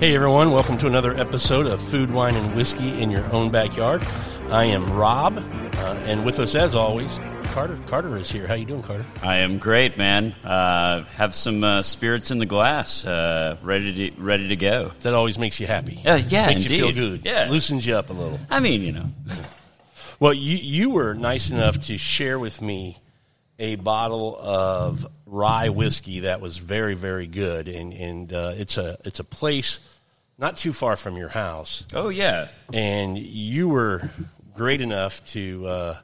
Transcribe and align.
Hey 0.00 0.14
everyone, 0.14 0.52
welcome 0.52 0.78
to 0.78 0.86
another 0.86 1.12
episode 1.16 1.66
of 1.66 1.80
Food, 1.80 2.12
Wine, 2.12 2.36
and 2.36 2.54
Whiskey 2.54 3.02
in 3.02 3.10
Your 3.10 3.24
Own 3.32 3.50
Backyard. 3.50 4.04
I 4.48 4.66
am 4.66 4.92
Rob, 4.92 5.38
uh, 5.38 5.98
and 6.04 6.24
with 6.24 6.38
us 6.38 6.54
as 6.54 6.76
always, 6.76 7.18
Carter. 7.46 7.76
Carter 7.88 8.16
is 8.16 8.30
here. 8.30 8.46
How 8.46 8.54
you 8.54 8.64
doing, 8.64 8.82
Carter? 8.82 9.04
I 9.24 9.38
am 9.38 9.58
great, 9.58 9.98
man. 9.98 10.36
Uh, 10.44 11.02
have 11.16 11.34
some 11.34 11.64
uh, 11.64 11.82
spirits 11.82 12.30
in 12.30 12.38
the 12.38 12.46
glass, 12.46 13.04
uh, 13.04 13.56
ready 13.60 14.10
to 14.12 14.22
ready 14.22 14.46
to 14.48 14.56
go. 14.56 14.92
That 15.00 15.14
always 15.14 15.36
makes 15.36 15.58
you 15.58 15.66
happy. 15.66 16.00
Uh, 16.06 16.14
yeah, 16.28 16.46
makes 16.46 16.62
indeed. 16.62 16.76
you 16.78 16.92
feel 16.92 16.94
good. 16.94 17.22
Yeah. 17.24 17.48
loosens 17.50 17.84
you 17.84 17.96
up 17.96 18.08
a 18.10 18.12
little. 18.12 18.38
I 18.48 18.60
mean, 18.60 18.82
you 18.82 18.92
know, 18.92 19.06
Well, 20.20 20.32
you 20.32 20.56
you 20.58 20.90
were 20.90 21.14
nice 21.14 21.50
enough 21.50 21.80
to 21.82 21.98
share 21.98 22.38
with 22.38 22.62
me 22.62 22.98
a 23.58 23.74
bottle 23.74 24.38
of 24.40 25.04
rye 25.26 25.68
whiskey 25.68 26.20
that 26.20 26.40
was 26.40 26.58
very 26.58 26.94
very 26.94 27.26
good, 27.26 27.66
and 27.68 27.92
and 27.92 28.32
uh, 28.32 28.52
it's 28.56 28.76
a 28.76 28.96
it's 29.04 29.18
a 29.20 29.24
place 29.24 29.80
not 30.38 30.56
too 30.56 30.72
far 30.72 30.96
from 30.96 31.16
your 31.16 31.28
house, 31.28 31.84
oh 31.94 32.08
yeah, 32.08 32.48
and 32.72 33.18
you 33.18 33.68
were 33.68 34.10
great 34.54 34.80
enough 34.80 35.26
to. 35.28 35.66
Uh, 35.66 35.96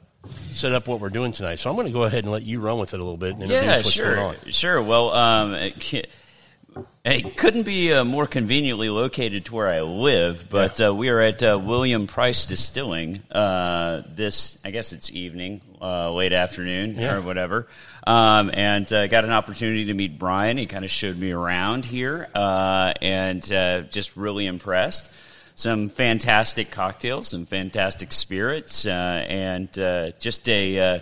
Set 0.53 0.71
up 0.71 0.87
what 0.87 0.99
we're 0.99 1.11
doing 1.11 1.31
tonight, 1.33 1.59
so 1.59 1.69
I'm 1.69 1.75
going 1.75 1.85
to 1.85 1.93
go 1.93 2.01
ahead 2.01 2.23
and 2.23 2.31
let 2.31 2.41
you 2.41 2.59
run 2.59 2.79
with 2.79 2.95
it 2.95 2.99
a 2.99 3.03
little 3.03 3.15
bit 3.15 3.33
and 3.35 3.43
introduce 3.43 3.63
yeah, 3.63 3.75
what's 3.77 3.91
sure, 3.91 4.15
going 4.15 4.35
on. 4.35 4.35
sure. 4.51 4.81
Well, 4.81 5.13
um, 5.13 5.53
it, 5.53 6.07
it 7.05 7.37
couldn't 7.37 7.61
be 7.61 7.93
uh, 7.93 8.03
more 8.03 8.25
conveniently 8.25 8.89
located 8.89 9.45
to 9.45 9.53
where 9.53 9.67
I 9.67 9.81
live, 9.81 10.47
but 10.49 10.81
uh, 10.81 10.95
we 10.95 11.09
are 11.09 11.19
at 11.19 11.43
uh, 11.43 11.59
William 11.63 12.07
Price 12.07 12.47
Distilling 12.47 13.21
uh, 13.31 14.01
this, 14.15 14.57
I 14.65 14.71
guess 14.71 14.93
it's 14.93 15.11
evening, 15.11 15.61
uh, 15.79 16.11
late 16.11 16.33
afternoon 16.33 16.95
Yeah. 16.97 17.17
or 17.17 17.21
whatever, 17.21 17.67
um, 18.05 18.51
and 18.53 18.91
uh, 18.91 19.07
got 19.07 19.23
an 19.23 19.31
opportunity 19.31 19.85
to 19.85 19.93
meet 19.93 20.19
Bryan. 20.19 20.57
He 20.57 20.65
kind 20.65 20.85
of 20.85 20.91
showed 20.91 21.17
me 21.17 21.31
around 21.31 21.85
here, 21.85 22.29
uh, 22.35 22.93
and 23.01 23.51
uh, 23.51 23.81
just 23.81 24.15
really 24.15 24.45
impressed. 24.45 25.09
Some 25.55 25.89
fantastic 25.89 26.69
cocktails, 26.69 27.29
some 27.29 27.45
fantastic 27.45 28.11
spirits, 28.11 28.85
uh, 28.85 29.25
and 29.29 29.79
uh, 29.79 30.11
just 30.19 30.47
a 30.49 30.77
uh, 30.77 30.99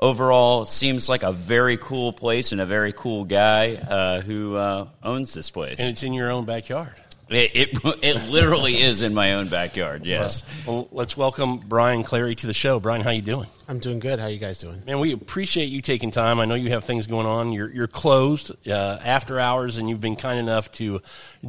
overall 0.00 0.66
seems 0.66 1.08
like 1.08 1.22
a 1.22 1.32
very 1.32 1.76
cool 1.76 2.12
place 2.12 2.50
and 2.50 2.60
a 2.60 2.66
very 2.66 2.92
cool 2.92 3.24
guy 3.24 3.76
who 4.22 4.56
owns 5.02 5.32
this 5.32 5.50
place. 5.50 5.78
And 5.78 5.88
it's 5.88 6.02
in 6.02 6.12
your 6.12 6.30
own 6.30 6.44
backyard. 6.44 6.94
It, 7.30 7.52
it, 7.54 7.78
it 8.02 8.28
literally 8.28 8.82
is 8.82 9.00
in 9.00 9.14
my 9.14 9.34
own 9.34 9.48
backyard. 9.48 10.04
Yes. 10.04 10.44
Well, 10.66 10.88
let's 10.92 11.16
welcome 11.16 11.56
Bryan 11.56 12.02
Clary 12.02 12.34
to 12.34 12.46
the 12.46 12.52
show. 12.52 12.78
Bryan, 12.78 13.00
how 13.00 13.10
you 13.10 13.22
doing? 13.22 13.48
I'm 13.66 13.78
doing 13.78 13.98
good. 13.98 14.18
How 14.18 14.26
you 14.26 14.38
guys 14.38 14.58
doing? 14.58 14.82
Man, 14.84 15.00
we 15.00 15.12
appreciate 15.12 15.66
you 15.66 15.80
taking 15.80 16.10
time. 16.10 16.38
I 16.38 16.44
know 16.44 16.54
you 16.54 16.70
have 16.70 16.84
things 16.84 17.06
going 17.06 17.26
on. 17.26 17.52
You're, 17.52 17.72
you're 17.72 17.86
closed 17.86 18.52
uh, 18.68 18.98
after 19.02 19.40
hours, 19.40 19.78
and 19.78 19.88
you've 19.88 20.00
been 20.00 20.16
kind 20.16 20.38
enough 20.38 20.70
to 20.72 21.00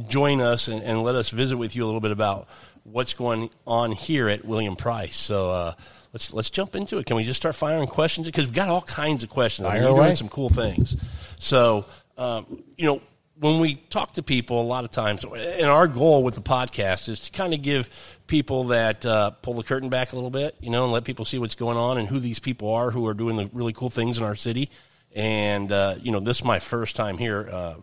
join 0.08 0.40
us 0.40 0.68
and, 0.68 0.82
and 0.82 1.02
let 1.02 1.14
us 1.14 1.28
visit 1.28 1.58
with 1.58 1.76
you 1.76 1.84
a 1.84 1.86
little 1.86 2.00
bit 2.00 2.10
about 2.10 2.48
what's 2.84 3.12
going 3.12 3.50
on 3.66 3.92
here 3.92 4.30
at 4.30 4.46
William 4.46 4.76
Price. 4.76 5.16
So 5.16 5.50
uh, 5.50 5.72
let's 6.14 6.32
let's 6.32 6.48
jump 6.48 6.74
into 6.74 6.96
it. 6.98 7.06
Can 7.06 7.16
we 7.16 7.24
just 7.24 7.36
start 7.36 7.54
firing 7.54 7.86
questions? 7.86 8.26
Because 8.26 8.46
we've 8.46 8.54
got 8.54 8.68
all 8.68 8.82
kinds 8.82 9.24
of 9.24 9.28
questions. 9.28 9.66
I 9.66 9.74
mean, 9.74 9.82
you're 9.82 9.94
doing 9.94 10.16
some 10.16 10.30
cool 10.30 10.48
things. 10.48 10.96
So 11.38 11.84
um, 12.16 12.62
you 12.78 12.86
know. 12.86 13.02
When 13.38 13.60
we 13.60 13.74
talk 13.74 14.14
to 14.14 14.22
people, 14.22 14.60
a 14.60 14.64
lot 14.64 14.84
of 14.84 14.90
times, 14.90 15.24
and 15.24 15.66
our 15.66 15.86
goal 15.86 16.22
with 16.22 16.34
the 16.34 16.40
podcast 16.40 17.08
is 17.08 17.20
to 17.20 17.32
kind 17.32 17.52
of 17.52 17.60
give 17.60 17.90
people 18.26 18.64
that 18.64 19.04
uh, 19.04 19.30
pull 19.30 19.54
the 19.54 19.62
curtain 19.62 19.90
back 19.90 20.12
a 20.12 20.14
little 20.14 20.30
bit, 20.30 20.56
you 20.60 20.70
know, 20.70 20.84
and 20.84 20.92
let 20.92 21.04
people 21.04 21.24
see 21.24 21.38
what's 21.38 21.54
going 21.54 21.76
on 21.76 21.98
and 21.98 22.08
who 22.08 22.18
these 22.18 22.38
people 22.38 22.72
are 22.72 22.90
who 22.90 23.06
are 23.06 23.14
doing 23.14 23.36
the 23.36 23.50
really 23.52 23.74
cool 23.74 23.90
things 23.90 24.16
in 24.16 24.24
our 24.24 24.34
city. 24.34 24.70
And 25.14 25.70
uh, 25.70 25.96
you 26.00 26.12
know, 26.12 26.20
this 26.20 26.38
is 26.38 26.44
my 26.44 26.58
first 26.58 26.96
time 26.96 27.18
here. 27.18 27.48
Uh, 27.50 27.74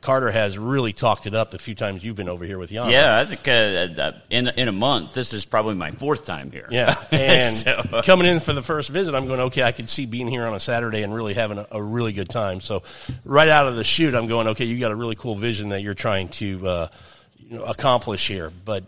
Carter 0.00 0.32
has 0.32 0.58
really 0.58 0.92
talked 0.92 1.26
it 1.28 1.34
up 1.34 1.52
the 1.52 1.58
few 1.58 1.76
times 1.76 2.04
you've 2.04 2.16
been 2.16 2.28
over 2.28 2.44
here 2.44 2.58
with 2.58 2.70
Jan. 2.70 2.90
Yeah, 2.90 3.16
I 3.18 3.24
think 3.24 3.46
uh, 3.46 4.02
uh, 4.02 4.12
in 4.28 4.48
in 4.48 4.66
a 4.66 4.72
month, 4.72 5.14
this 5.14 5.32
is 5.32 5.44
probably 5.44 5.76
my 5.76 5.92
fourth 5.92 6.24
time 6.26 6.50
here. 6.50 6.66
Yeah, 6.70 6.96
and 7.12 7.54
So- 7.54 8.02
coming 8.02 8.26
in 8.26 8.40
for 8.40 8.52
the 8.52 8.62
first 8.64 8.88
visit, 8.90 9.14
I'm 9.14 9.26
going, 9.26 9.40
okay, 9.42 9.62
I 9.62 9.70
could 9.70 9.88
see 9.88 10.06
being 10.06 10.26
here 10.26 10.44
on 10.44 10.54
a 10.54 10.60
Saturday 10.60 11.02
and 11.04 11.14
really 11.14 11.34
having 11.34 11.58
a, 11.58 11.66
a 11.70 11.80
really 11.82 12.12
good 12.12 12.28
time. 12.28 12.60
So, 12.60 12.82
right 13.24 13.48
out 13.48 13.68
of 13.68 13.76
the 13.76 13.84
chute, 13.84 14.14
I'm 14.14 14.26
going, 14.26 14.48
okay, 14.48 14.64
you 14.64 14.78
got 14.80 14.90
a 14.90 14.96
really 14.96 15.14
cool 15.14 15.36
vision 15.36 15.68
that 15.68 15.82
you're 15.82 15.94
trying 15.94 16.30
to 16.30 16.66
uh, 16.66 16.88
you 17.38 17.58
know, 17.58 17.64
accomplish 17.64 18.26
here. 18.26 18.50
But 18.64 18.82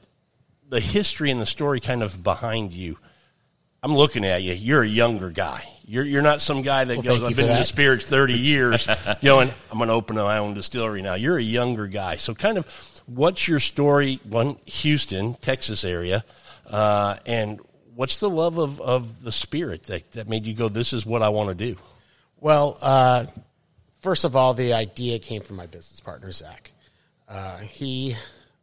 the 0.69 0.81
history 0.81 1.31
and 1.31 1.41
the 1.41 1.47
story 1.47 1.79
kind 1.79 2.03
of 2.03 2.25
behind 2.25 2.73
you, 2.73 2.99
I'm 3.83 3.97
looking 3.97 4.25
at 4.25 4.43
you. 4.43 4.53
You're 4.53 4.83
a 4.83 4.89
younger 4.89 5.31
guy. 5.31 5.69
You're, 5.85 6.05
you're 6.05 6.23
not 6.23 6.41
some 6.41 6.63
guy 6.63 6.85
that 6.85 6.99
Well, 6.99 7.03
goes, 7.03 7.23
I've 7.25 7.37
been 7.37 7.51
in 7.51 7.59
the 7.59 7.65
spirits 7.65 8.05
30 8.05 8.33
years, 8.39 8.87
going, 9.23 9.51
I'm 9.71 9.79
going 9.79 9.89
to 9.89 9.95
open 9.95 10.17
my 10.17 10.39
own 10.39 10.55
distillery 10.55 11.03
now. 11.03 11.15
You're 11.15 11.37
a 11.37 11.43
younger 11.43 11.89
guy. 11.89 12.17
So, 12.17 12.35
kind 12.35 12.59
of, 12.59 12.67
what's 13.07 13.49
your 13.49 13.59
story? 13.59 14.21
One, 14.23 14.57
Houston, 14.67 15.35
Texas 15.35 15.85
area, 15.85 16.25
uh, 16.71 17.17
and 17.27 17.61
what's 17.97 18.17
the 18.17 18.31
love 18.31 18.59
of, 18.59 18.81
of 18.81 19.25
the 19.25 19.33
spirit 19.33 19.85
that, 19.85 20.13
that 20.13 20.29
made 20.29 20.47
you 20.47 20.55
go, 20.55 20.69
this 20.69 20.93
is 20.93 21.05
what 21.05 21.21
I 21.23 21.31
want 21.31 21.49
to 21.49 21.55
do? 21.55 21.77
Well, 22.41 22.79
uh, 22.81 23.27
first 24.01 24.25
of 24.25 24.37
all, 24.37 24.55
the 24.55 24.75
idea 24.75 25.19
came 25.19 25.43
from 25.43 25.57
my 25.57 25.67
business 25.67 25.99
partner 25.99 26.31
Zach. 26.31 26.71
Uh, 27.29 27.59
he 27.59 28.17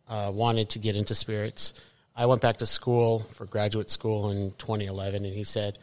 uh, 0.07 0.31
wanted 0.34 0.69
to 0.69 0.80
get 0.80 0.96
into 0.96 1.13
spirits. 1.13 1.74
I 2.19 2.25
went 2.25 2.41
back 2.41 2.57
to 2.57 2.66
school 2.66 3.25
for 3.31 3.46
graduate 3.46 3.90
school 3.90 4.30
in 4.30 4.52
2011, 4.57 5.24
and 5.24 5.34
he 5.34 5.46
said, 5.46 5.78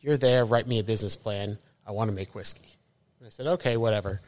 "You're 0.00 0.16
there. 0.16 0.46
Write 0.46 0.66
me 0.66 0.78
a 0.78 0.82
business 0.82 1.16
plan. 1.16 1.58
I 1.86 1.92
want 1.92 2.08
to 2.08 2.14
make 2.14 2.34
whiskey." 2.34 2.64
And 3.18 3.26
I 3.26 3.30
said, 3.30 3.46
"Okay, 3.46 3.76
whatever." 3.76 4.22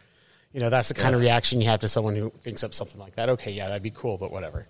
You 0.52 0.60
know, 0.60 0.69
that's 0.69 0.88
the 0.88 0.94
kind 0.94 1.14
of 1.14 1.22
reaction 1.22 1.62
you 1.62 1.69
have 1.70 1.80
to 1.80 1.88
someone 1.88 2.16
who 2.16 2.30
thinks 2.42 2.62
up 2.62 2.75
something 2.75 3.00
like 3.00 3.16
that. 3.16 3.30
Okay, 3.30 3.50
yeah, 3.50 3.69
that'd 3.69 3.82
be 3.82 3.91
cool, 3.91 4.19
but 4.19 4.30
whatever. 4.30 4.66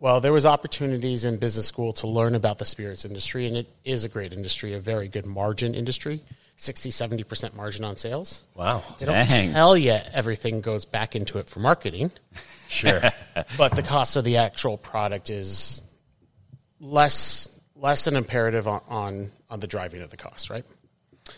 Well, 0.00 0.22
there 0.22 0.32
was 0.32 0.46
opportunities 0.46 1.26
in 1.26 1.36
business 1.36 1.66
school 1.66 1.92
to 1.94 2.06
learn 2.06 2.34
about 2.34 2.56
the 2.58 2.64
spirits 2.64 3.04
industry, 3.04 3.46
and 3.46 3.56
it 3.56 3.68
is 3.84 4.04
a 4.04 4.08
great 4.08 4.32
industry, 4.32 4.72
a 4.72 4.80
very 4.80 5.08
good 5.08 5.26
margin 5.26 5.74
industry, 5.74 6.22
60, 6.56 6.90
70% 6.90 7.54
margin 7.54 7.84
on 7.84 7.96
sales. 7.96 8.44
Wow. 8.54 8.82
They 8.98 9.04
don't 9.06 9.28
Dang. 9.28 9.52
tell 9.52 9.76
you 9.76 9.98
everything 10.14 10.62
goes 10.62 10.86
back 10.86 11.14
into 11.14 11.38
it 11.38 11.48
for 11.50 11.60
marketing, 11.60 12.12
Sure. 12.68 13.00
but 13.58 13.74
the 13.76 13.82
cost 13.82 14.16
of 14.16 14.24
the 14.24 14.38
actual 14.38 14.78
product 14.78 15.30
is 15.30 15.82
less 16.80 17.48
less 17.76 18.06
an 18.08 18.16
imperative 18.16 18.66
on, 18.66 18.80
on, 18.88 19.30
on 19.48 19.60
the 19.60 19.66
driving 19.68 20.02
of 20.02 20.10
the 20.10 20.16
cost, 20.16 20.50
right? 20.50 20.64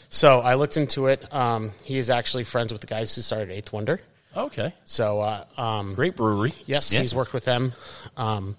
So 0.09 0.41
I 0.41 0.55
looked 0.55 0.77
into 0.79 1.07
it. 1.09 1.33
Um, 1.35 1.73
he 1.85 1.99
is 1.99 2.09
actually 2.09 2.45
friends 2.45 2.73
with 2.73 2.81
the 2.81 2.87
guys 2.87 3.15
who 3.15 3.21
started 3.21 3.51
Eighth 3.51 3.73
Wonder. 3.73 4.01
okay. 4.37 4.73
So 4.87 5.21
uh, 5.21 5.45
um, 5.59 5.95
Great 5.95 6.17
brewery. 6.17 6.55
Yes, 6.65 6.93
Yeah. 6.93 7.01
he's 7.01 7.15
worked 7.15 7.35
with 7.35 7.45
them. 7.45 7.73
Um, 8.17 8.57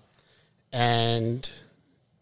and 0.72 1.50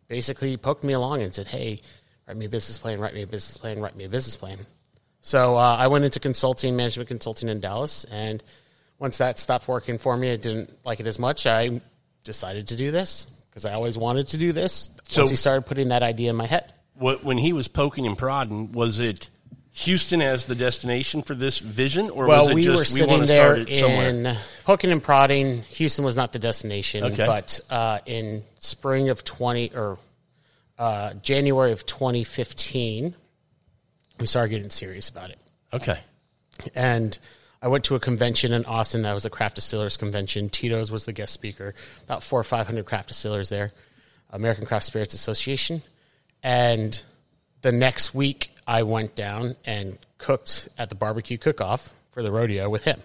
basically 0.07 0.55
poked 0.57 0.83
me 0.83 0.93
along 0.93 1.21
and 1.21 1.33
said, 1.33 1.47
Hey, 1.47 1.81
write 2.27 2.37
me 2.37 2.45
a 2.45 2.49
business 2.49 2.77
plan, 2.77 2.99
write 2.99 3.13
me 3.13 3.23
a 3.23 3.27
business 3.27 3.57
plan, 3.57 3.81
write 3.81 3.95
me 3.95 4.05
a 4.05 4.09
business 4.09 4.35
plan. 4.35 4.59
So 5.21 5.57
uh, 5.57 5.75
I 5.77 5.87
went 5.87 6.05
into 6.05 6.19
consulting, 6.19 6.75
management 6.75 7.09
consulting 7.09 7.49
in 7.49 7.59
Dallas. 7.59 8.05
And 8.09 8.41
once 8.97 9.17
that 9.17 9.39
stopped 9.39 9.67
working 9.67 9.97
for 9.97 10.15
me, 10.15 10.31
I 10.31 10.37
didn't 10.37 10.73
like 10.85 10.99
it 11.01 11.07
as 11.07 11.19
much. 11.19 11.45
I 11.45 11.81
decided 12.23 12.69
to 12.69 12.77
do 12.77 12.91
this 12.91 13.27
because 13.49 13.65
I 13.65 13.73
always 13.73 13.97
wanted 13.97 14.27
to 14.29 14.37
do 14.37 14.51
this. 14.51 14.89
So- 15.07 15.21
once 15.21 15.31
he 15.31 15.35
started 15.35 15.65
putting 15.65 15.89
that 15.89 16.03
idea 16.03 16.29
in 16.29 16.35
my 16.35 16.45
head. 16.47 16.73
What, 16.95 17.23
when 17.23 17.37
he 17.37 17.53
was 17.53 17.67
poking 17.69 18.05
and 18.05 18.17
prodding, 18.17 18.73
was 18.73 18.99
it 18.99 19.29
Houston 19.71 20.21
as 20.21 20.45
the 20.47 20.55
destination 20.55 21.21
for 21.21 21.33
this 21.33 21.59
vision, 21.59 22.09
or 22.09 22.27
Well, 22.27 22.41
was 22.41 22.49
it 22.51 22.55
we 22.55 22.63
just 22.63 22.75
were 22.75 22.79
we 22.81 22.99
sitting 22.99 23.19
to 23.21 23.25
there 23.25 23.55
start 23.55 23.69
it 23.69 23.79
somewhere? 23.79 24.09
in 24.09 24.37
poking 24.65 24.91
and 24.91 25.01
prodding. 25.01 25.61
Houston 25.69 26.03
was 26.03 26.17
not 26.17 26.33
the 26.33 26.39
destination, 26.39 27.05
Okay. 27.05 27.25
but 27.25 27.59
uh, 27.69 27.99
in 28.05 28.43
spring 28.59 29.07
of 29.09 29.23
twenty 29.23 29.71
or 29.73 29.97
uh, 30.77 31.13
January 31.21 31.71
of 31.71 31.85
twenty 31.85 32.25
fifteen, 32.25 33.15
we 34.19 34.25
started 34.25 34.49
getting 34.49 34.69
serious 34.69 35.07
about 35.07 35.29
it. 35.29 35.39
Okay. 35.71 35.99
And 36.75 37.17
I 37.61 37.67
went 37.67 37.83
to 37.85 37.95
a 37.95 37.99
convention 37.99 38.53
in 38.53 38.65
Austin. 38.65 39.01
That 39.01 39.13
was 39.13 39.25
a 39.25 39.29
craft 39.29 39.55
distillers 39.55 39.97
convention. 39.97 40.49
Tito's 40.49 40.91
was 40.91 41.05
the 41.05 41.13
guest 41.13 41.33
speaker. 41.33 41.73
About 42.03 42.23
four 42.23 42.39
or 42.39 42.43
five 42.43 42.67
hundred 42.67 42.85
craft 42.85 43.09
distillers 43.09 43.49
there. 43.49 43.71
American 44.31 44.65
Craft 44.65 44.85
Spirits 44.85 45.13
Association. 45.13 45.81
And 46.43 47.01
the 47.61 47.71
next 47.71 48.13
week, 48.13 48.51
I 48.67 48.83
went 48.83 49.15
down 49.15 49.55
and 49.65 49.97
cooked 50.19 50.69
at 50.77 50.89
the 50.89 50.95
barbecue 50.95 51.37
cook-off 51.37 51.93
for 52.11 52.21
the 52.23 52.31
rodeo 52.31 52.69
with 52.69 52.83
him. 52.83 53.01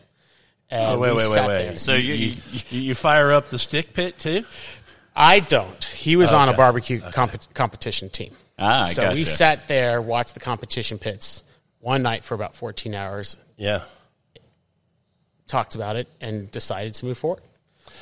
And 0.71 0.95
Oh, 0.95 0.99
wait, 0.99 1.15
wait, 1.17 1.29
wait, 1.31 1.47
wait. 1.47 1.79
So 1.79 1.95
you, 1.95 2.15
you, 2.15 2.37
you 2.71 2.95
fire 2.95 3.33
up 3.33 3.49
the 3.51 3.59
stick 3.59 3.93
pit 3.95 4.19
too? 4.19 4.45
I 5.17 5.41
don't. 5.41 5.83
He 5.85 6.17
was 6.17 6.33
on 6.33 6.49
a 6.49 6.51
Okay. 6.53 6.57
barbecue 6.59 7.01
comp- 7.01 7.53
competition 7.55 8.09
team. 8.11 8.37
Ah, 8.59 8.85
so 8.85 9.13
we 9.15 9.25
sat 9.25 9.67
there, 9.69 10.01
watched 10.03 10.35
the 10.35 10.41
competition 10.41 10.99
pits 10.99 11.43
one 11.81 12.03
night 12.03 12.23
for 12.25 12.35
about 12.35 12.55
14 12.55 12.95
hours, 12.95 13.37
Yeah. 13.57 13.83
Talked 15.47 15.75
about 15.75 15.97
it, 15.97 16.09
and 16.21 16.51
decided 16.51 16.95
to 16.95 17.07
move 17.07 17.19
forward. 17.19 17.43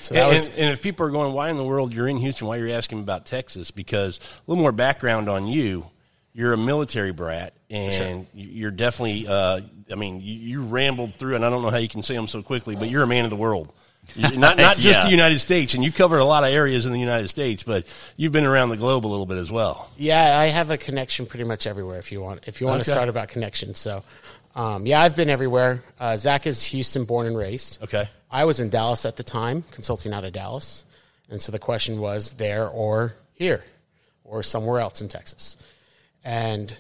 So 0.01 0.15
And, 0.15 0.29
was 0.29 0.49
and, 0.49 0.71
if 0.71 0.81
people 0.81 1.07
are 1.07 1.11
going, 1.11 1.33
why 1.33 1.51
in 1.51 1.57
the 1.57 1.65
world 1.65 1.93
you're 1.93 2.09
in 2.09 2.17
Houston? 2.17 2.47
Why 2.47 2.57
are 2.57 2.67
you're 2.67 2.77
asking 2.77 3.01
about 3.01 3.27
Texas? 3.27 3.71
Because 3.71 4.19
a 4.19 4.51
little 4.51 4.63
more 4.63 4.73
background 4.73 5.29
on 5.29 5.47
you. 5.47 5.87
You're 6.35 6.55
a 6.55 6.57
military 6.59 7.13
brat, 7.13 7.53
and 7.69 8.27
you're 8.33 8.71
definitely. 8.71 9.29
Uh, 9.29 9.61
I 9.91 9.97
mean, 9.97 10.23
you, 10.23 10.35
you 10.35 10.63
rambled 10.63 11.15
through, 11.17 11.35
and 11.35 11.45
I 11.45 11.51
don't 11.51 11.61
know 11.63 11.69
how 11.69 11.77
you 11.77 11.91
can 11.91 12.03
say 12.03 12.15
them 12.15 12.27
so 12.27 12.43
quickly, 12.43 12.75
but 12.75 12.89
you're 12.89 13.03
a 13.03 13.07
man 13.07 13.25
of 13.25 13.31
the 13.31 13.37
world. 13.37 13.71
not 14.17 14.57
not 14.57 14.77
just 14.77 15.01
Yeah. 15.01 15.05
the 15.05 15.11
United 15.11 15.39
States, 15.41 15.75
and 15.75 15.85
you 15.85 15.93
covered 15.93 16.19
a 16.19 16.25
lot 16.25 16.43
of 16.43 16.51
areas 16.51 16.87
in 16.87 16.93
the 16.93 16.99
United 16.99 17.29
States, 17.29 17.63
but 17.63 17.87
you've 18.17 18.33
been 18.33 18.47
around 18.47 18.71
the 18.71 18.77
globe 18.79 19.05
a 19.05 19.09
little 19.09 19.27
bit 19.27 19.37
as 19.37 19.53
well. 19.53 19.91
Yeah, 19.99 20.39
I 20.39 20.47
have 20.47 20.71
a 20.71 20.79
connection 20.79 21.27
pretty 21.27 21.45
much 21.45 21.67
everywhere. 21.67 21.99
If 21.99 22.11
you 22.11 22.21
want, 22.21 22.45
if 22.47 22.61
you 22.61 22.67
want 22.67 22.83
to 22.83 22.91
start 22.91 23.09
about 23.11 23.29
connections, 23.29 23.79
so 23.79 24.03
um, 24.55 24.87
yeah, 24.87 25.01
I've 25.01 25.17
been 25.17 25.31
everywhere. 25.31 25.83
Uh, 25.99 26.17
Zach 26.17 26.47
is 26.47 26.63
Houston 26.65 27.05
born 27.05 27.27
and 27.27 27.37
raised. 27.37 27.83
Okay. 27.83 28.09
I 28.31 28.45
was 28.45 28.61
in 28.61 28.71
Dallas 28.71 29.05
at 29.05 29.17
the 29.17 29.23
time, 29.23 29.63
consulting 29.71 30.13
out 30.13 30.25
of 30.25 30.33
Dallas, 30.33 30.85
and 31.29 31.41
so 31.41 31.53
the 31.53 31.59
question 31.59 32.01
was 32.01 32.33
there 32.33 32.69
or 32.69 33.15
here, 33.35 33.65
or 34.25 34.43
somewhere 34.43 34.81
else 34.81 35.03
in 35.03 35.09
Texas, 35.09 35.57
and 36.25 36.75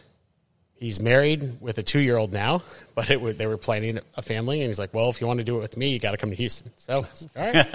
he's 0.82 1.00
married 1.00 1.60
with 1.60 1.78
a 1.78 1.82
two-year-old 1.82 2.32
now, 2.32 2.62
but 2.94 3.08
it, 3.08 3.38
they 3.38 3.46
were 3.46 3.56
planning 3.56 4.00
a 4.16 4.22
family, 4.22 4.60
and 4.60 4.66
he's 4.68 4.78
like, 4.78 4.92
"Well, 4.92 5.08
if 5.08 5.20
you 5.20 5.26
want 5.26 5.38
to 5.38 5.44
do 5.44 5.56
it 5.56 5.60
with 5.60 5.76
me, 5.76 5.88
you 5.90 5.98
got 5.98 6.10
to 6.10 6.16
come 6.18 6.28
to 6.30 6.36
Houston." 6.36 6.70
So, 6.76 6.94
all 6.94 7.06
right. 7.36 7.66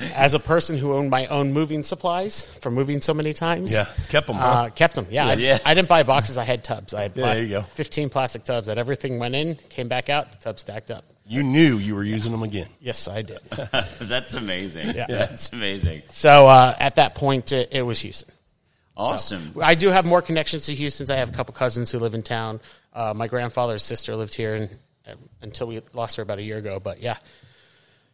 As 0.16 0.34
a 0.34 0.40
person 0.40 0.76
who 0.78 0.94
owned 0.94 1.10
my 1.10 1.26
own 1.28 1.52
moving 1.52 1.82
supplies 1.82 2.46
for 2.60 2.70
moving 2.70 3.00
so 3.00 3.14
many 3.14 3.32
times, 3.32 3.72
Yeah, 3.72 3.86
kept 4.08 4.28
'em, 4.28 4.36
huh? 4.36 4.44
uh, 4.46 4.68
kept 4.70 4.94
them. 4.96 5.06
Yeah, 5.10 5.26
I, 5.28 5.32
Yeah. 5.34 5.58
I 5.64 5.74
didn't 5.74 5.88
buy 5.88 6.02
boxes. 6.02 6.38
I 6.38 6.44
had 6.44 6.64
tubs. 6.64 6.94
I 6.94 7.02
had 7.02 7.12
Yeah, 7.16 7.22
plas- 7.24 7.36
there 7.36 7.44
you 7.44 7.50
go. 7.50 7.62
fifteen 7.74 8.08
plastic 8.10 8.42
tubs. 8.44 8.66
That 8.66 8.78
everything 8.78 9.18
went 9.20 9.34
in, 9.36 9.54
came 9.68 9.88
back 9.88 10.08
out. 10.08 10.32
The 10.32 10.38
tub 10.38 10.58
stacked 10.58 10.90
up. 10.90 11.04
You 11.26 11.44
knew 11.44 11.76
you 11.76 11.94
were 11.94 12.02
using 12.02 12.32
them 12.32 12.42
again. 12.42 12.66
Yes, 12.80 13.06
I 13.06 13.22
did. 13.22 13.38
That's 14.00 14.34
amazing. 14.34 14.96
Yeah. 14.96 15.06
That's 15.08 15.52
amazing. 15.52 16.02
so 16.10 16.48
uh, 16.48 16.74
at 16.80 16.96
that 16.96 17.14
point, 17.14 17.52
it, 17.52 17.68
it 17.70 17.82
was 17.82 18.00
Houston. 18.00 18.32
Awesome. 19.00 19.52
I 19.62 19.74
do 19.74 19.88
have 19.88 20.04
more 20.04 20.22
connections 20.22 20.66
to 20.66 20.74
Houston. 20.74 21.10
I 21.10 21.16
have 21.16 21.30
a 21.30 21.32
couple 21.32 21.54
cousins 21.54 21.90
who 21.90 21.98
live 21.98 22.14
in 22.14 22.22
town. 22.22 22.60
Uh, 22.92 23.12
my 23.14 23.26
grandfather's 23.28 23.82
sister 23.82 24.14
lived 24.16 24.34
here 24.34 24.54
and, 24.54 24.70
uh, 25.08 25.14
until 25.42 25.66
we 25.68 25.80
lost 25.92 26.16
her 26.16 26.22
about 26.22 26.38
a 26.38 26.42
year 26.42 26.58
ago. 26.58 26.80
But 26.80 27.00
yeah, 27.00 27.16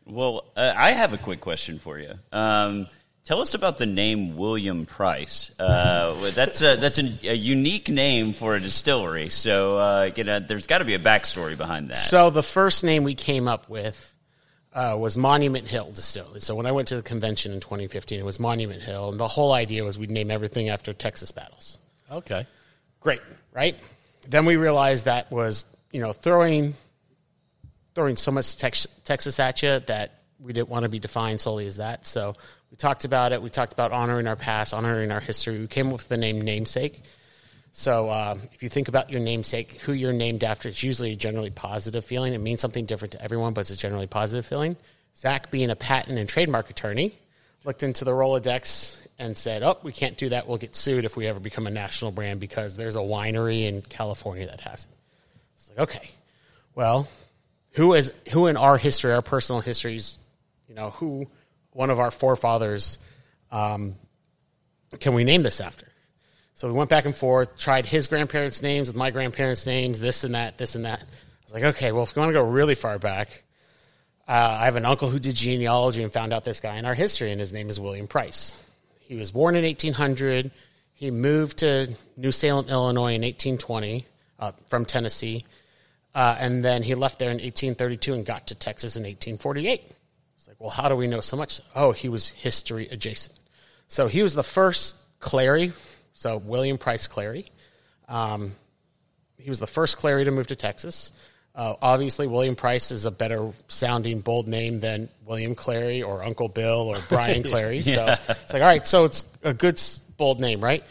Well, 0.07 0.45
uh, 0.57 0.73
I 0.77 0.93
have 0.93 1.13
a 1.13 1.19
quick 1.19 1.41
question 1.41 1.79
for 1.79 1.99
you. 1.99 2.13
Um, 2.31 2.87
tell 3.25 3.41
us 3.41 3.55
about 3.55 3.79
the 3.79 3.87
name 3.87 4.37
William 4.37 4.87
Price. 4.87 5.51
Uh, 5.59 6.31
that's 6.35 6.63
a, 6.63 6.77
that's 6.77 6.99
a, 6.99 7.13
a 7.25 7.35
unique 7.35 7.89
name 7.89 8.33
for 8.33 8.55
a 8.55 8.61
distillery. 8.61 9.29
So, 9.29 9.79
uh, 9.79 10.11
you 10.15 10.25
know, 10.25 10.39
there's 10.39 10.67
got 10.67 10.79
to 10.79 10.85
be 10.85 10.95
a 10.95 11.01
backstory 11.01 11.57
behind 11.57 11.91
that. 11.91 11.97
So 11.97 12.31
the 12.31 12.43
first 12.43 12.85
name 12.85 13.03
we 13.03 13.15
came 13.15 13.49
up 13.49 13.69
with 13.69 14.13
uh, 14.77 14.95
was 14.95 15.17
Monument 15.17 15.67
Hill 15.67 15.91
Distillery. 15.91 16.41
So 16.43 16.55
when 16.55 16.67
I 16.67 16.73
went 16.73 16.89
to 16.89 16.97
the 16.97 17.03
convention 17.03 17.53
in 17.53 17.61
2015, 17.61 18.21
it 18.21 18.25
was 18.25 18.39
Monument 18.39 18.83
Hill, 18.83 19.09
and 19.09 19.19
the 19.19 19.27
whole 19.27 19.55
idea 19.55 19.83
was 19.83 19.99
we'd 19.99 20.11
name 20.11 20.31
everything 20.31 20.69
after 20.69 20.93
Texas 20.93 21.33
battles. 21.33 21.79
Okay. 22.13 22.47
Great, 23.01 23.23
right? 23.55 23.75
Then 24.29 24.45
we 24.45 24.57
realized 24.57 25.07
that 25.07 25.33
was 25.33 25.65
you 25.93 26.01
know 26.01 26.13
throwing 26.13 26.75
throwing 27.95 28.17
so 28.17 28.31
much 28.31 28.59
tex- 28.59 28.87
Texas 29.05 29.41
at 29.41 29.63
you 29.63 29.81
that 29.81 30.21
we 30.39 30.53
didn't 30.53 30.69
want 30.69 30.83
to 30.83 30.91
be 30.91 30.99
defined 30.99 31.41
solely 31.41 31.65
as 31.65 31.77
that. 31.77 32.07
So 32.07 32.35
we 32.71 32.77
talked 32.77 33.07
about 33.07 33.33
it. 33.33 33.41
We 33.41 33.49
talked 33.49 33.73
about 33.73 33.93
honoring 33.93 34.27
our 34.27 34.37
past, 34.37 34.75
honoring 34.75 35.11
our 35.11 35.21
history. 35.21 35.59
We 35.59 35.69
came 35.69 35.87
up 35.87 35.95
with 35.95 36.09
the 36.09 36.19
name 36.19 36.39
namesake. 36.39 37.03
So 37.79 38.09
uh, 38.09 38.39
if 38.55 38.63
you 38.63 38.71
think 38.71 38.89
about 38.89 39.11
your 39.11 39.21
namesake, 39.21 39.75
who 39.83 39.93
you're 39.93 40.15
named 40.15 40.43
after, 40.43 40.67
it's 40.71 40.83
usually 40.83 41.13
a 41.13 41.15
generally 41.15 41.51
positive 41.51 42.07
feeling. 42.07 42.33
It 42.33 42.39
means 42.39 42.59
something 42.59 42.87
different 42.87 43.13
to 43.13 43.23
everyone, 43.23 43.53
but 43.53 43.61
it's 43.61 43.71
a 43.71 43.77
generally 43.77 44.07
positive 44.07 44.47
feeling. 44.47 44.79
Zach, 45.15 45.51
being 45.51 45.69
a 45.69 45.77
patent 45.77 46.19
and 46.19 46.27
trademark 46.27 46.71
attorney, 46.71 47.13
looked 47.65 47.83
into 47.83 48.07
the 48.07 48.13
Rolodex 48.13 48.97
and 49.19 49.37
said, 49.37 49.63
"Oh, 49.63 49.77
we 49.83 49.93
can't 49.93 50.17
do 50.17 50.31
that. 50.31 50.49
We'll 50.49 50.57
get 50.57 50.75
sued 50.75 51.05
if 51.05 51.19
we 51.19 51.27
ever 51.27 51.39
become 51.39 51.67
a 51.67 51.71
national 51.71 52.13
brand 52.13 52.41
because 52.41 52.77
there's 52.77 52.97
a 52.97 53.01
winery 53.01 53.67
in 53.67 53.83
California 53.83 54.47
that 54.47 54.63
has 54.63 54.87
it." 54.87 54.91
It's 55.57 55.69
like, 55.69 55.79
okay, 55.81 56.11
well, 56.75 57.07
who 57.73 57.93
is 57.93 58.11
who 58.33 58.47
in 58.47 58.57
our 58.57 58.79
history, 58.79 59.13
our 59.13 59.21
personal 59.21 59.61
histories, 59.61 60.17
you 60.67 60.75
know, 60.75 60.93
who 60.93 61.27
one 61.73 61.91
of 61.91 62.01
our 62.01 62.11
forefathers 62.11 62.99
um, 63.53 63.97
can 64.99 65.13
we 65.13 65.25
name 65.25 65.43
this 65.43 65.61
after? 65.61 65.87
So 66.57 66.69
we 66.69 66.73
went 66.73 66.89
back 66.89 67.05
and 67.05 67.15
forth, 67.15 67.59
tried 67.59 67.85
his 67.85 68.09
grandparents' 68.09 68.63
names 68.63 68.89
with 68.89 68.97
my 68.97 69.11
grandparents' 69.11 69.67
names, 69.67 70.01
this 70.01 70.25
and 70.25 70.35
that, 70.35 70.57
this 70.57 70.75
and 70.75 70.87
that. 70.87 71.01
I 71.01 71.05
was 71.45 71.53
like, 71.53 71.65
okay, 71.65 71.93
well, 71.93 72.03
if 72.03 72.17
you 72.17 72.21
want 72.21 72.31
to 72.31 72.33
go 72.33 72.45
really 72.45 72.75
far 72.75 72.99
back, 72.99 73.45
uh, 74.27 74.57
I 74.61 74.65
have 74.65 74.77
an 74.77 74.87
uncle 74.87 75.11
who 75.11 75.19
did 75.19 75.37
genealogy 75.37 76.03
and 76.03 76.11
found 76.11 76.33
out 76.33 76.45
this 76.45 76.61
guy 76.61 76.77
in 76.77 76.87
our 76.87 76.95
history, 76.95 77.31
and 77.31 77.39
his 77.39 77.53
name 77.53 77.69
is 77.69 77.79
William 77.79 78.07
Price. 78.07 78.59
He 79.01 79.17
was 79.17 79.33
born 79.33 79.55
in 79.55 79.65
1800. 79.65 80.51
He 80.95 81.11
moved 81.11 81.59
to 81.59 81.95
New 82.17 82.33
Salem, 82.33 82.71
Illinois 82.71 83.13
in 83.13 83.21
1820 83.21 84.07
uh, 84.39 84.53
from 84.69 84.87
Tennessee. 84.87 85.45
Uh, 86.15 86.37
and 86.41 86.65
then 86.65 86.83
he 86.83 86.95
left 86.95 87.19
there 87.19 87.29
in 87.29 87.37
1832 87.37 88.15
and 88.15 88.25
got 88.25 88.47
to 88.47 88.55
Texas 88.55 88.97
in 88.97 89.03
1848. 89.03 89.93
It's 90.39 90.49
like, 90.49 90.57
well, 90.59 90.71
how 90.71 90.89
do 90.89 90.97
we 90.97 91.07
know 91.07 91.21
so 91.21 91.37
much? 91.37 91.61
Oh, 91.75 91.93
he 91.93 92.09
was 92.09 92.31
history 92.31 92.89
adjacent. 92.91 93.37
So 93.89 94.07
he 94.07 94.23
was 94.23 94.35
the 94.35 94.43
first 94.43 94.97
Clary, 95.21 95.75
so 96.17 96.39
William 96.39 96.79
Price 96.79 97.07
Clary. 97.07 97.47
Um, 98.09 98.53
he 99.39 99.51
was 99.51 99.61
the 99.61 99.67
first 99.67 99.99
Clary 99.99 100.25
to 100.25 100.31
move 100.31 100.47
to 100.49 100.57
Texas. 100.57 101.13
Uh, 101.55 101.75
obviously, 101.81 102.27
William 102.27 102.57
Price 102.57 102.91
is 102.91 103.05
a 103.07 103.11
better 103.11 103.53
sounding, 103.69 104.21
bold 104.21 104.49
name 104.49 104.81
than 104.81 105.09
William 105.27 105.55
Clary 105.55 106.03
or 106.03 106.25
Uncle 106.25 106.49
Bill 106.49 106.89
or 106.89 106.99
Bryan 107.09 107.43
Clary. 107.43 107.83
So 107.83 108.17
it's 108.29 108.53
like, 108.53 108.63
all 108.63 108.69
right, 108.69 108.87
so 108.87 109.05
it's 109.05 109.25
a 109.43 109.55
good, 109.55 109.81
bold 110.17 110.41
name, 110.41 110.63
right? 110.63 110.83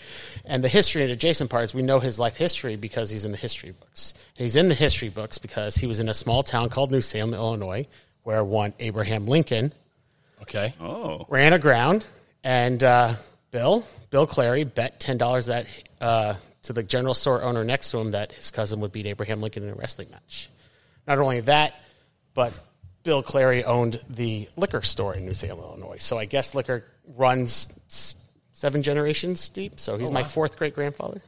And 0.46 0.64
the 0.64 0.68
history 0.70 1.02
and 1.02 1.12
adjacent 1.12 1.50
parts, 1.50 1.74
we 1.74 1.82
know 1.82 2.00
his 2.00 2.20
life 2.20 2.38
history 2.38 2.76
because 2.76 3.10
he's 3.10 3.26
in 3.26 3.32
the 3.32 3.38
history 3.38 3.72
books. 3.72 4.14
And 4.38 4.44
he's 4.44 4.56
in 4.56 4.70
the 4.70 4.76
history 4.76 5.10
books 5.10 5.38
because 5.40 5.76
he 5.76 5.88
was 5.88 6.00
in 6.00 6.08
a 6.08 6.14
small 6.14 6.44
town 6.44 6.70
called 6.70 6.92
New 6.92 7.02
Salem, 7.02 7.34
Illinois, 7.34 7.88
where 8.24 8.44
one 8.44 8.74
Abraham 8.80 9.28
Lincoln 9.28 9.74
Okay. 10.44 10.74
oh, 10.80 11.26
ran 11.30 11.54
aground, 11.54 12.06
and 12.44 12.84
uh, 12.84 13.16
Bill, 13.56 13.88
Bill 14.10 14.28
Clary, 14.28 14.66
bet 14.66 15.00
ten 15.00 15.18
dollars 15.18 15.46
that 15.46 15.66
uh, 16.02 16.34
to 16.64 16.74
the 16.74 16.84
general 16.84 17.14
store 17.14 17.42
owner 17.42 17.64
next 17.64 17.90
to 17.92 18.00
him 18.00 18.12
that 18.12 18.34
his 18.34 18.52
cousin 18.52 18.82
would 18.82 18.92
beat 18.92 19.06
Abraham 19.06 19.40
Lincoln 19.40 19.64
in 19.64 19.70
a 19.70 19.76
wrestling 19.76 20.10
match. 20.12 20.50
Not 21.08 21.20
only 21.20 21.40
that, 21.40 21.74
but 22.34 22.52
Bill 23.04 23.24
Clary 23.24 23.64
owned 23.64 24.02
the 24.10 24.50
liquor 24.58 24.82
store 24.82 25.16
in 25.16 25.24
New 25.24 25.34
Salem, 25.34 25.60
Illinois. 25.60 26.00
So 26.00 26.18
I 26.18 26.26
guess 26.26 26.54
liquor 26.54 26.84
runs 27.16 27.74
seven 28.52 28.84
generations 28.84 29.48
deep. 29.48 29.80
So 29.80 29.98
he's 29.98 30.12
my 30.12 30.24
fourth 30.24 30.58
great 30.58 30.76
grandfather. 30.76 31.22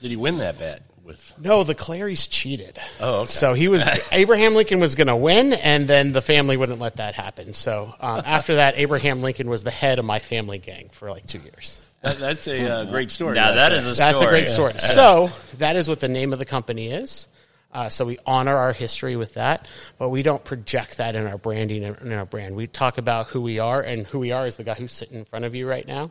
Did 0.00 0.10
he 0.10 0.16
win 0.16 0.38
that 0.38 0.58
bet 0.58 0.82
with? 1.04 1.32
No, 1.38 1.64
the 1.64 1.74
Clarys 1.74 2.28
cheated. 2.30 2.78
Oh, 3.00 3.20
okay. 3.20 3.26
So 3.26 3.54
he 3.54 3.68
was 3.68 3.84
Abraham 4.12 4.54
Lincoln 4.54 4.80
was 4.80 4.94
going 4.94 5.06
to 5.08 5.16
win, 5.16 5.52
and 5.54 5.88
then 5.88 6.12
the 6.12 6.22
family 6.22 6.56
wouldn't 6.56 6.78
let 6.80 6.96
that 6.96 7.14
happen. 7.14 7.52
So 7.52 7.94
um, 8.00 8.22
after 8.24 8.56
that, 8.56 8.74
Abraham 8.76 9.22
Lincoln 9.22 9.48
was 9.50 9.64
the 9.64 9.70
head 9.70 9.98
of 9.98 10.04
my 10.04 10.18
family 10.20 10.58
gang 10.58 10.88
for 10.92 11.10
like 11.10 11.26
two 11.26 11.40
years. 11.40 11.80
That, 12.02 12.18
that's 12.18 12.46
a 12.46 12.70
uh, 12.70 12.84
great 12.84 13.10
story. 13.10 13.34
now 13.34 13.48
right 13.48 13.54
that 13.56 13.68
there. 13.70 13.78
is 13.78 13.84
a 13.86 13.94
That's 14.00 14.18
story. 14.18 14.28
a 14.28 14.30
great 14.40 14.48
story. 14.48 14.74
So 14.78 15.32
that 15.58 15.74
is 15.74 15.88
what 15.88 15.98
the 15.98 16.06
name 16.08 16.32
of 16.32 16.38
the 16.38 16.44
company 16.44 16.92
is. 16.92 17.26
Uh, 17.72 17.88
so 17.88 18.04
we 18.06 18.16
honor 18.24 18.56
our 18.56 18.72
history 18.72 19.16
with 19.16 19.34
that, 19.34 19.66
but 19.98 20.08
we 20.08 20.22
don't 20.22 20.42
project 20.44 20.98
that 20.98 21.16
in 21.16 21.26
our 21.26 21.36
branding 21.36 21.84
and 21.84 21.98
in 21.98 22.12
our 22.12 22.24
brand. 22.24 22.54
We 22.54 22.66
talk 22.68 22.98
about 22.98 23.26
who 23.28 23.40
we 23.42 23.58
are, 23.58 23.82
and 23.82 24.06
who 24.06 24.20
we 24.20 24.30
are 24.32 24.46
is 24.46 24.56
the 24.56 24.64
guy 24.64 24.74
who's 24.74 24.92
sitting 24.92 25.18
in 25.18 25.24
front 25.24 25.44
of 25.44 25.54
you 25.56 25.68
right 25.68 25.86
now 25.86 26.10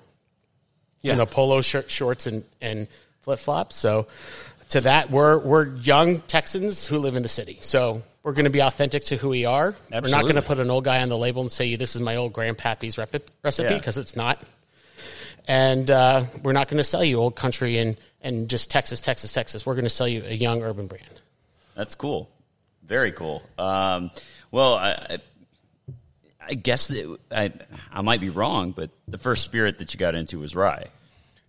Yeah. 1.01 1.13
in 1.13 1.19
a 1.21 1.25
polo 1.25 1.61
shirt, 1.61 1.89
shorts, 1.89 2.27
and, 2.27 2.43
and 2.61 2.87
flip 3.27 3.39
flops. 3.39 3.75
So 3.75 4.07
to 4.69 4.79
that, 4.81 5.11
we're 5.11 5.37
we're 5.37 5.75
young 5.75 6.21
Texans 6.21 6.87
who 6.87 6.97
live 6.97 7.15
in 7.17 7.23
the 7.23 7.29
city. 7.29 7.57
So 7.61 8.03
we're 8.23 8.31
going 8.31 8.45
to 8.45 8.51
be 8.51 8.61
authentic 8.61 9.03
to 9.05 9.17
who 9.17 9.27
we 9.29 9.43
are. 9.43 9.75
We're 9.91 9.99
not 10.07 10.21
going 10.21 10.35
to 10.35 10.41
put 10.41 10.59
an 10.59 10.69
old 10.69 10.85
guy 10.85 11.01
on 11.01 11.09
the 11.09 11.17
label 11.17 11.41
and 11.41 11.51
say 11.51 11.75
this 11.75 11.93
is 11.93 11.99
my 12.01 12.15
old 12.15 12.31
grandpappy's 12.31 12.97
rep- 12.97 13.29
recipe 13.43 13.69
Yeah. 13.69 13.77
because 13.77 13.97
it's 13.97 14.15
not. 14.15 14.41
And 15.45 15.91
uh, 15.91 16.23
we're 16.41 16.53
not 16.53 16.69
going 16.69 16.77
to 16.77 16.83
sell 16.85 17.03
you 17.03 17.17
old 17.19 17.35
country 17.35 17.77
and 17.79 17.97
and 18.21 18.49
just 18.49 18.71
Texas, 18.71 19.01
Texas, 19.01 19.33
Texas. 19.33 19.65
We're 19.65 19.75
going 19.75 19.83
to 19.83 19.89
sell 19.89 20.07
you 20.07 20.23
a 20.25 20.33
young 20.33 20.63
urban 20.63 20.87
brand. 20.87 21.03
That's 21.75 21.95
cool. 21.95 22.29
Very 22.85 23.11
cool. 23.11 23.43
Um, 23.59 24.09
well, 24.51 24.75
I, 24.75 24.91
I- 25.09 25.17
I 26.49 26.53
guess 26.53 26.87
that 26.87 27.17
I, 27.29 27.51
I 27.91 28.01
might 28.01 28.21
be 28.21 28.29
wrong, 28.29 28.71
but 28.71 28.89
the 29.05 29.17
first 29.17 29.43
spirit 29.43 29.79
that 29.79 29.93
you 29.93 29.97
got 29.99 30.15
into 30.15 30.39
was 30.39 30.55
rye. 30.55 30.87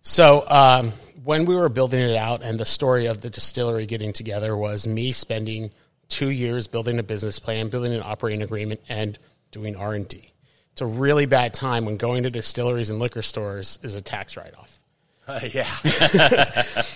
So 0.09 0.43
um, 0.49 0.95
when 1.23 1.45
we 1.45 1.55
were 1.55 1.69
building 1.69 2.01
it 2.01 2.17
out, 2.17 2.43
and 2.43 2.59
the 2.59 2.65
story 2.65 3.07
of 3.07 3.21
the 3.21 3.29
distillery 3.29 3.85
getting 3.85 4.15
together 4.15 4.57
was 4.57 4.87
me 4.87 5.13
spending 5.13 5.71
two 6.09 6.31
years 6.31 6.67
building 6.67 6.99
a 6.99 7.03
business 7.03 7.39
plan, 7.39 7.69
building 7.69 7.93
an 7.93 8.03
operating 8.03 8.41
agreement, 8.41 8.81
and 8.89 9.19
doing 9.51 9.77
R 9.77 9.93
and 9.93 10.09
D. 10.09 10.33
It's 10.73 10.81
a 10.81 10.87
really 10.87 11.27
bad 11.27 11.53
time 11.53 11.85
when 11.85 11.99
going 11.99 12.23
to 12.23 12.31
distilleries 12.31 12.89
and 12.89 12.99
liquor 12.99 13.21
stores 13.21 13.79
is 13.83 13.97
a 13.97 14.01
tax 14.01 14.35
write 14.39 14.55
off. 14.57 14.79
Uh, 15.27 15.41
yeah. 15.53 15.69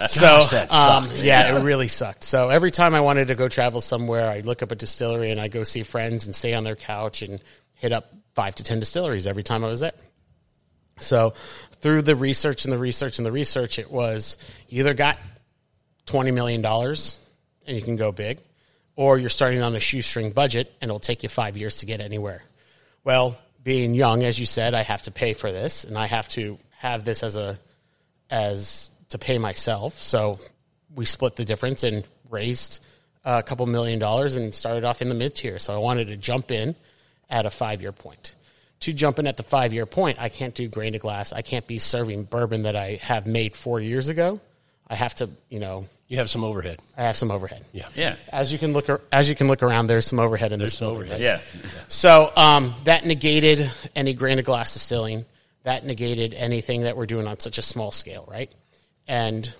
So 0.09 0.45
that 0.50 0.73
um, 0.73 1.11
yeah, 1.16 1.54
it 1.54 1.62
really 1.62 1.88
sucked. 1.88 2.25
So 2.25 2.49
every 2.49 2.71
time 2.71 2.95
I 2.95 3.00
wanted 3.00 3.28
to 3.28 3.35
go 3.35 3.47
travel 3.47 3.83
somewhere, 3.83 4.31
I 4.31 4.40
look 4.40 4.62
up 4.62 4.73
a 4.73 4.75
distillery 4.75 5.31
and 5.31 5.38
I 5.38 5.49
go 5.49 5.64
see 5.64 5.83
friends 5.83 6.25
and 6.25 6.35
stay 6.35 6.54
on 6.54 6.64
their 6.64 6.76
couch 6.76 7.21
and 7.21 7.40
hit 7.76 7.92
up 7.92 8.11
five 8.35 8.54
to 8.54 8.64
ten 8.64 8.81
distilleries 8.81 9.26
every 9.26 9.42
time 9.42 9.64
I 9.64 9.69
was 9.69 9.81
there. 9.81 9.92
So 11.03 11.35
through 11.81 12.03
the 12.03 12.17
research 12.17 12.65
and 12.65 12.73
the 12.73 12.79
research 12.79 13.19
and 13.19 13.27
the 13.27 13.33
research, 13.33 13.79
it 13.79 13.91
was 13.91 14.39
you 14.69 14.81
either 14.81 14.95
got 14.95 15.19
twenty 16.07 16.31
million 16.31 16.63
dollars 16.63 17.21
and 17.67 17.77
you 17.77 17.83
can 17.83 17.97
go 17.97 18.13
big, 18.13 18.41
or 18.97 19.19
you're 19.19 19.31
starting 19.31 19.63
on 19.63 19.75
a 19.77 19.81
shoestring 19.81 20.33
budget 20.33 20.73
and 20.81 20.89
it'll 20.89 21.01
take 21.01 21.23
you 21.23 21.29
five 21.29 21.57
years 21.57 21.79
to 21.79 21.87
get 21.87 22.01
anywhere. 22.01 22.43
well, 23.05 23.39
being 23.65 23.95
young, 23.95 24.25
as 24.25 24.41
you 24.41 24.47
said, 24.47 24.75
I 24.75 24.83
have 24.83 25.03
to 25.03 25.13
pay 25.13 25.35
for 25.35 25.53
this, 25.53 25.85
and 25.85 25.97
I 25.97 26.07
have 26.07 26.29
to 26.31 26.59
have 26.79 27.05
this 27.05 27.23
as 27.23 27.37
a 27.37 27.59
as 28.29 28.91
to 29.11 29.19
pay 29.19 29.39
myself. 29.39 29.99
So 29.99 30.41
we 30.95 31.05
split 31.05 31.37
the 31.37 31.45
difference 31.45 31.85
and 31.85 32.05
raised 32.31 32.85
a 33.25 33.43
couple 33.43 33.67
million 33.67 33.99
dollars 33.99 34.35
and 34.35 34.53
started 34.53 34.85
off 34.85 35.01
in 35.01 35.09
the 35.09 35.15
mid 35.15 35.35
tier. 35.37 35.59
So 35.59 35.73
I 35.75 35.79
wanted 35.79 36.09
to 36.09 36.17
jump 36.17 36.51
in 36.51 36.75
at 37.31 37.47
a 37.47 37.51
five 37.51 37.83
year 37.83 37.93
point. 37.93 38.35
To 38.83 38.93
jump 38.93 39.19
in 39.19 39.27
at 39.27 39.37
the 39.37 39.43
five 39.45 39.73
year 39.73 39.87
point, 39.87 40.19
I 40.21 40.29
can't 40.29 40.55
do 40.55 40.67
grain 40.69 40.93
to 40.95 40.99
glass. 40.99 41.33
I 41.33 41.43
can't 41.43 41.67
be 41.67 41.79
serving 41.79 42.25
bourbon 42.25 42.62
that 42.65 42.75
I 42.77 42.99
have 43.03 43.27
made 43.27 43.55
four 43.57 43.81
years 43.81 44.09
ago. 44.09 44.41
I 44.89 44.97
have 44.97 45.15
to, 45.17 45.31
you 45.49 45.61
know, 45.61 45.87
You 46.09 46.19
have 46.19 46.29
some 46.29 46.43
overhead. 46.45 46.81
I 46.97 47.05
have 47.05 47.17
some 47.17 47.31
overhead. 47.31 47.65
Yeah. 47.73 47.89
Yeah. 47.95 48.17
As 48.29 48.53
you 48.53 48.59
can 48.59 48.73
look, 48.73 48.89
as 49.12 49.29
you 49.29 49.35
can 49.37 49.47
look 49.49 49.62
around, 49.62 49.87
there's 49.87 50.07
some 50.07 50.19
overhead 50.19 50.53
in 50.53 50.59
this 50.59 50.79
some 50.79 50.89
overhead. 50.89 51.12
right? 51.12 51.21
Yeah. 51.21 51.41
So 51.89 52.33
um, 52.37 52.75
that 52.85 53.07
negated 53.07 53.71
any 53.95 54.15
grain 54.15 54.39
of 54.39 54.45
glass 54.45 54.73
distilling. 54.75 55.25
That 55.62 55.87
negated 55.87 56.35
anything 56.35 56.83
that 56.83 56.97
we're 56.97 57.07
doing 57.07 57.29
on 57.29 57.39
such 57.39 57.59
a 57.59 57.62
small 57.62 57.93
scale, 57.93 58.27
right? 58.29 58.51
And 59.07 59.53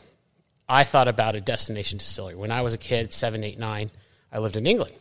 I 0.69 0.83
thought 0.83 1.07
about 1.07 1.37
a 1.37 1.41
destination 1.41 1.99
distillery 1.99 2.35
when 2.35 2.51
I 2.51 2.63
was 2.63 2.75
a 2.75 2.79
kid, 2.79 3.13
seven, 3.13 3.45
eight, 3.45 3.59
nine. 3.59 3.91
I 4.33 4.39
lived 4.41 4.57
in 4.57 4.67
England. 4.67 4.95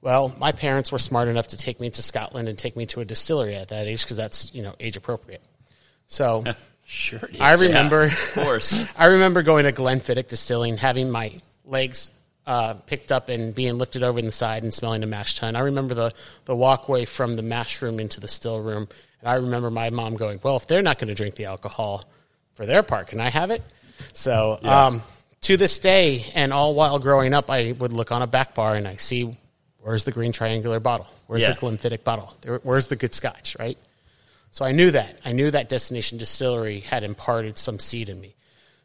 Well, 0.00 0.34
my 0.38 0.52
parents 0.52 0.92
were 0.92 0.98
smart 0.98 1.28
enough 1.28 1.48
to 1.48 1.56
take 1.56 1.80
me 1.80 1.90
to 1.90 2.02
Scotland 2.02 2.48
and 2.48 2.58
take 2.58 2.76
me 2.76 2.86
to 2.86 3.00
a 3.00 3.04
distillery 3.04 3.56
at 3.56 3.68
that 3.68 3.86
age 3.86 4.04
because 4.04 4.16
that's 4.16 4.54
you 4.54 4.62
know 4.62 4.74
age 4.78 4.96
appropriate. 4.96 5.42
So 6.06 6.44
Sure. 6.88 7.20
I 7.38 7.52
remember, 7.52 8.04
Of 8.04 8.32
course. 8.32 8.74
I 8.98 9.06
remember 9.06 9.42
going 9.42 9.64
to 9.64 9.72
Glenfiddich 9.72 10.28
Distilling, 10.28 10.78
having 10.78 11.10
my 11.10 11.32
legs 11.66 12.12
uh, 12.46 12.74
picked 12.74 13.12
up 13.12 13.28
and 13.28 13.54
being 13.54 13.76
lifted 13.76 14.02
over 14.02 14.18
in 14.18 14.24
the 14.24 14.32
side 14.32 14.62
and 14.62 14.72
smelling 14.72 15.02
the 15.02 15.06
mash 15.06 15.38
tun. 15.38 15.54
I 15.54 15.60
remember 15.60 15.92
the, 15.92 16.14
the 16.46 16.56
walkway 16.56 17.04
from 17.04 17.34
the 17.34 17.42
mash 17.42 17.82
room 17.82 18.00
into 18.00 18.20
the 18.20 18.28
still 18.28 18.62
room. 18.62 18.88
And 19.20 19.28
I 19.28 19.34
remember 19.34 19.70
my 19.70 19.90
mom 19.90 20.16
going, 20.16 20.40
Well, 20.42 20.56
if 20.56 20.66
they're 20.66 20.80
not 20.80 20.98
going 20.98 21.08
to 21.08 21.14
drink 21.14 21.34
the 21.34 21.44
alcohol 21.44 22.08
for 22.54 22.64
their 22.64 22.82
part, 22.82 23.08
can 23.08 23.20
I 23.20 23.28
have 23.28 23.50
it? 23.50 23.62
So 24.14 24.58
um, 24.62 25.02
to 25.42 25.58
this 25.58 25.78
day, 25.80 26.24
and 26.34 26.54
all 26.54 26.74
while 26.74 26.98
growing 26.98 27.34
up, 27.34 27.50
I 27.50 27.72
would 27.72 27.92
look 27.92 28.12
on 28.12 28.22
a 28.22 28.26
back 28.26 28.54
bar 28.54 28.76
and 28.76 28.88
I 28.88 28.96
see 28.96 29.36
where's 29.88 30.04
the 30.04 30.12
green 30.12 30.32
triangular 30.32 30.78
bottle? 30.80 31.06
Where's 31.28 31.40
Yeah. 31.40 31.54
the 31.54 31.60
Glenfiddich 31.60 32.04
bottle? 32.04 32.34
Where's 32.62 32.88
the 32.88 32.96
good 32.96 33.14
scotch, 33.14 33.56
right? 33.58 33.78
So 34.50 34.66
I 34.66 34.72
knew 34.72 34.90
that. 34.90 35.18
I 35.24 35.32
knew 35.32 35.50
that 35.50 35.70
Destination 35.70 36.18
Distillery 36.18 36.80
had 36.80 37.04
imparted 37.04 37.56
some 37.56 37.78
seed 37.78 38.10
in 38.10 38.20
me. 38.20 38.34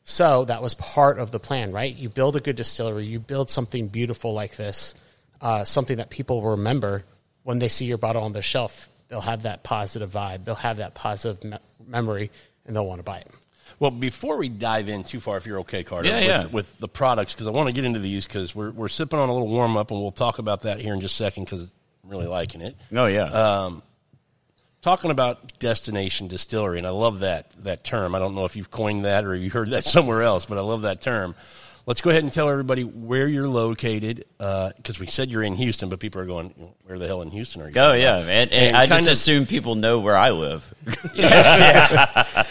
So 0.05 0.45
that 0.45 0.61
was 0.61 0.75
part 0.75 1.19
of 1.19 1.31
the 1.31 1.39
plan, 1.41 1.73
right? 1.73 1.93
You 1.93 2.07
build 2.07 2.37
a 2.37 2.39
good 2.39 2.55
distillery, 2.55 3.05
you 3.05 3.19
build 3.19 3.49
something 3.49 3.87
beautiful 3.89 4.33
like 4.33 4.55
this, 4.55 4.95
uh, 5.41 5.65
something 5.65 5.97
that 5.97 6.09
people 6.09 6.41
will 6.41 6.51
remember 6.51 7.03
when 7.43 7.59
they 7.59 7.67
see 7.69 7.85
your 7.85 7.97
bottle 7.97 8.23
on 8.23 8.31
their 8.31 8.41
shelf. 8.41 8.87
They'll 9.09 9.19
have 9.21 9.41
that 9.43 9.63
positive 9.63 10.09
vibe, 10.11 10.45
they'll 10.45 10.55
have 10.55 10.77
that 10.77 10.93
positive 10.95 11.43
me- 11.43 11.57
memory, 11.85 12.31
and 12.65 12.75
they'll 12.75 12.85
want 12.85 12.99
to 12.99 13.03
buy 13.03 13.19
it. 13.19 13.27
Well, 13.79 13.91
before 13.91 14.37
we 14.37 14.49
dive 14.49 14.89
in 14.89 15.03
too 15.03 15.19
far, 15.19 15.37
if 15.37 15.45
you're 15.45 15.59
okay, 15.61 15.83
Carter, 15.83 16.07
Yeah, 16.09 16.15
with, 16.19 16.27
yeah. 16.27 16.45
with 16.47 16.79
the 16.79 16.87
products, 16.87 17.33
because 17.33 17.47
I 17.47 17.51
want 17.51 17.69
to 17.69 17.73
get 17.73 17.85
into 17.85 17.99
these 17.99 18.25
because 18.25 18.53
we're, 18.55 18.71
we're 18.71 18.87
sipping 18.87 19.19
on 19.19 19.29
a 19.29 19.33
little 19.33 19.47
warm 19.47 19.77
up, 19.77 19.91
and 19.91 19.99
we'll 20.01 20.11
talk 20.11 20.39
about 20.39 20.61
that 20.61 20.79
here 20.79 20.93
in 20.93 21.01
just 21.01 21.15
a 21.15 21.23
second 21.23 21.45
because 21.45 21.71
I'm 22.03 22.09
really 22.09 22.27
liking 22.27 22.61
it. 22.61 22.75
Oh 22.95 23.05
yeah. 23.07 23.25
Um, 23.25 23.83
talking 24.81 25.11
about 25.11 25.59
destination 25.59 26.27
distillery, 26.27 26.77
and 26.77 26.85
I 26.87 26.91
love 26.91 27.19
that 27.21 27.51
that 27.63 27.83
term. 27.83 28.15
I 28.15 28.19
don't 28.19 28.35
know 28.35 28.45
if 28.45 28.55
you've 28.55 28.71
coined 28.71 29.05
that 29.05 29.25
or 29.25 29.35
you 29.35 29.49
heard 29.49 29.71
that 29.71 29.83
somewhere 29.95 30.21
else, 30.21 30.45
but 30.45 30.57
I 30.57 30.61
love 30.61 30.83
that 30.83 31.01
term. 31.01 31.35
Let's 31.85 31.99
go 31.99 32.11
ahead 32.11 32.23
and 32.23 32.31
tell 32.31 32.49
everybody 32.49 32.85
where 32.85 33.27
you're 33.27 33.49
located, 33.49 34.23
because 34.37 34.99
we 35.01 35.07
said 35.07 35.29
you're 35.29 35.43
in 35.43 35.55
Houston, 35.55 35.89
but 35.89 35.99
people 35.99 36.21
are 36.21 36.25
going, 36.25 36.49
"Where 36.85 36.97
the 36.97 37.07
hell 37.07 37.21
in 37.21 37.29
Houston 37.29 37.61
are 37.61 37.67
you?" 37.67 37.73
oh 37.75 37.91
yeah, 37.91 38.23
man. 38.23 38.47
And, 38.49 38.53
and 38.53 38.77
I 38.77 38.85
just 38.85 39.07
of- 39.07 39.11
assume 39.11 39.45
people 39.45 39.75
know 39.75 39.99
where 39.99 40.15
I 40.17 40.29
live. 40.31 40.73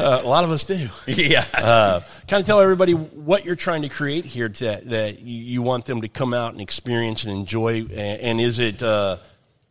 Uh, 0.00 0.20
a 0.24 0.26
lot 0.26 0.44
of 0.44 0.50
us 0.50 0.64
do. 0.64 0.88
yeah. 1.06 1.44
uh, 1.52 2.00
kind 2.26 2.40
of 2.40 2.46
tell 2.46 2.60
everybody 2.60 2.92
what 2.92 3.44
you're 3.44 3.54
trying 3.54 3.82
to 3.82 3.88
create 3.88 4.24
here 4.24 4.48
to, 4.48 4.80
that 4.86 5.20
you, 5.20 5.42
you 5.42 5.62
want 5.62 5.84
them 5.84 6.00
to 6.00 6.08
come 6.08 6.32
out 6.32 6.52
and 6.52 6.60
experience 6.60 7.24
and 7.24 7.32
enjoy. 7.32 7.80
And, 7.80 7.90
and 7.90 8.40
is 8.40 8.58
it 8.58 8.82
uh, 8.82 9.18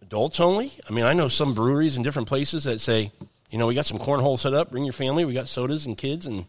adults 0.01 0.39
only? 0.39 0.71
I 0.87 0.93
mean, 0.93 1.05
I 1.05 1.13
know 1.13 1.27
some 1.27 1.53
breweries 1.55 1.97
in 1.97 2.03
different 2.03 2.27
places 2.27 2.65
that 2.65 2.79
say, 2.79 3.11
you 3.49 3.57
know, 3.57 3.67
we 3.67 3.73
got 3.73 3.87
some 3.87 3.97
cornhole 3.97 4.37
set 4.37 4.53
up. 4.53 4.69
Bring 4.71 4.83
your 4.83 4.93
family. 4.93 5.25
We 5.25 5.33
got 5.33 5.47
sodas 5.47 5.85
and 5.85 5.97
kids. 5.97 6.27
And 6.27 6.45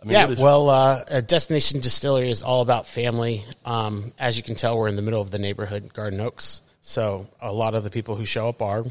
I 0.00 0.04
mean, 0.04 0.12
Yeah, 0.14 0.28
is- 0.28 0.38
well, 0.38 0.70
uh, 0.70 1.04
a 1.08 1.22
destination 1.22 1.80
distillery 1.80 2.30
is 2.30 2.42
all 2.42 2.62
about 2.62 2.86
family. 2.86 3.44
Um, 3.64 4.12
as 4.18 4.36
you 4.36 4.42
can 4.42 4.54
tell, 4.54 4.78
we're 4.78 4.88
in 4.88 4.96
the 4.96 5.02
middle 5.02 5.20
of 5.20 5.30
the 5.30 5.38
neighborhood, 5.38 5.92
Garden 5.92 6.20
Oaks. 6.20 6.62
So 6.80 7.26
a 7.40 7.52
lot 7.52 7.74
of 7.74 7.84
the 7.84 7.90
people 7.90 8.16
who 8.16 8.24
show 8.24 8.48
up 8.48 8.62
are 8.62 8.84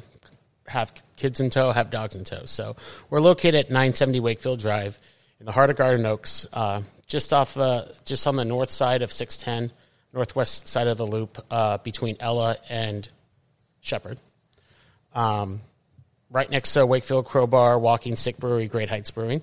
have 0.67 0.93
kids 1.17 1.39
in 1.39 1.49
tow, 1.49 1.71
have 1.71 1.89
dogs 1.89 2.13
in 2.15 2.23
tow. 2.23 2.45
So 2.45 2.75
we're 3.09 3.21
located 3.21 3.55
at 3.55 3.69
970 3.71 4.19
Wakefield 4.19 4.59
Drive 4.59 4.99
in 5.39 5.47
the 5.47 5.51
heart 5.51 5.71
of 5.71 5.75
Garden 5.77 6.05
Oaks, 6.05 6.45
uh, 6.53 6.83
just 7.07 7.33
off, 7.33 7.57
uh, 7.57 7.85
just 8.05 8.27
on 8.27 8.35
the 8.35 8.45
north 8.45 8.69
side 8.69 9.01
of 9.01 9.11
610, 9.11 9.75
northwest 10.13 10.67
side 10.67 10.85
of 10.87 10.97
the 10.97 11.07
loop, 11.07 11.43
uh, 11.49 11.79
between 11.79 12.17
Ella 12.19 12.57
and 12.69 13.09
Shepherd. 13.81 14.19
Um, 15.15 15.61
right 16.29 16.49
next 16.49 16.73
to 16.73 16.85
Wakefield 16.85 17.25
Crowbar, 17.25 17.79
Walking 17.79 18.15
Stick 18.15 18.37
Brewery, 18.37 18.67
Great 18.67 18.89
Heights 18.89 19.09
Brewing, 19.09 19.41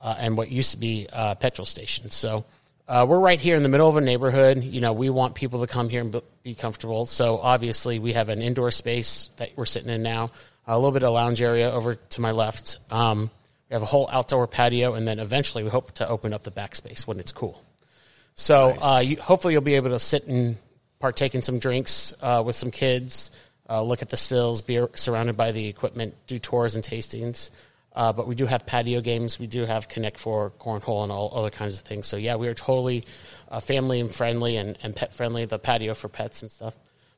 uh, 0.00 0.16
and 0.18 0.36
what 0.36 0.50
used 0.50 0.72
to 0.72 0.76
be 0.76 1.06
uh, 1.12 1.34
petrol 1.34 1.66
stations. 1.66 2.14
So 2.14 2.44
uh, 2.88 3.06
we're 3.08 3.20
right 3.20 3.40
here 3.40 3.56
in 3.56 3.62
the 3.62 3.68
middle 3.68 3.88
of 3.88 3.96
a 3.96 4.00
neighborhood. 4.00 4.64
You 4.64 4.80
know, 4.80 4.92
we 4.92 5.10
want 5.10 5.34
people 5.34 5.60
to 5.60 5.66
come 5.66 5.88
here 5.88 6.00
and 6.00 6.20
be 6.42 6.54
comfortable. 6.54 7.06
So 7.06 7.38
obviously, 7.38 7.98
we 7.98 8.14
have 8.14 8.28
an 8.28 8.42
indoor 8.42 8.70
space 8.70 9.30
that 9.36 9.50
we're 9.56 9.66
sitting 9.66 9.90
in 9.90 10.02
now, 10.02 10.32
a 10.66 10.76
little 10.76 10.90
bit 10.90 11.04
of 11.04 11.12
lounge 11.12 11.40
area 11.40 11.70
over 11.70 11.94
to 11.94 12.20
my 12.20 12.32
left. 12.32 12.78
Um, 12.90 13.30
we 13.68 13.74
have 13.74 13.82
a 13.82 13.86
whole 13.86 14.08
outdoor 14.10 14.48
patio, 14.48 14.94
and 14.94 15.06
then 15.06 15.20
eventually 15.20 15.62
we 15.62 15.70
hope 15.70 15.92
to 15.92 16.08
open 16.08 16.34
up 16.34 16.42
the 16.42 16.50
back 16.50 16.74
space 16.74 17.06
when 17.06 17.20
it's 17.20 17.30
cool. 17.30 17.62
So 18.34 18.76
uh, 18.80 19.02
you, 19.04 19.16
hopefully 19.16 19.54
you'll 19.54 19.62
be 19.62 19.76
able 19.76 19.90
to 19.90 20.00
sit 20.00 20.26
and 20.26 20.56
partake 20.98 21.36
in 21.36 21.42
some 21.42 21.60
drinks 21.60 22.12
uh, 22.20 22.42
with 22.44 22.56
some 22.56 22.72
kids, 22.72 23.30
uh, 23.68 23.82
look 23.82 24.02
at 24.02 24.08
the 24.08 24.16
stills, 24.16 24.62
be 24.62 24.84
surrounded 24.94 25.36
by 25.36 25.52
the 25.52 25.68
equipment, 25.68 26.14
do 26.26 26.38
tours 26.38 26.74
and 26.74 26.84
tastings. 26.84 27.50
Uh, 27.92 28.12
but 28.12 28.26
we 28.26 28.34
do 28.34 28.46
have 28.46 28.66
patio 28.66 29.00
games. 29.00 29.38
We 29.38 29.48
do 29.48 29.64
have 29.64 29.88
Connect 29.88 30.18
Four, 30.18 30.52
cornhole, 30.60 31.02
and 31.02 31.10
all 31.10 31.32
other 31.34 31.50
kinds 31.50 31.74
of 31.74 31.80
things. 31.80 32.06
So 32.06 32.16
yeah, 32.16 32.36
we 32.36 32.46
are 32.48 32.54
totally 32.54 33.04
uh, 33.48 33.60
family 33.60 34.00
and 34.00 34.14
friendly 34.14 34.56
and, 34.56 34.78
and 34.82 34.94
pet 34.94 35.12
friendly. 35.12 35.44
The 35.44 35.58
patio 35.58 35.94
for 35.94 36.08
pets 36.08 36.42
and 36.42 36.50
stuff. 36.50 36.76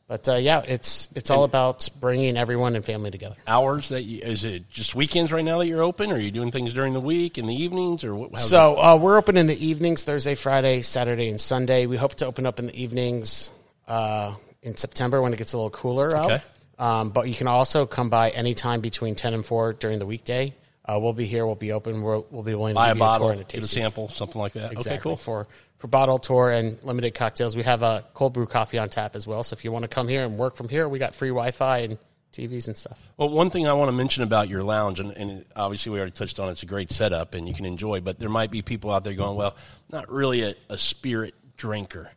But 0.09 0.29
uh, 0.29 0.35
yeah, 0.37 0.63
it's 0.67 1.09
it's 1.15 1.31
all 1.31 1.45
about 1.45 1.89
bringing 2.01 2.37
everyone 2.37 2.75
and 2.75 2.85
family 2.85 3.11
together. 3.11 3.37
hours 3.47 3.89
that 3.91 4.03
you, 4.03 4.21
is 4.21 4.45
it 4.45 4.69
just 4.69 4.95
weekends 4.95 5.33
right 5.33 5.45
now 5.45 5.59
that 5.59 5.67
you're 5.67 5.83
open? 5.83 6.11
Or 6.11 6.17
are 6.17 6.21
you 6.21 6.31
doing 6.31 6.51
things 6.51 6.75
during 6.75 6.93
the 6.93 7.01
week 7.01 7.39
in 7.39 7.47
the 7.47 7.55
evenings 7.55 8.05
or 8.05 8.15
what? 8.15 8.39
So 8.39 8.79
uh, 8.79 8.97
we're 8.97 9.17
open 9.17 9.37
in 9.37 9.47
the 9.47 9.67
evenings, 9.67 10.05
Thursday, 10.05 10.35
Friday, 10.35 10.83
Saturday, 10.83 11.29
and 11.29 11.41
Sunday. 11.41 11.87
We 11.87 11.97
hope 11.97 12.17
to 12.17 12.27
open 12.27 12.45
up 12.45 12.59
in 12.59 12.67
the 12.67 12.77
evenings 12.77 13.53
uh, 13.89 14.35
in 14.63 14.77
September 14.77 15.23
when 15.23 15.33
it 15.33 15.37
gets 15.37 15.53
a 15.53 15.57
little 15.57 15.71
cooler 15.71 16.15
out. 16.15 16.31
Okay. 16.31 16.43
Um, 16.79 17.11
but 17.11 17.29
you 17.29 17.35
can 17.35 17.47
also 17.47 17.87
come 17.87 18.11
by 18.11 18.31
anytime 18.31 18.81
between 18.81 19.15
ten 19.15 19.33
and 19.35 19.47
four 19.47 19.73
during 19.73 19.99
the 19.99 20.07
weekday. 20.07 20.55
Uh, 20.85 20.99
we'll 21.01 21.13
be 21.13 21.27
here. 21.27 21.47
We'll 21.47 21.55
be 21.55 21.73
open. 21.73 22.03
We'll, 22.03 22.27
we'll 22.31 22.43
be 22.43 22.55
willing 22.55 22.75
to 22.75 22.81
buy 22.81 22.91
a 22.91 22.95
give 22.95 22.99
you 22.99 23.05
a 23.05 23.07
bottle, 23.07 23.27
tour 23.27 23.33
and 23.33 23.41
a 23.43 23.45
get 23.45 23.65
a 23.65 23.69
sample, 23.69 24.09
something 24.09 24.41
like 24.41 24.55
that. 24.55 24.73
Exactly. 24.73 24.93
Okay, 24.93 25.03
cool. 25.03 25.17
For 25.17 25.47
for 25.79 25.89
bottle 25.89 26.19
tour 26.19 26.51
and 26.51 26.83
limited 26.85 27.15
cocktails, 27.15 27.57
we 27.57 27.63
have 27.65 27.83
a 27.83 28.05
cold 28.15 28.33
brew 28.33 28.47
coffee 28.47 28.79
on 28.79 28.89
tap 28.89 29.17
as 29.17 29.27
well. 29.27 29.43
So 29.43 29.55
if 29.55 29.65
you 29.65 29.73
want 29.73 29.83
to 29.83 29.89
come 29.89 30.09
here 30.09 30.25
and 30.25 30.39
work 30.39 30.57
from 30.57 30.69
here, 30.69 30.89
we 30.89 30.99
got 30.99 31.15
free 31.15 31.31
Wi-Fi 31.31 31.79
and 31.79 31.99
TVs 32.33 32.69
and 32.69 32.77
stuff. 32.77 33.03
Well, 33.17 33.29
one 33.29 33.51
thing 33.51 33.67
I 33.67 33.73
want 33.75 33.89
to 33.89 33.93
mention 33.93 34.23
about 34.23 34.49
your 34.49 34.63
lounge, 34.63 35.01
and, 35.01 35.11
and 35.13 35.45
obviously 35.55 35.93
we 35.93 35.99
already 35.99 36.13
touched 36.13 36.41
on 36.41 36.49
it, 36.49 36.53
it's 36.53 36.63
a 36.63 36.67
great 36.67 36.91
setup 36.91 37.35
and 37.35 37.47
you 37.47 37.55
can 37.55 37.65
enjoy, 37.65 38.01
but 38.01 38.19
there 38.19 38.29
might 38.29 38.51
be 38.51 38.63
people 38.63 38.91
out 38.91 39.05
there 39.05 39.15
going, 39.15 39.37
well, 39.37 39.57
not 39.91 40.11
really 40.11 40.43
a, 40.43 40.55
a 40.69 40.79
spirit 40.79 41.35
drinker. 41.57 42.11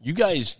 You 0.00 0.12
guys, 0.12 0.56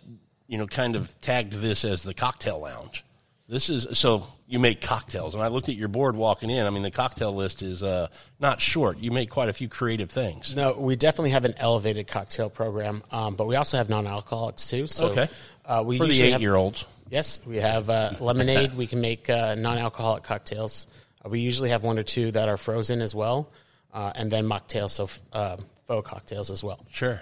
you 0.47 0.57
know, 0.57 0.67
kind 0.67 0.95
of 0.95 1.19
tagged 1.19 1.53
this 1.53 1.83
as 1.83 2.03
the 2.03 2.13
cocktail 2.13 2.59
lounge. 2.59 3.03
This 3.51 3.69
is 3.69 3.85
so 3.99 4.25
you 4.47 4.59
make 4.59 4.79
cocktails, 4.79 5.35
and 5.35 5.43
I 5.43 5.49
looked 5.49 5.67
at 5.67 5.75
your 5.75 5.89
board 5.89 6.15
walking 6.15 6.49
in. 6.49 6.65
I 6.65 6.69
mean, 6.69 6.83
the 6.83 6.89
cocktail 6.91 7.33
list 7.35 7.61
is 7.61 7.83
uh, 7.83 8.07
not 8.39 8.61
short. 8.61 8.99
You 8.99 9.11
make 9.11 9.29
quite 9.29 9.49
a 9.49 9.53
few 9.53 9.67
creative 9.67 10.09
things. 10.09 10.55
No, 10.55 10.71
we 10.79 10.95
definitely 10.95 11.31
have 11.31 11.43
an 11.43 11.55
elevated 11.57 12.07
cocktail 12.07 12.49
program, 12.49 13.03
um, 13.11 13.35
but 13.35 13.47
we 13.47 13.57
also 13.57 13.75
have 13.75 13.89
non-alcoholics 13.89 14.69
too. 14.69 14.87
So 14.87 15.07
Okay. 15.09 15.27
uh, 15.65 15.83
we 15.85 15.97
For 15.97 16.07
the 16.07 16.15
have- 16.17 16.35
eight-year-olds, 16.35 16.85
Yes, 17.09 17.41
we 17.45 17.57
have 17.57 17.89
uh, 17.89 18.13
lemonade. 18.21 18.73
we 18.73 18.87
can 18.87 19.01
make 19.01 19.29
uh, 19.29 19.55
non-alcoholic 19.55 20.23
cocktails. 20.23 20.87
Uh, 21.25 21.27
we 21.27 21.41
usually 21.41 21.71
have 21.71 21.83
one 21.83 21.99
or 21.99 22.03
two 22.03 22.31
that 22.31 22.47
are 22.47 22.55
frozen 22.55 23.01
as 23.01 23.13
well, 23.13 23.49
uh, 23.93 24.13
and 24.15 24.31
then 24.31 24.45
mocktails, 24.45 24.91
so 24.91 25.09
uh, 25.33 25.57
faux 25.87 26.09
cocktails 26.09 26.49
as 26.51 26.63
well. 26.63 26.79
sure. 26.89 27.21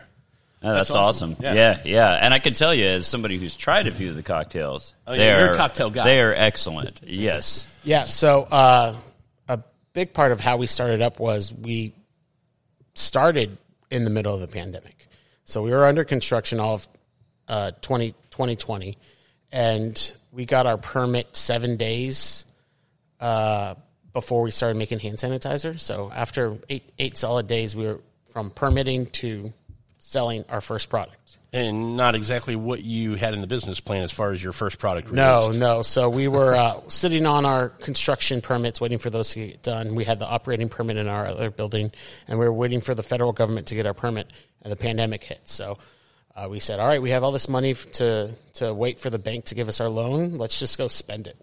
Oh, 0.62 0.74
that's, 0.74 0.89
That's 0.89 0.98
awesome. 0.98 1.32
awesome. 1.32 1.44
Yeah. 1.44 1.54
Yeah. 1.54 1.82
yeah, 1.86 2.20
And 2.22 2.34
I 2.34 2.39
can 2.39 2.54
tell 2.54 2.74
you, 2.74 2.86
as 2.86 3.08
somebody 3.08 3.38
who's 3.38 3.56
tried 3.56 3.88
a 3.88 3.92
few 3.92 4.10
of 4.10 4.16
the 4.16 4.24
cocktails, 4.24 4.94
Oh, 5.08 5.13
yeah, 5.13 5.20
they're 5.20 5.46
you're 5.46 5.54
a 5.54 5.58
cocktail 5.58 5.89
guy. 5.89 6.04
They 6.04 6.22
are 6.22 6.34
excellent. 6.34 7.00
Yes. 7.04 7.74
Yeah. 7.84 8.04
So 8.04 8.42
uh, 8.44 8.96
a 9.48 9.60
big 9.94 10.13
part 10.13 10.34
of 10.34 10.42
how 10.42 10.58
we 10.58 10.68
started 10.68 11.01
up 11.01 11.18
was 11.20 11.54
we 11.54 11.94
started 12.94 13.58
in 13.89 14.04
the 14.04 14.10
middle 14.10 14.34
of 14.34 14.42
the 14.42 14.48
pandemic. 14.48 15.08
So 15.46 15.63
we 15.63 15.72
were 15.72 15.86
under 15.86 16.04
construction 16.04 16.60
all 16.60 16.75
of 16.75 16.88
uh, 17.48 17.72
20, 17.82 18.12
2020, 18.30 18.98
and 19.51 20.13
we 20.32 20.46
got 20.46 20.68
our 20.68 20.78
permit 20.78 21.36
seven 21.36 21.78
days 21.78 22.46
uh, 23.20 23.75
before 24.13 24.42
we 24.42 24.51
started 24.51 24.78
making 24.78 25.00
hand 25.00 25.18
sanitizer. 25.18 25.80
So 25.80 26.12
after 26.13 26.58
eight 26.68 26.84
eight 27.00 27.18
solid 27.18 27.48
days, 27.48 27.75
we 27.75 27.88
were 27.88 28.01
from 28.32 28.51
permitting 28.51 29.08
to 29.08 29.51
selling 30.10 30.44
our 30.50 30.62
first 30.62 30.89
product. 30.89 31.16
and 31.51 31.98
not 31.98 32.13
exactly 32.16 32.56
what 32.56 32.84
you 32.84 33.16
had 33.16 33.34
in 33.34 33.42
the 33.42 33.48
business 33.48 33.80
plan 33.80 34.04
as 34.04 34.12
far 34.12 34.32
as 34.32 34.42
your 34.44 34.54
first 34.54 34.78
product. 34.78 35.12
No, 35.12 35.39
released. 35.42 35.60
no. 35.60 35.82
So 35.82 36.08
we 36.10 36.28
were 36.28 36.56
uh, 36.56 36.80
sitting 36.89 37.25
on 37.25 37.44
our 37.46 37.70
construction 37.70 38.39
permits, 38.42 38.80
waiting 38.80 39.00
for 39.00 39.10
those 39.10 39.32
to 39.32 39.48
get 39.48 39.63
done. 39.63 39.96
We 39.96 40.04
had 40.04 40.20
the 40.20 40.28
operating 40.28 40.70
permit 40.70 40.98
in 40.98 41.08
our 41.08 41.25
other 41.25 41.50
building, 41.50 41.92
and 42.28 42.38
we 42.39 42.46
were 42.46 42.54
waiting 42.54 42.82
for 42.82 42.94
the 42.94 43.01
federal 43.04 43.34
government 43.34 43.68
to 43.68 43.75
get 43.75 43.86
our 43.88 43.94
permit, 43.96 44.28
and 44.62 44.72
the 44.72 44.75
pandemic 44.75 45.24
hit. 45.24 45.42
So 45.46 45.80
uh, 46.36 46.48
we 46.50 46.60
said, 46.60 46.80
"All 46.80 46.88
right, 46.88 47.01
we 47.01 47.10
have 47.12 47.24
all 47.24 47.32
this 47.32 47.50
money 47.50 47.74
to 47.74 48.32
to 48.56 48.74
wait 48.74 49.00
for 49.00 49.10
the 49.10 49.20
bank 49.20 49.46
to 49.46 49.56
give 49.56 49.68
us 49.70 49.80
our 49.82 49.89
loan. 49.89 50.38
Let's 50.38 50.60
just 50.60 50.78
go 50.78 50.88
spend 50.88 51.25
it. 51.28 51.38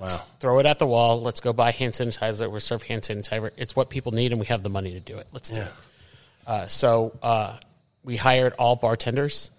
Let's 0.00 0.18
Wow. 0.18 0.26
throw 0.40 0.58
it 0.58 0.66
at 0.66 0.78
the 0.80 0.86
wall. 0.86 1.22
Let's 1.22 1.40
go 1.40 1.52
buy 1.52 1.70
hand 1.70 1.94
sanitizer. 1.94 2.50
We're 2.50 2.58
serve 2.58 2.82
hand 2.82 3.02
sanitizer. 3.02 3.50
It's 3.56 3.76
what 3.76 3.88
people 3.88 4.10
need, 4.10 4.32
and 4.32 4.40
we 4.40 4.46
have 4.46 4.62
the 4.64 4.70
money 4.70 4.92
to 4.94 5.00
do 5.00 5.18
it. 5.18 5.26
Let's 5.32 5.50
do 5.50 5.60
Yeah. 5.60 5.66
it." 5.66 5.72
Uh, 6.46 6.66
so 6.66 7.12
uh, 7.22 7.56
we 8.04 8.16
hired 8.16 8.52
all 8.54 8.76
bartenders. 8.76 9.50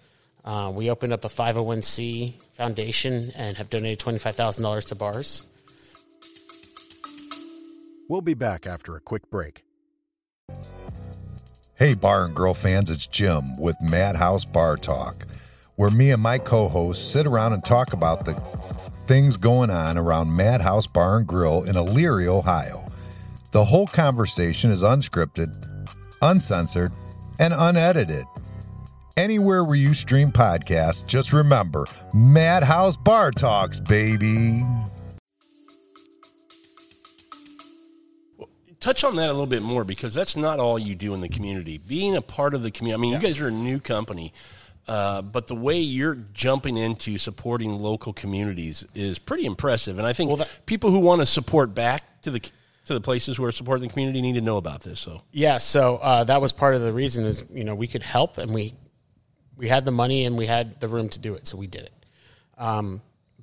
Uh, 0.44 0.70
we 0.72 0.90
opened 0.90 1.12
up 1.12 1.24
a 1.24 1.28
501c 1.28 2.40
foundation 2.54 3.32
and 3.34 3.56
have 3.56 3.68
donated 3.68 3.98
$25,000 3.98 4.88
to 4.88 4.94
bars. 4.94 5.50
We'll 8.08 8.20
be 8.20 8.34
back 8.34 8.66
after 8.66 8.94
a 8.94 9.00
quick 9.00 9.28
break. 9.28 9.64
Hey, 11.74 11.94
Bar 11.94 12.24
and 12.24 12.34
Grill 12.34 12.54
fans, 12.54 12.90
it's 12.90 13.06
Jim 13.06 13.42
with 13.58 13.76
Madhouse 13.82 14.44
Bar 14.44 14.76
Talk, 14.76 15.14
where 15.74 15.90
me 15.90 16.12
and 16.12 16.22
my 16.22 16.38
co 16.38 16.68
hosts 16.68 17.04
sit 17.04 17.26
around 17.26 17.52
and 17.52 17.64
talk 17.64 17.92
about 17.92 18.24
the 18.24 18.34
things 19.06 19.36
going 19.36 19.70
on 19.70 19.98
around 19.98 20.34
Madhouse 20.34 20.86
Bar 20.86 21.18
and 21.18 21.26
Grill 21.26 21.64
in 21.64 21.74
Elyria, 21.74 22.28
Ohio. 22.28 22.84
The 23.52 23.64
whole 23.64 23.86
conversation 23.86 24.70
is 24.70 24.82
unscripted, 24.82 25.48
uncensored, 26.22 26.92
and 27.38 27.54
unedited. 27.56 28.24
Anywhere 29.16 29.64
where 29.64 29.76
you 29.76 29.94
stream 29.94 30.30
podcasts, 30.30 31.06
just 31.08 31.32
remember 31.32 31.84
Madhouse 32.14 32.96
Bar 32.96 33.30
Talks, 33.30 33.80
baby. 33.80 34.62
touch 38.78 39.02
on 39.02 39.16
that 39.16 39.28
a 39.28 39.32
little 39.32 39.46
bit 39.46 39.62
more 39.62 39.82
because 39.82 40.14
that's 40.14 40.36
not 40.36 40.60
all 40.60 40.78
you 40.78 40.94
do 40.94 41.12
in 41.12 41.20
the 41.20 41.28
community. 41.28 41.76
Being 41.76 42.14
a 42.14 42.22
part 42.22 42.54
of 42.54 42.62
the 42.62 42.70
community, 42.70 42.94
I 42.94 43.00
mean, 43.02 43.12
you 43.12 43.18
guys 43.18 43.40
are 43.40 43.48
a 43.48 43.50
new 43.50 43.80
company, 43.80 44.32
uh, 44.86 45.22
but 45.22 45.48
the 45.48 45.56
way 45.56 45.76
you're 45.78 46.14
jumping 46.32 46.76
into 46.76 47.18
supporting 47.18 47.80
local 47.80 48.12
communities 48.12 48.86
is 48.94 49.18
pretty 49.18 49.44
impressive. 49.44 49.98
And 49.98 50.06
I 50.06 50.12
think 50.12 50.28
Well, 50.28 50.36
that- 50.36 50.66
people 50.66 50.92
who 50.92 51.00
want 51.00 51.20
to 51.20 51.26
support 51.26 51.74
back 51.74 52.22
to 52.22 52.30
the 52.30 52.40
to 52.86 52.94
the 52.94 53.00
places 53.00 53.38
where 53.38 53.52
supporting 53.52 53.86
the 53.86 53.92
community 53.92 54.22
need 54.22 54.34
to 54.34 54.40
know 54.40 54.56
about 54.56 54.80
this. 54.82 55.00
So 55.00 55.22
Yeah, 55.32 55.58
so 55.58 55.96
uh, 55.96 56.24
that 56.24 56.40
was 56.40 56.52
part 56.52 56.74
of 56.74 56.80
the 56.80 56.92
reason 56.92 57.24
is, 57.24 57.44
you 57.52 57.64
know, 57.64 57.74
we 57.74 57.86
could 57.86 58.02
help 58.02 58.38
and 58.38 58.54
we 58.54 58.74
we 59.56 59.68
had 59.68 59.84
the 59.84 59.90
money 59.90 60.24
and 60.24 60.36
we 60.36 60.46
had 60.46 60.80
the 60.80 60.88
room 60.88 61.08
to 61.10 61.18
do 61.18 61.34
it, 61.34 61.46
so 61.46 61.56
we 61.56 61.66
did 61.66 61.82
it. 61.82 61.92
Um, 62.58 63.00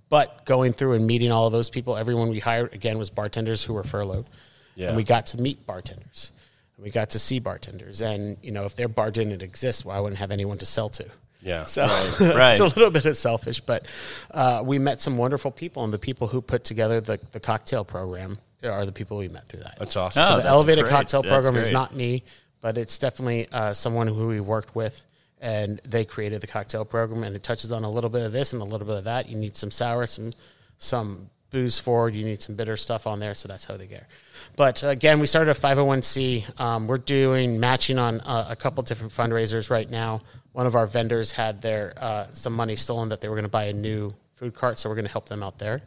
but 0.09 0.45
going 0.45 0.73
through 0.73 0.93
and 0.93 1.07
meeting 1.07 1.31
all 1.31 1.47
of 1.47 1.51
those 1.51 1.71
people, 1.71 1.97
everyone 1.97 2.29
we 2.29 2.39
hired 2.39 2.73
again 2.73 2.99
was 2.99 3.09
bartenders 3.09 3.63
who 3.63 3.73
were 3.73 3.83
furloughed. 3.83 4.29
Yeah. 4.75 4.89
And 4.89 4.95
we 4.95 5.03
got 5.03 5.27
to 5.27 5.41
meet 5.41 5.65
bartenders. 5.65 6.31
We 6.77 6.91
got 6.91 7.11
to 7.11 7.19
see 7.19 7.39
bartenders. 7.39 8.01
And, 8.01 8.37
you 8.41 8.51
know, 8.51 8.65
if 8.65 8.75
their 8.75 8.87
bar 8.87 9.09
didn't 9.09 9.41
exist, 9.41 9.85
well, 9.85 9.97
I 9.97 9.99
wouldn't 9.99 10.19
have 10.19 10.31
anyone 10.31 10.57
to 10.59 10.65
sell 10.65 10.89
to. 10.89 11.05
Yeah. 11.41 11.63
So 11.67 11.85
Right. 12.19 12.51
it's 12.51 12.61
a 12.61 12.65
little 12.65 12.91
bit 12.91 13.05
of 13.05 13.17
selfish, 13.17 13.59
but 13.59 13.87
uh, 14.31 14.61
we 14.63 14.77
met 14.79 15.01
some 15.01 15.17
wonderful 15.17 15.51
people, 15.51 15.83
and 15.83 15.93
the 15.93 15.99
people 15.99 16.27
who 16.27 16.41
put 16.41 16.63
together 16.63 17.01
the, 17.01 17.19
the 17.31 17.39
cocktail 17.39 17.83
program 17.83 18.37
are 18.71 18.85
the 18.85 18.91
people 18.91 19.17
we 19.17 19.27
met 19.27 19.47
through 19.47 19.61
that. 19.61 19.75
that's 19.79 19.95
awesome. 19.95 20.23
Oh, 20.23 20.25
So 20.27 20.35
the 20.37 20.43
that's 20.43 20.47
elevated 20.51 20.83
great. 20.85 20.91
cocktail 20.91 21.21
That's 21.21 21.31
program 21.33 21.55
is 21.57 21.67
great. 21.67 21.73
not 21.73 21.95
me, 21.95 22.23
but 22.61 22.77
it's 22.77 22.97
definitely 22.97 23.49
uh, 23.51 23.73
someone 23.73 24.07
who 24.07 24.27
we 24.27 24.39
worked 24.39 24.75
with, 24.75 25.05
and 25.41 25.81
they 25.85 26.05
created 26.05 26.41
the 26.41 26.47
cocktail 26.47 26.85
program, 26.85 27.23
and 27.23 27.35
it 27.35 27.43
touches 27.43 27.71
on 27.71 27.83
a 27.83 27.89
little 27.89 28.09
bit 28.09 28.25
of 28.25 28.31
this 28.31 28.53
and 28.53 28.61
a 28.61 28.65
little 28.65 28.87
bit 28.87 28.97
of 28.97 29.03
that. 29.05 29.27
You 29.27 29.37
need 29.37 29.55
some 29.57 29.71
sour, 29.71 30.05
some 30.05 30.33
some 30.77 31.29
booze 31.49 31.77
forward. 31.79 32.15
You 32.15 32.25
need 32.25 32.41
some 32.41 32.55
bitter 32.55 32.75
stuff 32.77 33.05
on 33.05 33.19
there, 33.19 33.35
so 33.35 33.47
that's 33.47 33.65
how 33.65 33.77
they 33.77 33.85
get. 33.85 34.07
But 34.55 34.81
again, 34.83 35.19
we 35.19 35.27
started 35.27 35.51
a 35.51 35.59
501c. 35.59 36.59
Um, 36.59 36.87
we're 36.87 36.97
doing 36.97 37.59
matching 37.59 37.99
on 37.99 38.21
uh, 38.21 38.47
a 38.49 38.55
couple 38.55 38.81
different 38.83 39.13
fundraisers 39.13 39.69
right 39.69 39.89
now. 39.89 40.21
One 40.53 40.65
of 40.65 40.75
our 40.75 40.87
vendors 40.87 41.31
had 41.31 41.61
their 41.61 41.93
uh, 41.97 42.27
some 42.33 42.53
money 42.53 42.75
stolen 42.75 43.09
that 43.09 43.21
they 43.21 43.27
were 43.29 43.35
going 43.35 43.43
to 43.45 43.49
buy 43.51 43.65
a 43.65 43.73
new 43.73 44.13
food 44.33 44.55
cart, 44.55 44.77
so 44.79 44.89
we're 44.89 44.95
going 44.95 45.05
to 45.05 45.11
help 45.11 45.27
them 45.29 45.43
out 45.43 45.59
there, 45.59 45.81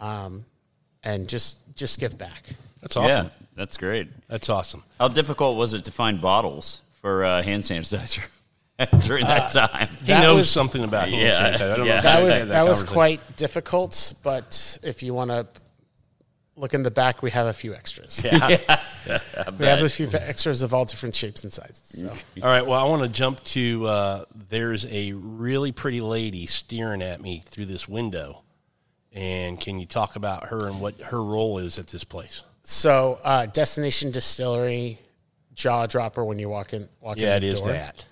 um, 0.00 0.44
and 1.04 1.28
just 1.28 1.58
just 1.76 2.00
give 2.00 2.16
back. 2.18 2.42
That's 2.80 2.96
awesome. 2.96 3.26
Yeah, 3.26 3.30
that's 3.56 3.76
great. 3.76 4.08
That's 4.28 4.48
awesome. 4.48 4.82
How 4.98 5.08
difficult 5.08 5.56
was 5.56 5.74
it 5.74 5.84
to 5.84 5.90
find 5.92 6.20
bottles 6.20 6.82
for 7.00 7.24
uh, 7.24 7.42
hand 7.42 7.62
sanitizer 7.62 8.24
during 9.06 9.24
that 9.26 9.52
time? 9.52 9.88
He 10.00 10.06
That 10.06 10.22
knows 10.22 10.36
was- 10.36 10.50
something 10.50 10.84
about 10.84 11.08
hand 11.08 11.22
Yeah, 11.22 11.52
sanitizer. 11.58 11.72
I 11.72 11.76
don't 11.76 11.86
yeah. 11.86 11.98
if 11.98 12.02
that 12.04 12.18
you 12.18 12.24
was 12.24 12.30
guys 12.32 12.40
had 12.40 12.48
that 12.50 12.66
was 12.66 12.82
quite 12.84 13.36
difficult. 13.36 14.14
But 14.22 14.78
if 14.82 15.02
you 15.02 15.14
want 15.14 15.30
to 15.30 15.46
look 16.56 16.74
in 16.74 16.82
the 16.82 16.90
back, 16.90 17.22
we 17.22 17.30
have 17.32 17.46
a 17.46 17.52
few 17.52 17.74
extras. 17.74 18.22
Yeah, 18.24 18.80
we 19.58 19.66
have 19.66 19.82
a 19.82 19.88
few 19.88 20.08
extras 20.12 20.62
of 20.62 20.72
all 20.72 20.84
different 20.84 21.14
shapes 21.14 21.42
and 21.42 21.52
sizes. 21.52 22.00
So. 22.00 22.08
All 22.42 22.48
right. 22.48 22.64
Well, 22.64 22.78
I 22.78 22.88
want 22.88 23.02
to 23.02 23.08
jump 23.08 23.42
to 23.44 23.86
uh, 23.86 24.24
there's 24.50 24.86
a 24.86 25.12
really 25.12 25.72
pretty 25.72 26.00
lady 26.00 26.46
staring 26.46 27.02
at 27.02 27.20
me 27.20 27.42
through 27.44 27.66
this 27.66 27.88
window. 27.88 28.42
And 29.14 29.60
can 29.60 29.78
you 29.78 29.86
talk 29.86 30.16
about 30.16 30.48
her 30.48 30.66
and 30.66 30.80
what 30.80 31.00
her 31.00 31.22
role 31.22 31.58
is 31.58 31.78
at 31.78 31.86
this 31.86 32.02
place? 32.04 32.42
So, 32.64 33.20
uh, 33.22 33.46
destination 33.46 34.10
distillery, 34.10 34.98
jaw 35.54 35.86
dropper 35.86 36.24
when 36.24 36.38
you 36.38 36.48
walk 36.48 36.72
in. 36.72 36.88
Walk 37.00 37.16
Yeah, 37.16 37.36
in 37.36 37.38
it 37.38 37.40
the 37.40 37.46
is 37.52 37.60
door. 37.60 37.68
that. 37.72 38.06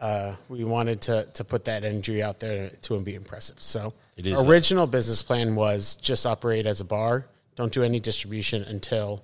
Uh, 0.00 0.34
we 0.48 0.62
wanted 0.64 1.00
to 1.02 1.26
to 1.34 1.44
put 1.44 1.64
that 1.66 1.84
energy 1.84 2.22
out 2.22 2.38
there 2.40 2.70
to 2.82 2.98
be 3.00 3.14
impressive. 3.14 3.62
So, 3.62 3.92
It 4.16 4.26
is 4.26 4.38
that. 4.38 4.46
original 4.48 4.86
business 4.86 5.22
plan 5.22 5.54
was 5.54 5.96
just 5.96 6.26
operate 6.26 6.66
as 6.66 6.80
a 6.80 6.84
bar. 6.84 7.26
Don't 7.54 7.72
do 7.72 7.82
any 7.82 8.00
distribution 8.00 8.62
until 8.64 9.22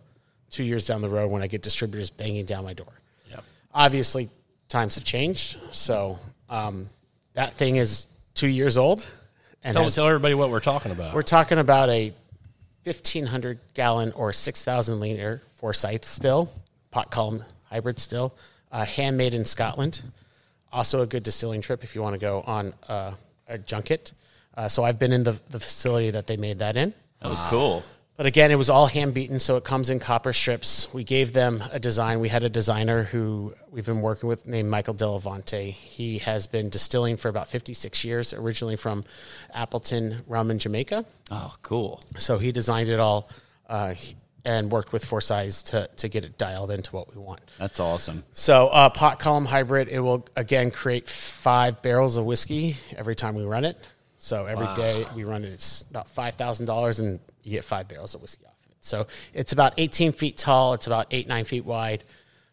two 0.50 0.64
years 0.64 0.86
down 0.86 1.00
the 1.02 1.08
road 1.08 1.30
when 1.30 1.42
I 1.42 1.46
get 1.46 1.62
distributors 1.62 2.10
banging 2.10 2.44
down 2.46 2.64
my 2.64 2.74
door. 2.74 2.92
Yep. 3.30 3.44
obviously 3.74 4.28
times 4.68 4.94
have 4.96 5.04
changed. 5.04 5.58
So 5.70 6.18
um, 6.50 6.88
that 7.34 7.52
thing 7.54 7.76
is 7.76 8.06
two 8.34 8.48
years 8.48 8.76
old, 8.78 9.06
and 9.64 9.74
Tell, 9.74 9.84
has- 9.84 9.94
tell 9.94 10.06
everybody 10.08 10.34
what 10.34 10.50
we're 10.50 10.60
talking 10.60 10.92
about. 10.92 11.14
we're 11.14 11.22
talking 11.22 11.58
about 11.58 11.88
a 11.88 12.12
fifteen 12.82 13.26
hundred 13.26 13.58
gallon 13.74 14.12
or 14.12 14.32
six 14.32 14.64
thousand 14.64 15.00
liter 15.00 15.42
Forsyth 15.54 16.04
still 16.04 16.50
pot 16.90 17.10
column 17.10 17.44
hybrid 17.64 17.98
still, 17.98 18.34
uh, 18.70 18.84
handmade 18.84 19.32
in 19.34 19.44
Scotland. 19.44 20.02
Also 20.72 21.02
a 21.02 21.06
good 21.06 21.22
distilling 21.22 21.60
trip 21.60 21.84
if 21.84 21.94
you 21.94 22.02
want 22.02 22.14
to 22.14 22.18
go 22.18 22.42
on 22.46 22.74
uh, 22.88 23.12
a 23.48 23.58
junket. 23.58 24.12
Uh, 24.56 24.68
so 24.68 24.84
I've 24.84 24.98
been 24.98 25.12
in 25.12 25.22
the, 25.22 25.32
the 25.50 25.60
facility 25.60 26.10
that 26.10 26.26
they 26.26 26.36
made 26.36 26.58
that 26.58 26.76
in. 26.76 26.92
Oh, 27.22 27.46
cool. 27.50 27.82
But 28.16 28.26
again, 28.26 28.50
it 28.50 28.56
was 28.56 28.68
all 28.68 28.88
hand 28.88 29.14
beaten, 29.14 29.40
so 29.40 29.56
it 29.56 29.64
comes 29.64 29.88
in 29.88 29.98
copper 29.98 30.32
strips. 30.32 30.92
We 30.92 31.02
gave 31.02 31.32
them 31.32 31.64
a 31.72 31.80
design. 31.80 32.20
We 32.20 32.28
had 32.28 32.42
a 32.42 32.50
designer 32.50 33.04
who 33.04 33.54
we've 33.70 33.86
been 33.86 34.02
working 34.02 34.28
with 34.28 34.46
named 34.46 34.68
Michael 34.68 34.94
Delevante. 34.94 35.70
He 35.70 36.18
has 36.18 36.46
been 36.46 36.68
distilling 36.68 37.16
for 37.16 37.28
about 37.28 37.48
56 37.48 38.04
years, 38.04 38.34
originally 38.34 38.76
from 38.76 39.04
Appleton 39.54 40.24
Rum 40.26 40.50
in 40.50 40.58
Jamaica. 40.58 41.06
Oh, 41.30 41.54
cool. 41.62 42.02
So 42.18 42.36
he 42.38 42.52
designed 42.52 42.90
it 42.90 43.00
all 43.00 43.30
uh, 43.68 43.94
and 44.44 44.70
worked 44.70 44.92
with 44.92 45.04
Forsyth 45.04 45.64
to, 45.66 45.88
to 45.96 46.08
get 46.08 46.24
it 46.24 46.36
dialed 46.36 46.70
into 46.70 46.94
what 46.94 47.14
we 47.14 47.20
want. 47.20 47.40
That's 47.58 47.80
awesome. 47.80 48.24
So 48.32 48.68
uh, 48.68 48.90
pot 48.90 49.20
column 49.20 49.46
hybrid, 49.46 49.88
it 49.88 50.00
will 50.00 50.26
again 50.36 50.70
create 50.70 51.08
five 51.08 51.80
barrels 51.80 52.16
of 52.16 52.24
whiskey 52.24 52.76
every 52.96 53.14
time 53.14 53.34
we 53.34 53.44
run 53.44 53.64
it. 53.64 53.78
So 54.24 54.46
every 54.46 54.68
day 54.76 55.04
we 55.16 55.24
run 55.24 55.42
it, 55.44 55.52
it's 55.52 55.82
about 55.90 56.08
five 56.08 56.36
thousand 56.36 56.66
dollars, 56.66 57.00
and 57.00 57.18
you 57.42 57.50
get 57.50 57.64
five 57.64 57.88
barrels 57.88 58.14
of 58.14 58.22
whiskey 58.22 58.44
off 58.46 58.54
of 58.64 58.70
it. 58.70 58.76
So 58.80 59.08
it's 59.34 59.52
about 59.52 59.74
eighteen 59.78 60.12
feet 60.12 60.36
tall. 60.36 60.74
It's 60.74 60.86
about 60.86 61.08
eight 61.10 61.26
nine 61.26 61.44
feet 61.44 61.64
wide. 61.64 62.04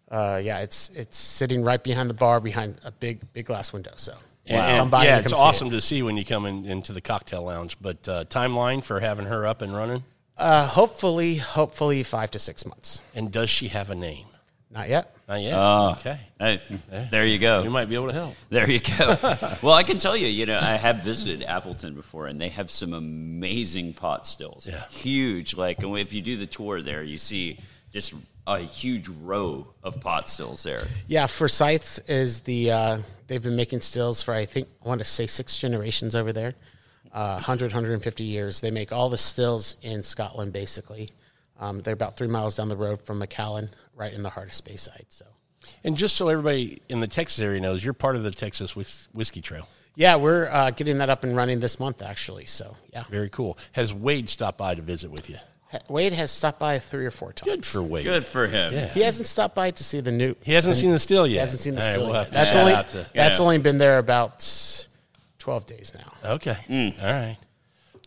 Uh, 0.10 0.42
yeah, 0.44 0.62
it's 0.62 0.90
it's 0.90 1.16
sitting 1.16 1.64
right 1.64 1.84
behind 1.84 2.10
the 2.10 2.16
bar, 2.16 2.40
behind 2.40 2.82
a 2.84 2.92
big 2.92 3.32
big 3.34 3.46
glass 3.46 3.72
window. 3.72 3.94
So 3.98 4.16
And- 4.48 4.78
come 4.80 4.90
by 4.90 5.06
yeah, 5.06 5.18
and 5.18 5.26
it's 5.28 5.34
see 5.36 5.40
it. 5.40 5.44
awesome 5.44 5.70
to 5.70 5.80
see 5.80 6.02
when 6.02 6.18
you 6.18 6.26
come 6.26 6.48
in, 6.48 6.66
into 6.66 6.92
the 6.92 7.02
cocktail 7.02 7.44
lounge. 7.44 7.78
But 7.80 8.08
uh, 8.08 8.26
timeline 8.26 8.84
for 8.84 9.00
having 9.00 9.28
her 9.28 9.46
up 9.46 9.62
and 9.62 9.72
running, 9.76 10.04
Uh, 10.38 10.66
hopefully, 10.66 11.36
hopefully 11.36 12.02
five 12.02 12.32
to 12.32 12.40
six 12.40 12.66
months. 12.66 13.04
and 13.14 13.32
does 13.32 13.52
she 13.52 13.68
have 13.68 13.92
a 13.92 13.96
name? 13.96 14.26
Not 14.72 14.90
yet. 14.90 15.14
Not 15.30 15.42
yet. 15.42 15.54
Oh, 15.56 15.96
okay, 16.00 16.20
Hey, 16.40 16.60
there 17.12 17.24
you 17.24 17.38
go. 17.38 17.62
you 17.62 17.70
might 17.70 17.86
be 17.88 17.94
able 17.94 18.08
to 18.08 18.14
help. 18.14 18.34
There 18.50 18.68
you 18.70 18.80
go. 18.80 19.16
well, 19.62 19.74
I 19.74 19.84
can 19.84 20.00
tell 20.00 20.18
you, 20.18 20.26
you 20.26 20.48
know, 20.48 20.58
I 20.58 20.72
have 20.76 21.04
visited 21.04 21.44
Appleton 21.44 21.94
before, 21.94 22.26
and 22.26 22.42
they 22.42 22.50
have 22.50 22.72
some 22.72 22.94
amazing 22.94 23.94
pot 23.94 24.26
stills. 24.26 24.66
Yeah. 24.68 24.84
huge. 24.90 25.56
Like, 25.56 25.84
and 25.84 25.96
if 26.00 26.14
you 26.14 26.24
do 26.24 26.36
the 26.36 26.48
tour 26.48 26.82
there, 26.82 27.04
you 27.04 27.20
see 27.20 27.60
just 27.94 28.16
a 28.48 28.58
huge 28.58 29.08
row 29.08 29.68
of 29.84 30.02
pot 30.02 30.28
stills 30.30 30.64
there. 30.64 30.88
Yeah, 31.08 31.28
Forsyth's 31.28 32.00
is 32.00 32.40
the 32.42 32.72
uh, 32.72 32.98
they've 33.28 33.44
been 33.44 33.56
making 33.56 33.82
stills 33.82 34.24
for 34.24 34.34
I 34.34 34.46
think 34.46 34.68
I 34.84 34.88
want 34.88 35.00
to 35.00 35.06
say 35.06 35.28
six 35.28 35.60
generations 35.60 36.16
over 36.16 36.34
there, 36.34 36.56
uh, 37.14 37.34
100, 37.34 37.66
150 37.66 38.24
years. 38.24 38.62
They 38.62 38.72
make 38.72 38.92
all 38.92 39.10
the 39.12 39.18
stills 39.20 39.76
in 39.84 40.02
Scotland 40.02 40.54
basically. 40.54 41.12
Um, 41.60 41.82
they're 41.82 41.94
about 41.94 42.16
three 42.18 42.28
miles 42.30 42.56
down 42.56 42.70
the 42.70 42.78
road 42.78 43.02
from 43.02 43.20
Macallan, 43.20 43.70
right 44.00 44.14
in 44.14 44.24
the 44.24 44.30
heart 44.30 44.48
of 44.48 44.54
Speyside. 44.54 45.06
So, 45.10 45.26
And 45.84 45.96
just 45.98 46.16
so 46.16 46.30
everybody 46.30 46.82
in 46.90 47.02
the 47.02 47.08
Texas 47.08 47.40
area 47.40 47.60
knows, 47.62 47.84
you're 47.84 47.94
part 47.94 48.16
of 48.16 48.24
the 48.24 48.32
Texas 48.32 48.76
Whis- 48.76 49.08
Whiskey 49.14 49.42
Trail. 49.42 49.68
yeah, 49.96 50.16
we're 50.16 50.48
uh, 50.50 50.72
getting 50.72 50.98
that 51.00 51.10
up 51.10 51.24
and 51.24 51.36
running 51.36 51.60
this 51.60 51.80
month, 51.80 52.02
actually. 52.02 52.46
So, 52.46 52.78
yeah, 52.94 53.04
Very 53.10 53.30
cool. 53.30 53.58
Has 53.74 53.94
Wade 53.94 54.30
stopped 54.30 54.58
by 54.58 54.74
to 54.76 54.82
visit 54.82 55.12
with 55.12 55.30
you? 55.30 55.38
Wade 55.88 56.14
has 56.14 56.32
stopped 56.32 56.58
by 56.58 56.80
three 56.80 57.06
or 57.06 57.12
four 57.12 57.32
times. 57.32 57.48
Good 57.48 57.64
for 57.66 57.84
Wade. 57.84 58.04
Good 58.04 58.26
for 58.26 58.48
him. 58.48 58.74
Yeah. 58.74 58.88
He 58.88 59.02
hasn't 59.02 59.28
stopped 59.28 59.54
by 59.54 59.70
to 59.70 59.84
see 59.84 60.00
the 60.00 60.12
new. 60.12 60.34
He 60.42 60.54
hasn't 60.54 60.78
seen 60.78 60.92
the 60.92 60.98
still 60.98 61.28
yet. 61.28 61.34
He 61.34 61.38
hasn't 61.42 61.62
seen 61.62 61.76
the 61.76 61.82
All 61.82 61.88
right, 61.88 61.94
still 61.94 62.06
we'll 62.06 62.14
yet. 62.16 62.20
have 62.20 62.28
to 62.30 62.34
That's 62.34 62.50
shout 62.54 62.58
only 62.62 62.74
out 62.74 62.90
to- 62.90 63.06
that's 63.14 63.38
Yeah. 63.38 63.44
only 63.44 63.58
been 63.60 63.78
there 63.78 64.00
about 64.00 64.44
twelve 65.38 65.68
days 65.68 65.92
now. 65.96 66.32
Okay. 66.34 66.58
Mm. 66.70 67.04
All 67.04 67.12
right. 67.14 67.38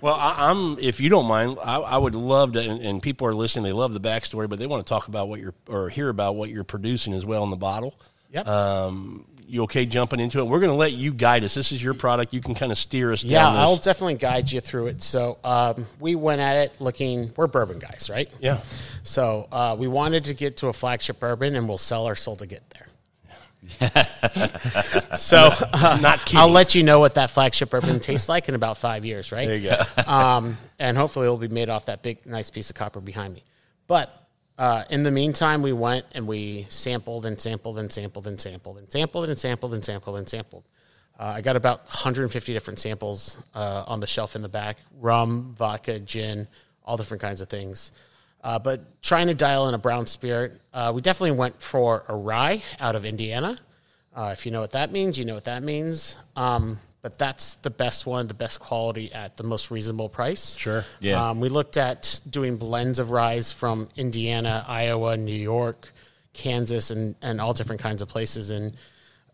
Well, 0.03 0.15
I, 0.15 0.51
I'm. 0.51 0.79
If 0.81 1.01
you 1.01 1.09
don't 1.09 1.27
mind, 1.27 1.59
I, 1.65 1.77
I 1.77 1.97
would 1.97 2.17
love 2.17 2.53
to. 2.53 2.61
And, 2.61 2.83
and 2.83 3.03
people 3.03 3.27
are 3.29 3.35
listening; 3.35 3.65
they 3.65 3.73
love 3.73 3.95
the 3.95 4.01
backstory, 4.01 4.49
but 4.49 4.59
they 4.59 4.67
want 4.67 4.85
to 4.85 4.89
talk 4.89 5.07
about 5.09 5.29
what 5.29 5.41
you're 5.41 5.55
or 5.69 5.89
hear 5.89 6.09
about 6.09 6.35
what 6.35 6.51
you're 6.51 6.65
producing 6.65 7.15
as 7.15 7.25
well 7.25 7.45
in 7.45 7.51
the 7.51 7.57
bottle. 7.57 7.95
Yep. 8.33 8.49
Um, 8.49 9.27
you 9.47 9.63
okay 9.65 9.87
jumping 9.87 10.19
into 10.19 10.41
it? 10.41 10.45
We're 10.45 10.61
going 10.61 10.71
to 10.73 10.77
let 10.77 10.93
you 10.93 11.13
guide 11.13 11.45
us. 11.45 11.55
This 11.55 11.73
is 11.73 11.85
your 11.85 11.95
product. 11.95 12.33
You 12.33 12.41
can 12.41 12.55
kind 12.55 12.73
of 12.73 12.79
steer 12.79 13.13
us. 13.13 13.23
Yeah, 13.23 13.43
down 13.43 13.53
this. 13.53 13.61
I'll 13.61 13.77
definitely 13.77 14.15
guide 14.17 14.51
you 14.51 14.61
through 14.61 14.89
it. 14.89 15.03
So 15.03 15.39
um, 15.45 15.87
we 16.01 16.15
went 16.15 16.41
at 16.41 16.57
it 16.57 16.81
looking. 16.81 17.33
We're 17.37 17.47
bourbon 17.47 17.79
guys, 17.79 18.09
right? 18.11 18.29
Yeah. 18.41 18.61
So 19.05 19.47
uh, 19.53 19.77
we 19.79 19.87
wanted 19.89 20.25
to 20.25 20.35
get 20.35 20.57
to 20.59 20.69
a 20.69 20.73
flagship 20.73 21.21
bourbon, 21.21 21.55
and 21.55 21.69
we'll 21.69 21.79
sell 21.79 22.07
our 22.07 22.17
soul 22.17 22.37
to 22.37 22.47
get 22.47 22.69
there. 22.71 22.87
so 25.17 25.51
uh, 25.73 25.99
Not 26.01 26.21
kidding. 26.21 26.39
I'll 26.39 26.51
let 26.51 26.75
you 26.75 26.83
know 26.83 26.99
what 26.99 27.15
that 27.15 27.31
flagship 27.31 27.71
bourbon 27.71 28.01
tastes 28.01 28.29
like 28.29 28.49
in 28.49 28.55
about 28.55 28.77
five 28.77 29.05
years, 29.05 29.31
right? 29.31 29.47
There 29.47 29.57
you 29.57 29.71
go. 29.71 29.83
um, 30.11 30.59
and 30.79 30.97
hopefully 30.97 31.27
it'll 31.27 31.37
be 31.39 31.49
made 31.49 31.69
off 31.69 31.87
that 31.87 32.03
big, 32.03 32.27
nice 32.27 32.51
piece 32.51 32.71
of 32.71 32.77
copper 32.77 33.01
behind 33.01 33.35
me. 33.35 33.45
But 33.87 34.11
uh, 34.59 34.85
in 34.91 35.03
the 35.03 35.11
meantime, 35.11 35.63
we 35.63 35.73
went 35.73 36.07
and 36.15 36.27
we 36.27 36.67
sampled 36.69 37.25
and 37.27 37.41
sampled 37.41 37.79
and 37.79 37.91
sampled 37.91 38.27
and 38.27 38.41
sampled 38.41 38.79
and 38.79 38.91
sampled 38.91 39.29
and 39.29 39.39
sampled 39.39 39.75
and 39.75 39.85
sampled 39.85 40.17
and 40.17 40.29
sampled. 40.29 40.65
Uh, 41.19 41.35
I 41.37 41.41
got 41.41 41.57
about 41.57 41.85
150 41.85 42.53
different 42.53 42.79
samples 42.79 43.39
uh, 43.55 43.85
on 43.87 44.01
the 44.01 44.07
shelf 44.07 44.35
in 44.35 44.43
the 44.43 44.49
back 44.49 44.79
rum, 44.99 45.55
vodka, 45.57 46.01
gin, 46.01 46.49
all 46.85 46.97
different 46.97 47.21
kinds 47.21 47.41
of 47.41 47.49
things. 47.49 47.93
Uh, 48.43 48.59
but 48.59 49.01
trying 49.03 49.29
to 49.29 49.35
dial 49.35 49.69
in 49.69 49.75
a 49.75 49.79
brown 49.79 50.07
spirit, 50.07 50.53
uh, 50.75 50.91
we 50.95 51.01
definitely 51.01 51.37
went 51.37 51.63
for 51.63 52.05
a 52.09 52.15
rye 52.17 52.63
out 52.81 52.97
of 52.97 53.05
Indiana. 53.05 53.59
Uh, 54.17 54.31
if 54.33 54.45
you 54.45 54.53
know 54.53 54.61
what 54.61 54.73
that 54.73 54.91
means, 54.91 55.19
you 55.19 55.25
know 55.25 55.35
what 55.35 55.45
that 55.45 55.63
means. 55.63 56.17
Um, 56.37 56.79
but 57.03 57.19
that's 57.19 57.55
the 57.55 57.71
best 57.71 58.05
one, 58.07 58.27
the 58.29 58.35
best 58.35 58.61
quality 58.61 59.13
at 59.13 59.37
the 59.37 59.43
most 59.43 59.71
reasonable 59.71 60.09
price. 60.09 60.57
Sure. 60.57 60.85
Yeah. 61.01 61.31
Um, 61.31 61.41
we 61.41 61.49
looked 61.49 61.77
at 61.77 62.21
doing 62.29 62.57
blends 62.57 62.99
of 62.99 63.11
rye 63.11 63.41
from 63.41 63.89
Indiana, 63.97 64.65
Iowa, 64.69 65.17
New 65.17 65.33
York, 65.35 65.93
Kansas, 66.33 66.91
and, 66.91 67.15
and 67.23 67.41
all 67.41 67.55
different 67.55 67.81
kinds 67.81 68.03
of 68.03 68.09
places. 68.09 68.51
And 68.51 68.77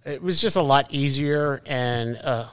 it 0.05 0.23
was 0.23 0.41
just 0.41 0.57
a 0.57 0.63
lot 0.63 0.87
easier 0.91 1.61
and 1.67 2.17
uh, 2.17 2.47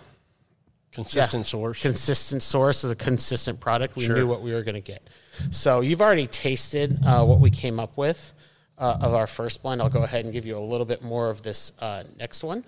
Consistent 0.92 1.46
yeah, 1.46 1.50
source. 1.50 1.82
consistent 1.82 2.42
source 2.44 2.84
of 2.86 2.92
a 2.92 2.96
consistent 2.96 3.60
product. 3.60 3.96
We 3.98 4.06
Sure. 4.06 4.16
knew 4.16 4.28
what 4.28 4.42
we 4.42 4.54
were 4.54 4.64
going 4.64 4.76
to 4.76 4.82
get. 4.82 5.06
So 5.52 5.82
you've 5.82 6.02
already 6.02 6.28
tasted 6.28 7.00
uh, 7.06 7.24
what 7.26 7.40
we 7.40 7.50
came 7.50 7.80
up 7.80 7.98
with 7.98 8.34
uh, 8.78 8.98
of 9.02 9.14
our 9.14 9.28
first 9.28 9.62
blend. 9.64 9.82
I'll 9.82 9.90
go 9.90 10.04
ahead 10.04 10.26
and 10.26 10.34
give 10.34 10.46
you 10.46 10.58
a 10.58 10.60
little 10.60 10.86
bit 10.86 11.02
more 11.02 11.30
of 11.30 11.42
this 11.42 11.72
uh, 11.80 12.04
next 12.18 12.44
one. 12.44 12.64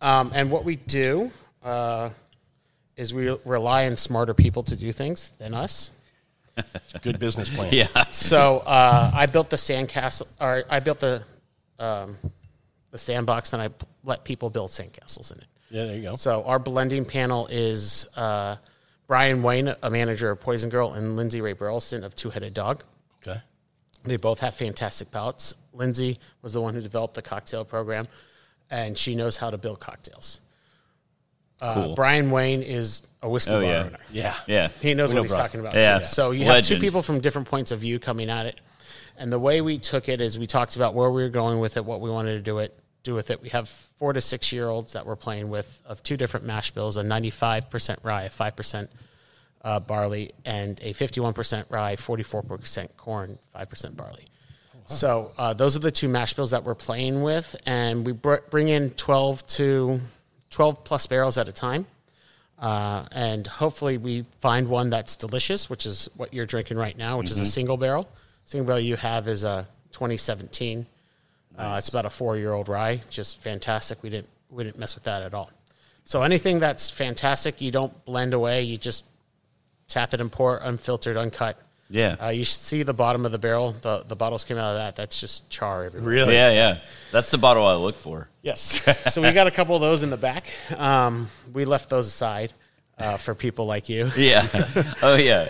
Um, 0.00 0.30
and 0.34 0.50
what 0.50 0.64
we 0.64 0.76
do 0.76 1.32
uh, 1.64 2.10
is 2.96 3.12
we 3.14 3.36
rely 3.44 3.86
on 3.86 3.96
smarter 3.96 4.34
people 4.34 4.62
to 4.64 4.76
do 4.76 4.92
things 4.92 5.30
than 5.38 5.54
us. 5.54 5.90
Good 7.02 7.18
business 7.18 7.50
plan. 7.50 7.72
Yeah. 7.72 7.88
So 8.10 8.58
uh, 8.58 9.10
I 9.12 9.26
built 9.26 9.50
the 9.50 9.56
sandcastle, 9.56 10.26
or 10.40 10.64
I 10.70 10.80
built 10.80 11.00
the 11.00 11.22
um, 11.78 12.16
the 12.90 12.98
sandbox, 12.98 13.52
and 13.52 13.60
I 13.60 13.68
let 14.04 14.24
people 14.24 14.48
build 14.48 14.70
sandcastles 14.70 15.32
in 15.32 15.38
it. 15.38 15.46
Yeah. 15.70 15.84
There 15.86 15.96
you 15.96 16.02
go. 16.02 16.12
So 16.16 16.42
our 16.44 16.58
blending 16.58 17.04
panel 17.04 17.46
is 17.48 18.06
uh, 18.16 18.56
Brian 19.06 19.42
Wayne, 19.42 19.74
a 19.82 19.90
manager 19.90 20.30
of 20.30 20.40
Poison 20.40 20.70
Girl, 20.70 20.92
and 20.92 21.16
Lindsay 21.16 21.40
Ray 21.40 21.52
Burleson 21.54 22.04
of 22.04 22.14
Two 22.16 22.30
Headed 22.30 22.54
Dog. 22.54 22.84
Okay. 23.26 23.40
They 24.04 24.16
both 24.16 24.40
have 24.40 24.54
fantastic 24.54 25.10
palates. 25.10 25.54
Lindsay 25.72 26.18
was 26.42 26.52
the 26.52 26.60
one 26.60 26.74
who 26.74 26.80
developed 26.80 27.14
the 27.14 27.22
cocktail 27.22 27.64
program, 27.64 28.06
and 28.70 28.96
she 28.96 29.14
knows 29.14 29.36
how 29.36 29.50
to 29.50 29.58
build 29.58 29.80
cocktails. 29.80 30.40
Uh, 31.60 31.74
Cool. 31.74 31.94
Brian 31.94 32.30
Wayne 32.30 32.62
is 32.62 33.02
a 33.22 33.28
whiskey 33.28 33.50
Oh, 33.52 33.60
bar 33.60 33.70
yeah. 33.70 33.82
owner. 33.84 33.98
Yeah. 34.12 34.34
yeah, 34.46 34.68
He 34.80 34.94
knows 34.94 35.08
We 35.10 35.14
what 35.14 35.18
know 35.20 35.22
he's 35.24 35.32
Brian. 35.32 35.44
talking 35.46 35.60
about. 35.60 35.74
Yeah. 35.74 35.98
Too. 36.00 36.06
So 36.06 36.30
you 36.32 36.44
have 36.44 36.62
two 36.64 36.78
people 36.78 37.02
from 37.02 37.20
different 37.20 37.48
points 37.48 37.70
of 37.72 37.78
view 37.80 37.98
coming 37.98 38.28
at 38.30 38.46
it, 38.46 38.60
and 39.16 39.32
the 39.32 39.38
way 39.38 39.60
we 39.62 39.78
took 39.78 40.08
it 40.08 40.20
is 40.20 40.38
we 40.38 40.46
talked 40.46 40.76
about 40.76 40.94
where 40.94 41.10
we 41.10 41.22
were 41.22 41.28
going 41.30 41.58
with 41.60 41.76
it, 41.76 41.84
what 41.84 42.00
we 42.00 42.10
wanted 42.10 42.32
to 42.34 42.40
do 42.42 42.58
it 42.58 42.78
do 43.06 43.14
with 43.14 43.30
it. 43.30 43.40
We 43.40 43.48
have 43.50 43.68
four 43.68 44.12
to 44.12 44.20
six 44.20 44.52
year 44.52 44.68
olds 44.68 44.92
that 44.92 45.06
we're 45.06 45.16
playing 45.16 45.48
with 45.48 45.80
of 45.86 46.02
two 46.02 46.16
different 46.16 46.44
mash 46.44 46.70
bills: 46.72 46.96
a 46.96 47.02
ninety 47.02 47.30
five 47.30 47.70
percent 47.70 48.00
rye, 48.02 48.24
a 48.24 48.30
five 48.30 48.54
percent 48.54 48.90
uh, 49.62 49.80
barley, 49.80 50.32
and 50.44 50.78
a 50.82 50.92
fifty 50.92 51.20
one 51.20 51.32
percent 51.32 51.66
rye, 51.70 51.96
forty 51.96 52.22
four 52.22 52.42
percent 52.42 52.96
corn, 52.96 53.38
five 53.52 53.70
percent 53.70 53.96
barley. 53.96 54.26
So 54.88 55.32
uh, 55.36 55.52
those 55.52 55.74
are 55.74 55.80
the 55.80 55.90
two 55.90 56.08
mash 56.08 56.34
bills 56.34 56.52
that 56.52 56.62
we're 56.62 56.76
playing 56.76 57.22
with, 57.22 57.56
and 57.66 58.06
we 58.06 58.12
br- 58.12 58.36
bring 58.50 58.68
in 58.68 58.90
twelve 58.90 59.44
to 59.48 60.00
twelve 60.50 60.84
plus 60.84 61.06
barrels 61.06 61.38
at 61.38 61.48
a 61.48 61.52
time. 61.52 61.86
Uh, 62.58 63.04
and 63.12 63.46
hopefully 63.46 63.98
we 63.98 64.24
find 64.40 64.68
one 64.68 64.88
that's 64.88 65.16
delicious, 65.16 65.68
which 65.68 65.84
is 65.84 66.08
what 66.16 66.32
you're 66.32 66.46
drinking 66.46 66.78
right 66.78 66.96
now, 66.96 67.18
which 67.18 67.30
is 67.30 67.38
a 67.38 67.44
single 67.44 67.76
barrel. 67.76 68.08
Single 68.46 68.66
barrel 68.66 68.80
you 68.80 68.96
have 68.96 69.28
is 69.28 69.44
a 69.44 69.66
2017. 69.92 70.86
Uh, 71.58 71.76
it's 71.78 71.88
about 71.88 72.04
a 72.04 72.10
four 72.10 72.36
year 72.36 72.52
old 72.52 72.68
rye, 72.68 73.00
just 73.10 73.42
fantastic. 73.42 74.02
We 74.02 74.10
didn't 74.10 74.28
we 74.50 74.64
didn't 74.64 74.78
mess 74.78 74.94
with 74.94 75.04
that 75.04 75.22
at 75.22 75.34
all. 75.34 75.50
So 76.04 76.22
anything 76.22 76.60
that's 76.60 76.88
fantastic, 76.90 77.60
you 77.60 77.70
don't 77.70 78.04
blend 78.04 78.34
away. 78.34 78.62
You 78.62 78.76
just 78.76 79.04
tap 79.88 80.14
it 80.14 80.20
and 80.20 80.30
pour, 80.30 80.58
unfiltered, 80.58 81.16
uncut. 81.16 81.58
Yeah. 81.88 82.16
Uh, 82.20 82.28
you 82.28 82.44
see 82.44 82.82
the 82.82 82.92
bottom 82.92 83.24
of 83.24 83.32
the 83.32 83.38
barrel. 83.38 83.72
The 83.80 84.04
the 84.06 84.16
bottles 84.16 84.44
came 84.44 84.58
out 84.58 84.72
of 84.72 84.76
that. 84.76 84.96
That's 84.96 85.20
just 85.20 85.48
char 85.50 85.84
everywhere. 85.84 86.08
Really? 86.08 86.34
Yeah, 86.34 86.50
yeah. 86.50 86.78
That's 87.12 87.30
the 87.30 87.38
bottle 87.38 87.64
I 87.66 87.74
look 87.74 87.96
for. 87.96 88.28
Yes. 88.42 88.80
so 89.12 89.22
we 89.22 89.32
got 89.32 89.46
a 89.46 89.50
couple 89.50 89.74
of 89.74 89.80
those 89.80 90.02
in 90.02 90.10
the 90.10 90.16
back. 90.16 90.48
Um, 90.76 91.30
we 91.52 91.64
left 91.64 91.88
those 91.88 92.06
aside 92.06 92.52
uh, 92.98 93.16
for 93.16 93.34
people 93.34 93.66
like 93.66 93.88
you. 93.88 94.10
Yeah. 94.16 94.68
oh, 95.02 95.16
yeah. 95.16 95.48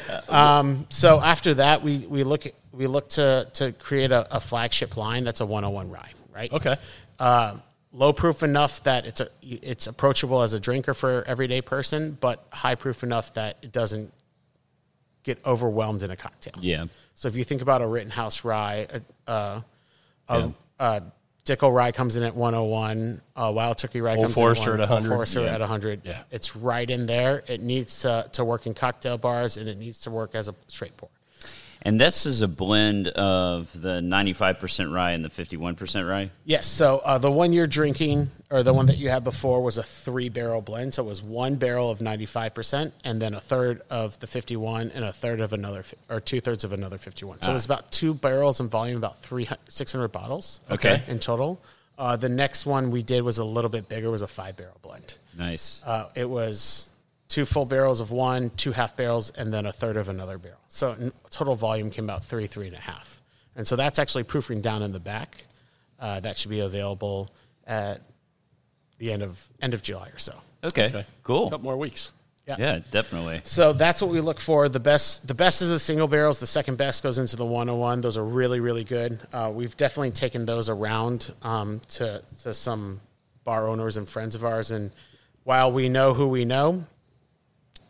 So 0.88 1.20
after 1.20 1.54
that, 1.54 1.82
we 1.82 1.98
we 1.98 2.24
look 2.24 2.46
we 2.72 2.86
look 2.86 3.08
to 3.10 3.48
to 3.54 3.72
create 3.72 4.12
a, 4.12 4.36
a 4.36 4.40
flagship 4.40 4.96
line 4.96 5.24
that's 5.24 5.40
a 5.40 5.46
101 5.46 5.90
rye, 5.90 6.10
right? 6.34 6.52
Okay. 6.52 6.76
Uh, 7.18 7.56
low 7.92 8.12
proof 8.12 8.42
enough 8.42 8.82
that 8.84 9.06
it's 9.06 9.20
a 9.20 9.28
it's 9.42 9.86
approachable 9.86 10.42
as 10.42 10.52
a 10.52 10.60
drinker 10.60 10.94
for 10.94 11.24
everyday 11.26 11.60
person, 11.60 12.16
but 12.20 12.46
high 12.50 12.74
proof 12.74 13.02
enough 13.02 13.34
that 13.34 13.56
it 13.62 13.72
doesn't 13.72 14.12
get 15.22 15.38
overwhelmed 15.44 16.02
in 16.02 16.10
a 16.10 16.16
cocktail. 16.16 16.54
Yeah. 16.60 16.86
So 17.14 17.28
if 17.28 17.34
you 17.34 17.44
think 17.44 17.62
about 17.62 17.82
a 17.82 17.86
Rittenhouse 17.86 18.44
rye, 18.44 18.86
uh, 19.26 19.60
uh, 20.28 20.50
uh, 20.78 21.00
Dickel 21.46 21.72
rye 21.72 21.92
comes 21.92 22.16
in 22.16 22.24
at 22.24 22.34
101, 22.34 23.22
uh, 23.36 23.52
Wild 23.54 23.78
Turkey 23.78 24.00
rye 24.00 24.16
Old 24.16 24.26
comes 24.26 24.34
Forester 24.34 24.74
in 24.74 24.80
at 24.80 24.84
at 24.84 24.90
100. 24.90 25.08
100. 25.08 25.12
Old 25.12 25.18
Forester 25.18 25.42
Yeah. 25.44 25.54
at 25.54 25.60
100. 25.60 26.00
Yeah. 26.04 26.22
It's 26.32 26.56
right 26.56 26.90
in 26.90 27.06
there. 27.06 27.44
It 27.46 27.62
needs 27.62 28.00
to, 28.00 28.28
to 28.32 28.44
work 28.44 28.66
in 28.66 28.74
cocktail 28.74 29.16
bars 29.16 29.56
and 29.56 29.68
it 29.68 29.78
needs 29.78 30.00
to 30.00 30.10
work 30.10 30.34
as 30.34 30.48
a 30.48 30.54
straight 30.66 30.96
pour. 30.96 31.08
And 31.86 32.00
this 32.00 32.26
is 32.26 32.42
a 32.42 32.48
blend 32.48 33.06
of 33.06 33.70
the 33.80 34.00
95% 34.00 34.92
rye 34.92 35.12
and 35.12 35.24
the 35.24 35.28
51% 35.28 36.08
rye. 36.08 36.32
Yes. 36.44 36.66
So 36.66 36.98
uh, 37.04 37.18
the 37.18 37.30
one 37.30 37.52
you're 37.52 37.68
drinking, 37.68 38.28
or 38.50 38.64
the 38.64 38.74
one 38.74 38.86
that 38.86 38.98
you 38.98 39.08
had 39.08 39.22
before, 39.22 39.62
was 39.62 39.78
a 39.78 39.84
three 39.84 40.28
barrel 40.28 40.60
blend. 40.60 40.94
So 40.94 41.04
it 41.04 41.06
was 41.06 41.22
one 41.22 41.54
barrel 41.54 41.88
of 41.88 42.00
95%, 42.00 42.90
and 43.04 43.22
then 43.22 43.34
a 43.34 43.40
third 43.40 43.82
of 43.88 44.18
the 44.18 44.26
51, 44.26 44.90
and 44.90 45.04
a 45.04 45.12
third 45.12 45.38
of 45.40 45.52
another, 45.52 45.84
or 46.10 46.18
two 46.18 46.40
thirds 46.40 46.64
of 46.64 46.72
another 46.72 46.98
51. 46.98 47.42
So 47.42 47.52
it 47.52 47.54
was 47.54 47.64
about 47.64 47.92
two 47.92 48.14
barrels 48.14 48.58
in 48.58 48.68
volume, 48.68 48.96
about 48.96 49.22
300, 49.22 49.60
600 49.68 50.08
bottles. 50.08 50.60
Okay. 50.68 51.04
In 51.06 51.20
total. 51.20 51.60
Uh, 51.96 52.16
the 52.16 52.28
next 52.28 52.66
one 52.66 52.90
we 52.90 53.04
did 53.04 53.22
was 53.22 53.38
a 53.38 53.44
little 53.44 53.70
bit 53.70 53.88
bigger, 53.88 54.10
was 54.10 54.22
a 54.22 54.26
five 54.26 54.56
barrel 54.56 54.76
blend. 54.82 55.18
Nice. 55.38 55.82
Uh, 55.86 56.08
it 56.16 56.28
was 56.28 56.90
two 57.28 57.44
full 57.44 57.66
barrels 57.66 58.00
of 58.00 58.10
one, 58.10 58.50
two 58.50 58.72
half 58.72 58.96
barrels, 58.96 59.30
and 59.30 59.52
then 59.52 59.66
a 59.66 59.72
third 59.72 59.96
of 59.96 60.08
another 60.08 60.38
barrel. 60.38 60.60
So 60.68 60.92
in 60.92 61.12
total 61.30 61.54
volume 61.54 61.90
came 61.90 62.08
out 62.08 62.24
three, 62.24 62.46
three 62.46 62.66
and 62.66 62.76
a 62.76 62.80
half. 62.80 63.20
And 63.54 63.66
so 63.66 63.76
that's 63.76 63.98
actually 63.98 64.24
proofing 64.24 64.60
down 64.60 64.82
in 64.82 64.92
the 64.92 65.00
back. 65.00 65.46
Uh, 65.98 66.20
that 66.20 66.36
should 66.36 66.50
be 66.50 66.60
available 66.60 67.30
at 67.66 68.02
the 68.98 69.12
end 69.12 69.22
of 69.22 69.48
end 69.60 69.74
of 69.74 69.82
July 69.82 70.08
or 70.08 70.18
so. 70.18 70.34
Okay. 70.62 70.86
Okay. 70.86 71.00
A 71.00 71.04
couple 71.22 71.58
more 71.58 71.76
weeks. 71.76 72.12
Yeah, 72.46 72.78
definitely. 72.92 73.40
So 73.42 73.72
that's 73.72 74.00
what 74.00 74.10
we 74.10 74.20
look 74.20 74.38
for. 74.38 74.68
The 74.68 74.78
best, 74.78 75.26
the 75.26 75.34
best 75.34 75.62
is 75.62 75.68
the 75.68 75.80
single 75.80 76.06
barrels. 76.06 76.38
The 76.38 76.46
second 76.46 76.78
best 76.78 77.02
goes 77.02 77.18
into 77.18 77.34
the 77.34 77.44
101. 77.44 78.02
Those 78.02 78.16
are 78.16 78.24
really, 78.24 78.60
really 78.60 78.84
good. 78.84 79.18
Uh, 79.32 79.50
we've 79.52 79.76
definitely 79.76 80.12
taken 80.12 80.46
those 80.46 80.70
around 80.70 81.32
um, 81.42 81.80
to 81.88 82.22
to 82.42 82.54
some 82.54 83.00
bar 83.42 83.66
owners 83.66 83.96
and 83.96 84.08
friends 84.08 84.36
of 84.36 84.44
ours. 84.44 84.70
And 84.70 84.92
while 85.42 85.72
we 85.72 85.88
know 85.88 86.14
who 86.14 86.28
we 86.28 86.44
know, 86.44 86.86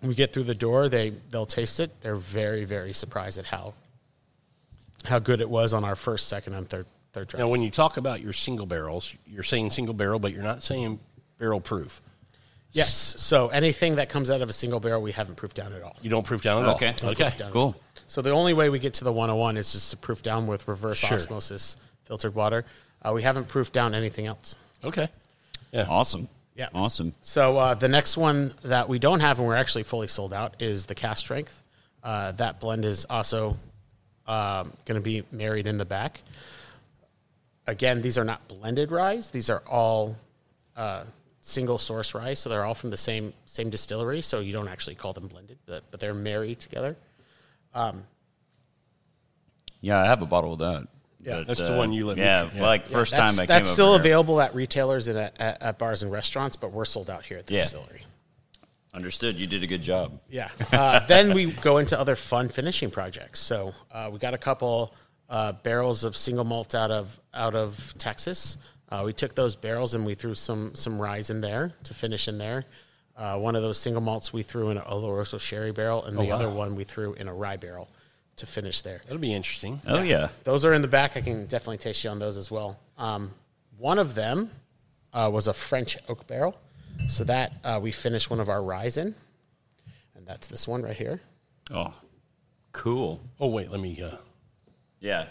when 0.07 0.11
we 0.11 0.15
get 0.15 0.33
through 0.33 0.45
the 0.45 0.55
door, 0.55 0.89
they 0.89 1.11
they'll 1.31 1.47
taste 1.47 1.81
it. 1.81 2.01
They're 2.01 2.15
very 2.15 2.65
very 2.65 2.93
surprised 2.93 3.39
at 3.39 3.47
how 3.47 3.75
how 5.05 5.19
good 5.19 5.41
it 5.41 5.51
was 5.51 5.75
on 5.75 5.83
our 5.85 5.97
first, 5.97 6.29
second, 6.29 6.55
and 6.55 6.69
third 6.69 6.87
third 7.13 7.27
dries. 7.29 7.41
Now, 7.41 7.49
when 7.49 7.61
you 7.61 7.71
talk 7.73 7.97
about 7.97 8.21
your 8.21 8.33
single 8.33 8.67
barrels, 8.67 9.13
you're 9.27 9.43
saying 9.43 9.71
single 9.71 9.95
barrel, 9.95 10.21
but 10.21 10.33
you're 10.33 10.45
not 10.45 10.63
saying 10.63 11.01
barrel 11.39 11.61
proof. 11.61 12.01
yes, 12.71 12.95
so 12.95 13.49
anything 13.49 13.97
that 13.97 14.09
comes 14.09 14.31
out 14.31 14.43
of 14.43 14.49
a 14.51 14.53
single 14.53 14.79
barrel, 14.79 15.03
we 15.03 15.11
haven't 15.13 15.35
proofed 15.35 15.57
down 15.57 15.73
at 15.73 15.83
all. 15.83 15.97
You 16.03 16.11
don't 16.11 16.25
proof 16.25 16.43
down 16.43 16.65
at 16.65 16.75
Okay. 16.77 16.95
all. 17.03 17.11
Okay. 17.11 17.31
down. 17.37 17.51
Cool. 17.51 17.75
So 18.07 18.23
the 18.23 18.31
only 18.31 18.55
way 18.55 18.69
we 18.69 18.79
get 18.79 18.95
to 18.95 19.05
the 19.05 19.13
101 19.13 19.57
is 19.57 19.73
just 19.73 19.91
to 19.91 19.97
proof 19.97 20.23
down 20.23 20.47
with 20.47 20.69
reverse 20.69 20.99
Sure. 20.99 21.15
osmosis 21.17 21.77
filtered 22.05 22.35
water. 22.37 22.65
Uh, 23.03 23.13
we 23.13 23.23
haven't 23.25 23.49
proofed 23.49 23.73
down 23.73 23.93
anything 23.95 24.27
else. 24.27 24.55
Okay. 24.85 25.09
Yeah. 25.73 25.87
Awesome. 25.89 26.29
Yeah. 26.57 26.69
Awesome. 26.75 27.15
So 27.21 27.59
uh, 27.59 27.75
the 27.75 27.89
next 27.89 28.17
one 28.17 28.55
that 28.63 28.89
we 28.89 28.99
don't 28.99 29.21
have 29.21 29.39
and 29.39 29.47
we're 29.47 29.57
actually 29.57 29.83
fully 29.83 30.09
sold 30.09 30.33
out 30.33 30.55
is 30.59 30.87
the 30.87 30.95
cast 30.95 31.21
strength. 31.21 31.63
Uh, 32.03 32.33
that 32.33 32.61
blend 32.61 32.85
is 32.85 33.05
also 33.11 33.57
um, 34.27 34.73
going 34.87 34.95
to 34.95 35.01
be 35.01 35.23
married 35.31 35.67
in 35.67 35.77
the 35.77 35.85
back. 35.85 36.23
Again, 37.67 38.01
these 38.01 38.17
are 38.17 38.25
not 38.25 38.47
blended 38.49 38.91
rye; 38.91 39.21
these 39.33 39.51
are 39.51 39.63
all 39.67 40.17
uh, 40.77 41.05
single 41.41 41.79
source 41.79 42.15
rye, 42.15 42.35
so 42.35 42.49
they're 42.49 42.65
all 42.65 42.75
from 42.75 42.91
the 42.91 42.97
same 42.97 43.33
same 43.45 43.71
distillery. 43.71 44.23
So 44.23 44.41
you 44.41 44.53
don't 44.53 44.69
actually 44.69 44.95
call 44.95 45.13
them 45.13 45.27
blended, 45.27 45.59
but, 45.67 45.83
but 45.91 46.01
they're 46.01 46.15
married 46.15 46.61
together. 46.61 46.97
Yeah, 49.81 50.01
I 50.01 50.07
have 50.07 50.23
a 50.23 50.27
bottle 50.27 50.55
of 50.55 50.61
that. 50.61 50.87
Yeah. 51.27 51.39
But, 51.39 51.49
That's 51.49 51.69
the 51.69 51.77
one 51.77 51.93
you 51.93 52.07
let 52.07 52.17
me- 52.17 52.23
Yeah, 52.23 52.49
yeah. 52.55 52.63
like 52.63 52.89
first 52.89 53.11
that's, 53.11 53.33
time 53.33 53.43
I 53.43 53.47
came. 53.47 53.49
that's 53.49 53.69
still 53.69 53.89
over 53.89 54.03
here. 54.03 54.13
available 54.13 54.41
at 54.41 54.55
retailers 54.55 55.09
and 55.09 55.19
at, 55.19 55.41
at, 55.41 55.61
at 55.61 55.79
bars 55.79 56.03
and 56.03 56.13
restaurants, 56.13 56.55
but 56.57 56.71
we're 56.71 56.85
sold 56.85 57.11
out 57.11 57.25
here 57.25 57.39
at 57.39 57.47
the 57.47 57.55
Yeah. 57.55 57.63
distillery. 57.63 58.03
Understood. 58.95 59.37
You 59.37 59.47
did 59.47 59.63
a 59.63 59.67
good 59.67 59.83
job. 59.83 60.21
Yeah. 60.31 60.51
Uh, 60.73 61.01
then 61.07 61.35
we 61.35 61.47
go 61.51 61.79
into 61.79 61.99
other 61.99 62.17
fun 62.17 62.49
finishing 62.49 62.91
projects. 62.91 63.41
So 63.41 63.75
uh, 63.91 64.09
we 64.11 64.19
got 64.19 64.35
a 64.35 64.39
couple 64.39 64.95
uh, 65.29 65.53
barrels 65.53 66.05
of 66.05 66.17
single 66.17 66.45
malt 66.45 66.75
out 66.75 66.91
of 66.91 67.21
out 67.35 67.55
of 67.55 67.95
Texas. 67.99 68.57
Uh, 68.89 69.03
we 69.05 69.13
took 69.13 69.35
those 69.35 69.57
barrels 69.57 69.95
and 69.95 70.07
we 70.07 70.15
threw 70.15 70.35
some 70.35 70.75
some 70.75 70.99
rye 71.01 71.23
in 71.29 71.41
there 71.41 71.75
to 71.85 71.93
finish 71.93 72.29
in 72.29 72.39
there. 72.39 72.65
Uh, 73.17 73.37
one 73.37 73.57
of 73.57 73.63
those 73.63 73.79
single 73.79 74.01
malts 74.01 74.33
we 74.33 74.43
threw 74.43 74.71
in 74.71 74.77
an 74.77 74.85
Oloroso 74.85 75.41
sherry 75.41 75.73
barrel, 75.73 76.05
and 76.05 76.17
the 76.17 76.25
wow. 76.25 76.35
other 76.35 76.51
one 76.51 76.77
we 76.77 76.85
threw 76.85 77.15
in 77.15 77.29
a 77.29 77.35
rye 77.35 77.57
barrel 77.57 77.89
to 78.37 78.47
finish 78.47 78.83
there. 78.83 79.01
That'll 79.05 79.19
be 79.19 79.33
interesting. 79.35 79.81
Oh 79.87 80.03
yeah. 80.03 80.29
Those 80.45 80.65
are 80.65 80.73
in 80.73 80.83
the 80.83 80.89
back. 80.89 81.17
I 81.17 81.21
can 81.21 81.47
definitely 81.47 81.79
taste 81.79 82.05
you 82.05 82.11
on 82.11 82.19
those 82.19 82.37
as 82.37 82.51
well. 82.51 82.79
Um, 82.99 83.33
one 83.79 83.99
of 83.99 84.15
them 84.15 84.51
uh, 85.13 85.31
was 85.33 85.49
a 85.49 85.53
French 85.55 85.97
oak 86.09 86.27
barrel. 86.27 86.57
So 87.09 87.25
that 87.25 87.53
uh, 87.63 87.79
we 87.83 87.93
finished 87.93 88.31
one 88.31 88.41
of 88.41 88.49
our 88.49 88.63
rye 88.63 88.91
in. 88.97 89.15
And 90.15 90.27
that's 90.27 90.47
this 90.49 90.67
one 90.67 90.83
right 90.83 90.97
here. 90.97 91.21
Oh, 91.71 91.93
cool. 92.73 93.21
Oh 93.41 93.49
wait, 93.49 93.71
let 93.71 93.81
me. 93.81 94.01
Uh, 94.03 94.17
Yeah. 95.01 95.27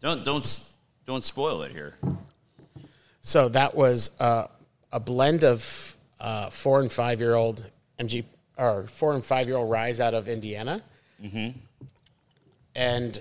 Don't 0.00 0.24
don't 0.24 0.68
don't 1.06 1.24
spoil 1.24 1.62
it 1.62 1.72
here. 1.72 1.96
So 3.20 3.48
that 3.50 3.74
was 3.74 4.10
uh, 4.20 4.48
a 4.92 5.00
blend 5.00 5.44
of 5.44 5.96
uh, 6.20 6.50
four 6.50 6.80
and 6.80 6.90
five 6.92 7.20
year 7.20 7.34
old 7.34 7.64
MG 7.98 8.24
or 8.58 8.84
four 8.86 9.14
and 9.14 9.24
five 9.24 9.46
year 9.48 9.56
old 9.56 9.70
rise 9.70 9.98
out 10.00 10.14
of 10.14 10.28
Indiana, 10.28 10.82
and 12.74 13.20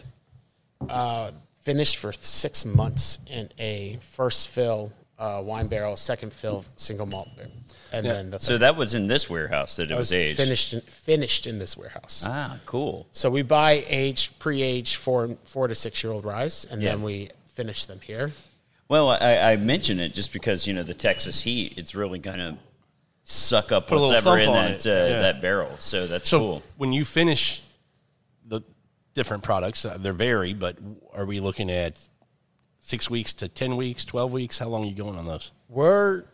uh, 0.90 1.32
finished 1.64 1.98
for 1.98 2.12
six 2.14 2.66
months 2.66 3.20
in 3.30 3.50
a 3.60 3.98
first 4.02 4.48
fill 4.50 4.92
uh, 5.20 5.42
wine 5.44 5.68
barrel, 5.68 5.96
second 5.96 6.34
fill 6.34 6.66
single 6.76 7.06
malt 7.06 7.30
barrel, 7.38 7.52
and 7.92 8.06
then 8.06 8.32
the 8.32 8.40
So 8.40 8.58
that 8.58 8.76
was 8.76 8.94
in 8.94 9.08
this 9.08 9.30
warehouse 9.30 9.76
that 9.78 9.84
it 9.84 9.92
It 9.92 9.96
was, 9.96 10.10
was 10.10 10.16
aged. 10.16 10.38
finished 10.38 10.74
in, 10.74 10.82
finished 10.82 11.48
in 11.48 11.60
this 11.60 11.78
warehouse. 11.78 12.24
Ah, 12.28 12.60
cool. 12.66 13.08
So 13.12 13.30
we 13.30 13.42
buy 13.44 13.86
aged, 13.88 14.40
pre-aged 14.40 14.96
four 14.96 15.38
four 15.46 15.68
to 15.68 15.76
six 15.76 16.04
year 16.04 16.12
old 16.12 16.26
rye, 16.26 16.50
and 16.70 16.82
Yeah. 16.82 16.90
then 16.90 17.04
we 17.04 17.30
finish 17.54 17.86
them 17.86 18.00
here. 18.02 18.32
Well, 18.90 19.10
I, 19.10 19.38
I 19.54 19.56
mention 19.56 20.00
it 20.00 20.14
just 20.14 20.34
because 20.34 20.68
you 20.68 20.74
know 20.74 20.84
the 20.84 20.94
Texas 20.94 21.42
heat. 21.42 21.76
It's 21.78 21.96
really 21.96 22.20
gonna 22.20 22.58
suck 23.24 23.72
up 23.72 23.88
Put 23.88 23.98
a 23.98 24.02
little 24.02 24.10
whatever 24.10 24.38
in 24.40 24.52
that 24.52 24.86
uh, 24.86 24.90
Yeah. 24.90 25.20
that 25.22 25.42
barrel. 25.42 25.78
So 25.80 26.08
that's 26.08 26.28
so 26.28 26.40
cool. 26.40 26.64
when 26.78 26.92
you 26.92 27.06
finish 27.06 27.62
the 28.46 28.62
different 29.14 29.44
products, 29.44 29.86
uh, 29.86 29.98
they 29.98 30.10
vary, 30.12 30.54
but 30.54 30.78
are 31.14 31.26
we 31.26 31.40
looking 31.40 31.70
at 31.70 31.96
six 32.80 33.10
weeks 33.10 33.34
to 33.36 33.48
ten 33.48 33.76
weeks, 33.78 34.06
twelve 34.06 34.32
weeks? 34.32 34.58
How 34.58 34.68
long 34.68 34.84
are 34.84 34.88
you 34.88 34.96
going 34.96 35.16
on 35.16 35.26
those? 35.26 35.52
We're 35.70 36.26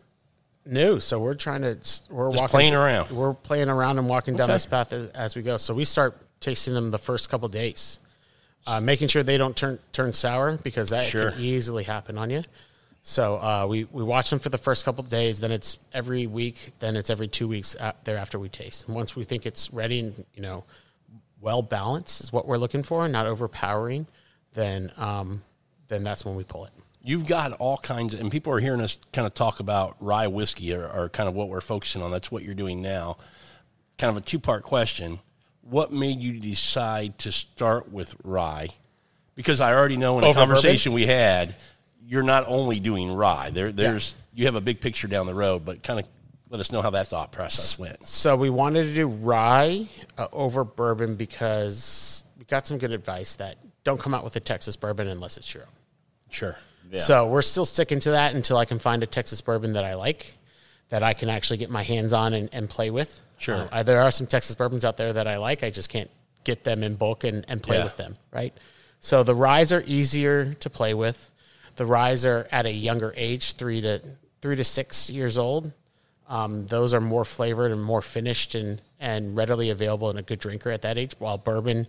new, 0.66 1.00
so 1.00 1.18
we're 1.20 1.34
trying 1.34 1.62
to 1.62 1.68
we're 2.10 2.30
Just 2.30 2.40
walking 2.40 2.48
playing 2.48 2.74
around. 2.74 3.10
We're 3.10 3.34
playing 3.34 3.68
around 3.68 3.98
and 3.98 4.08
walking 4.08 4.36
down 4.36 4.50
Okay. 4.50 4.54
this 4.54 4.66
path 4.66 4.92
as, 4.92 5.06
as 5.08 5.36
we 5.36 5.42
go. 5.42 5.56
So 5.56 5.74
we 5.74 5.84
start 5.84 6.16
tasting 6.40 6.74
them 6.74 6.90
the 6.90 6.98
first 6.98 7.28
couple 7.28 7.48
days, 7.48 8.00
uh, 8.66 8.80
making 8.80 9.08
sure 9.08 9.22
they 9.22 9.38
don't 9.38 9.56
turn 9.56 9.78
turn 9.92 10.12
sour 10.12 10.56
because 10.58 10.88
that 10.90 11.06
Sure. 11.06 11.32
can 11.32 11.40
easily 11.40 11.84
happen 11.84 12.16
on 12.18 12.30
you. 12.30 12.44
So 13.02 13.36
uh, 13.36 13.66
we 13.68 13.84
we 13.84 14.02
watch 14.02 14.28
them 14.30 14.38
for 14.38 14.50
the 14.50 14.58
first 14.58 14.84
couple 14.84 15.02
days. 15.04 15.40
Then 15.40 15.50
it's 15.52 15.78
every 15.92 16.26
week. 16.26 16.72
Then 16.80 16.96
it's 16.96 17.08
every 17.10 17.28
two 17.28 17.48
weeks 17.48 17.74
a- 17.76 17.94
thereafter 18.04 18.38
we 18.38 18.48
taste. 18.50 18.86
And 18.86 18.94
once 18.94 19.16
we 19.16 19.24
think 19.24 19.46
it's 19.46 19.72
ready 19.72 20.00
and 20.00 20.24
you 20.34 20.42
know 20.42 20.64
well 21.40 21.62
balanced 21.62 22.20
is 22.20 22.32
what 22.32 22.46
we're 22.46 22.58
looking 22.58 22.82
for, 22.82 23.08
not 23.08 23.26
overpowering, 23.26 24.06
then 24.54 24.92
um, 24.96 25.42
then 25.88 26.04
that's 26.04 26.24
when 26.24 26.36
we 26.36 26.44
pull 26.44 26.64
it. 26.64 26.72
You've 27.02 27.26
got 27.26 27.52
all 27.52 27.78
kinds, 27.78 28.12
of, 28.12 28.20
and 28.20 28.30
people 28.30 28.52
are 28.52 28.60
hearing 28.60 28.80
us 28.80 28.98
kind 29.12 29.26
of 29.26 29.32
talk 29.32 29.60
about 29.60 29.96
rye 30.00 30.26
whiskey, 30.26 30.74
or, 30.74 30.86
or 30.86 31.08
kind 31.08 31.28
of 31.28 31.34
what 31.34 31.48
we're 31.48 31.62
focusing 31.62 32.02
on. 32.02 32.10
That's 32.10 32.30
what 32.30 32.42
you're 32.42 32.54
doing 32.54 32.82
now. 32.82 33.16
Kind 33.96 34.10
of 34.10 34.22
a 34.22 34.26
two 34.26 34.38
part 34.38 34.62
question: 34.62 35.20
What 35.62 35.92
made 35.92 36.20
you 36.20 36.38
decide 36.38 37.18
to 37.20 37.32
start 37.32 37.90
with 37.90 38.14
rye? 38.22 38.68
Because 39.34 39.60
I 39.60 39.72
already 39.72 39.96
know 39.96 40.18
in 40.18 40.24
a 40.24 40.28
Over 40.28 40.38
conversation 40.40 40.92
we 40.92 41.06
had, 41.06 41.56
you're 42.06 42.22
not 42.22 42.44
only 42.46 42.80
doing 42.80 43.10
rye. 43.10 43.50
There, 43.50 43.72
there's 43.72 44.14
you 44.34 44.46
have 44.46 44.54
a 44.54 44.60
big 44.60 44.80
picture 44.80 45.08
down 45.08 45.26
the 45.26 45.34
road, 45.34 45.64
but 45.64 45.82
kind 45.82 45.98
of 46.00 46.06
let 46.50 46.60
us 46.60 46.70
know 46.72 46.82
how 46.82 46.90
that 46.90 47.06
thought 47.08 47.32
process 47.32 47.78
went. 47.78 48.04
So 48.06 48.36
we 48.36 48.50
wanted 48.50 48.84
to 48.84 48.94
do 48.94 49.06
rye 49.06 49.86
uh, 50.18 50.26
over 50.32 50.64
bourbon 50.64 51.14
because 51.16 52.24
we 52.38 52.44
got 52.44 52.66
some 52.66 52.76
good 52.78 52.92
advice 52.92 53.36
that 53.36 53.56
don't 53.84 54.00
come 54.00 54.12
out 54.14 54.24
with 54.24 54.36
a 54.36 54.40
Texas 54.40 54.76
bourbon 54.76 55.08
unless 55.08 55.36
it's 55.36 55.54
your 55.54 55.62
own. 55.62 55.68
Sure. 56.28 56.56
Yeah. 56.90 56.98
So 56.98 57.28
we're 57.28 57.42
still 57.42 57.64
sticking 57.64 58.00
to 58.00 58.10
that 58.12 58.34
until 58.34 58.56
I 58.56 58.64
can 58.64 58.78
find 58.80 59.02
a 59.02 59.06
Texas 59.06 59.40
bourbon 59.40 59.74
that 59.74 59.84
I 59.84 59.94
like, 59.94 60.34
that 60.88 61.02
I 61.04 61.14
can 61.14 61.28
actually 61.28 61.58
get 61.58 61.70
my 61.70 61.84
hands 61.84 62.12
on 62.12 62.34
and, 62.34 62.48
and 62.52 62.68
play 62.68 62.90
with. 62.90 63.20
Sure. 63.38 63.68
Uh, 63.70 63.82
there 63.84 64.02
are 64.02 64.10
some 64.10 64.26
Texas 64.26 64.54
bourbons 64.56 64.84
out 64.84 64.96
there 64.96 65.12
that 65.12 65.26
I 65.28 65.36
like. 65.38 65.62
I 65.62 65.70
just 65.70 65.88
can't 65.88 66.10
get 66.42 66.64
them 66.64 66.82
in 66.82 66.94
bulk 66.96 67.22
and, 67.24 67.44
and 67.48 67.62
play 67.62 67.78
Yeah. 67.78 67.84
with 67.84 67.96
them, 67.96 68.16
right? 68.32 68.52
So 68.98 69.22
the 69.22 69.34
ryes 69.34 69.72
are 69.72 69.82
easier 69.86 70.52
to 70.54 70.68
play 70.68 70.94
with. 70.94 71.30
The 71.76 71.86
ryes 71.86 72.26
are 72.26 72.48
at 72.50 72.66
a 72.66 72.72
younger 72.72 73.14
age, 73.16 73.52
three 73.54 73.80
to 73.82 74.02
three 74.42 74.56
to 74.56 74.64
six 74.64 75.08
years 75.08 75.38
old. 75.38 75.72
Um, 76.30 76.66
those 76.68 76.94
are 76.94 77.00
more 77.00 77.24
flavored 77.26 77.72
and 77.72 77.82
more 77.82 78.00
finished 78.00 78.54
and, 78.54 78.80
and 79.00 79.36
readily 79.36 79.68
available 79.70 80.08
in 80.10 80.16
a 80.16 80.22
good 80.22 80.38
drinker 80.38 80.70
at 80.70 80.82
that 80.82 80.96
age. 80.96 81.12
While 81.18 81.36
bourbon 81.38 81.86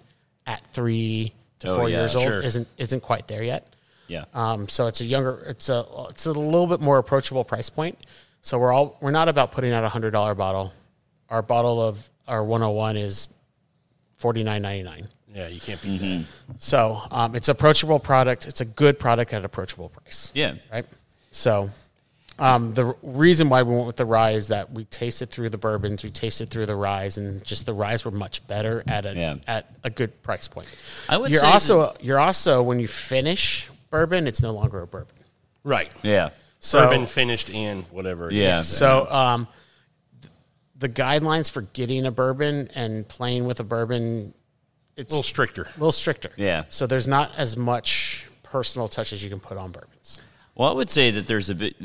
at 0.48 0.66
three 0.68 1.32
to 1.60 1.70
Oh, 1.70 1.76
four 1.78 1.90
yeah, 1.90 2.00
years 2.00 2.16
old 2.16 2.26
sure. 2.26 2.42
isn't 2.42 2.68
isn't 2.78 3.02
quite 3.02 3.28
there 3.28 3.44
yet. 3.44 3.68
yeah. 4.08 4.26
Um, 4.34 4.68
so 4.68 4.88
it's 4.88 5.00
a 5.00 5.06
younger, 5.06 5.46
it's 5.48 5.70
a 5.70 5.86
it's 6.10 6.26
a 6.26 6.32
little 6.34 6.66
bit 6.68 6.82
more 6.82 6.98
approachable 6.98 7.44
price 7.44 7.70
point. 7.70 7.98
So 8.42 8.58
we're 8.58 8.74
all 8.74 8.98
we're 9.00 9.12
not 9.12 9.30
about 9.30 9.52
putting 9.52 9.72
out 9.72 9.84
a 9.84 9.90
hundred 9.90 10.12
dollar 10.12 10.34
bottle. 10.36 10.74
Our 11.30 11.44
bottle 11.44 11.80
of 11.80 12.10
our 12.28 12.44
101 12.44 12.98
is 12.98 13.30
forty 14.18 14.44
nine 14.44 14.64
ninety 14.64 14.84
nine. 14.84 15.08
Yeah, 15.34 15.48
you 15.50 15.62
can't 15.62 15.82
beat 15.82 16.02
Mm-hmm. 16.02 16.24
that. 16.54 16.62
So 16.62 17.02
um, 17.12 17.36
it's 17.36 17.48
approachable 17.48 18.00
product. 18.00 18.48
It's 18.48 18.60
a 18.60 18.66
good 18.66 18.98
product 19.00 19.32
at 19.34 19.46
approachable 19.46 19.90
price. 19.90 20.32
yeah. 20.34 20.56
Right. 20.74 20.86
So 21.32 21.70
um, 22.42 22.74
the 22.74 22.96
reason 23.04 23.48
why 23.50 23.64
we 23.64 23.74
went 23.74 23.88
with 23.88 23.96
the 23.98 24.06
rye 24.06 24.32
is 24.32 24.48
that 24.50 24.72
we 24.72 24.84
tasted 24.86 25.30
through 25.30 25.50
the 25.50 25.58
bourbons, 25.58 26.04
we 26.04 26.10
tasted 26.10 26.50
through 26.50 26.66
the 26.66 26.76
ryes, 26.76 27.18
and 27.18 27.44
just 27.46 27.66
the 27.66 27.74
ryes 27.74 28.04
were 28.04 28.12
much 28.12 28.46
better 28.48 28.84
at 28.88 29.06
a 29.06 29.14
Yeah. 29.16 29.36
at 29.48 29.68
a 29.84 29.90
good 29.90 30.22
price 30.24 30.48
point. 30.48 30.68
I 31.08 31.18
would 31.18 31.32
you're 31.32 31.42
say 31.42 31.48
also 31.48 31.94
you're 32.02 32.20
also 32.20 32.64
when 32.64 32.80
you 32.80 32.88
finish 32.88 33.70
bourbon, 33.92 34.28
it's 34.28 34.42
no 34.42 34.52
longer 34.52 34.82
a 34.82 34.88
bourbon. 34.88 35.16
Right. 35.64 35.92
Yeah. 36.02 36.32
So 36.60 36.80
Bourbon 36.80 37.06
finished 37.08 37.50
and 37.50 37.84
whatever. 37.92 38.32
Yeah. 38.32 38.60
is. 38.60 38.68
So, 38.68 39.12
um, 39.12 39.48
th- 40.22 40.32
the 40.78 40.90
guidelines 40.90 41.50
for 41.50 41.62
getting 41.62 42.06
a 42.06 42.12
bourbon 42.12 42.70
and 42.76 43.08
playing 43.08 43.46
with 43.46 43.60
a 43.60 43.64
bourbon, 43.64 44.34
it's 44.96 45.12
a 45.12 45.16
little 45.16 45.24
stricter. 45.24 45.64
a 45.64 45.80
little 45.80 45.92
stricter. 45.92 46.32
Yeah. 46.38 46.66
So 46.70 46.86
there's 46.88 47.08
not 47.08 47.32
as 47.38 47.58
much 47.58 48.28
personal 48.44 48.88
touch 48.88 49.12
as 49.14 49.24
you 49.24 49.30
can 49.30 49.40
put 49.40 49.58
on 49.58 49.72
bourbons. 49.72 50.22
Well, 50.62 50.70
I 50.70 50.74
would 50.74 50.92
say 50.92 51.10
that 51.10 51.26
there's 51.26 51.50
a 51.50 51.56
bit. 51.56 51.76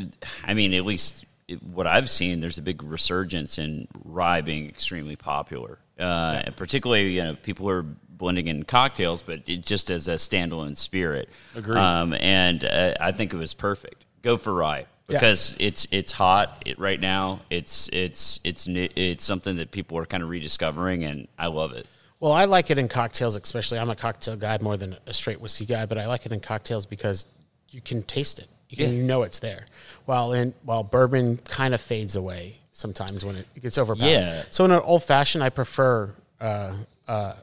I 0.44 0.52
mean, 0.52 0.74
at 0.74 0.84
least 0.84 1.24
what 1.62 1.86
I've 1.86 2.10
seen, 2.10 2.42
there's 2.42 2.58
a 2.58 2.62
big 2.62 2.82
resurgence 2.82 3.56
in 3.56 3.88
rye 4.04 4.42
being 4.42 4.68
extremely 4.68 5.16
popular. 5.16 5.78
Uh, 5.98 6.42
and 6.44 6.54
particularly, 6.54 7.14
you 7.14 7.22
know, 7.22 7.36
people 7.36 7.70
are 7.70 7.80
blending 7.80 8.48
in 8.48 8.64
cocktails, 8.64 9.22
but 9.22 9.48
it 9.48 9.62
just 9.62 9.88
as 9.88 10.08
a 10.08 10.16
standalone 10.16 10.76
spirit. 10.76 11.30
Agreed. 11.54 11.78
Um, 11.78 12.12
and 12.20 12.64
uh, 12.64 12.92
I 13.00 13.12
think 13.12 13.32
it 13.32 13.38
was 13.38 13.54
perfect. 13.54 14.04
Go 14.20 14.36
for 14.36 14.52
rye. 14.52 14.84
because 15.06 15.56
it's 15.58 15.86
it's 15.90 16.12
hot 16.12 16.62
it, 16.66 16.78
right 16.78 17.00
now. 17.00 17.40
It's 17.48 17.88
it's 17.94 18.40
it's 18.44 18.66
it's 18.68 19.24
something 19.24 19.56
that 19.56 19.70
people 19.70 19.96
are 19.96 20.04
kind 20.04 20.22
of 20.22 20.28
rediscovering, 20.28 21.02
and 21.02 21.28
I 21.38 21.46
love 21.46 21.72
it. 21.72 21.86
Well, 22.20 22.32
I 22.32 22.44
like 22.44 22.70
it 22.70 22.76
in 22.76 22.88
cocktails, 22.88 23.36
especially. 23.36 23.78
I'm 23.78 23.88
a 23.88 23.96
cocktail 23.96 24.36
guy 24.36 24.58
more 24.60 24.76
than 24.76 24.98
a 25.06 25.14
straight 25.14 25.40
whiskey 25.40 25.64
guy, 25.64 25.86
but 25.86 25.96
I 25.96 26.06
like 26.08 26.26
it 26.26 26.32
in 26.32 26.40
cocktails 26.40 26.84
because 26.84 27.24
you 27.70 27.80
can 27.80 28.02
taste 28.02 28.38
it. 28.38 28.48
You 28.68 28.76
can, 28.76 28.90
Yeah. 28.90 28.96
you 28.96 29.02
know 29.02 29.22
it's 29.22 29.40
there. 29.40 29.66
While 30.04 30.32
in 30.32 30.54
while 30.62 30.84
bourbon 30.84 31.38
kind 31.48 31.74
of 31.74 31.80
fades 31.80 32.16
away 32.16 32.60
sometimes 32.72 33.24
when 33.24 33.36
it, 33.36 33.46
gets 33.60 33.78
overpowered. 33.78 34.10
Yeah. 34.10 34.44
So 34.50 34.64
in 34.64 34.70
an 34.70 34.80
old 34.80 35.02
fashioned, 35.02 35.42
I 35.42 35.48
prefer 35.48 36.14
uh, 36.40 36.74
uh, 37.08 37.34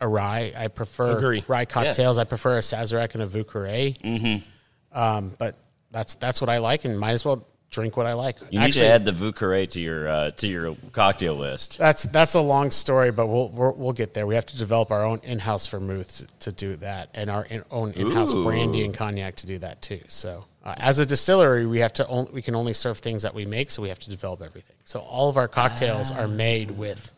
a 0.00 0.08
rye. 0.08 0.52
I 0.56 0.68
prefer 0.68 1.16
Agree. 1.16 1.44
rye 1.46 1.66
cocktails. 1.66 2.18
I 2.18 2.24
prefer 2.24 2.56
a 2.56 2.60
Sazerac 2.60 3.14
and 3.14 3.22
a 3.22 3.26
Vieux 3.26 3.44
Carré. 3.44 4.00
Mm-hmm. 4.00 4.98
Um, 4.98 5.32
but 5.38 5.56
that's 5.90 6.14
that's 6.16 6.40
what 6.40 6.48
I 6.48 6.58
like, 6.58 6.84
and 6.84 6.98
might 6.98 7.12
as 7.12 7.24
well 7.24 7.46
drink 7.70 7.98
what 7.98 8.06
I 8.06 8.14
like. 8.14 8.38
You 8.50 8.60
need 8.60 8.72
to 8.72 8.86
add 8.86 9.04
the 9.04 9.12
Vieux 9.12 9.32
Carré 9.32 9.68
to 9.70 9.80
your 9.80 10.08
uh, 10.08 10.30
to 10.32 10.46
your 10.48 10.76
cocktail 10.92 11.34
list. 11.34 11.78
That's 11.78 12.04
that's 12.04 12.34
a 12.34 12.40
long 12.40 12.70
story, 12.70 13.10
but 13.10 13.26
we'll 13.26 13.50
we'll, 13.50 13.72
we'll 13.72 13.92
get 13.92 14.14
there. 14.14 14.26
We 14.26 14.34
have 14.34 14.46
to 14.46 14.56
develop 14.56 14.90
our 14.90 15.04
own 15.04 15.20
in-house 15.22 15.66
vermouth 15.66 16.18
to, 16.18 16.50
to 16.50 16.52
do 16.52 16.76
that, 16.76 17.10
and 17.14 17.30
our 17.30 17.44
in, 17.44 17.64
own 17.70 17.92
in-house 17.92 18.32
Ooh. 18.32 18.44
brandy 18.44 18.84
and 18.84 18.94
cognac 18.94 19.36
to 19.36 19.46
do 19.46 19.58
that 19.58 19.82
too. 19.82 20.00
So, 20.08 20.46
uh, 20.68 20.74
as 20.78 20.98
a 20.98 21.06
distillery, 21.06 21.66
we 21.66 21.80
have 21.80 21.92
to 21.94 22.06
on, 22.06 22.28
we 22.32 22.42
can 22.42 22.54
only 22.54 22.72
serve 22.72 22.98
things 22.98 23.22
that 23.22 23.34
we 23.34 23.44
make, 23.44 23.70
so 23.70 23.82
we 23.82 23.88
have 23.88 23.98
to 24.00 24.10
develop 24.10 24.42
everything. 24.42 24.76
So, 24.84 25.00
all 25.00 25.28
of 25.28 25.36
our 25.36 25.48
cocktails 25.48 26.10
are 26.10 26.28
made 26.28 26.70
with 26.72 27.12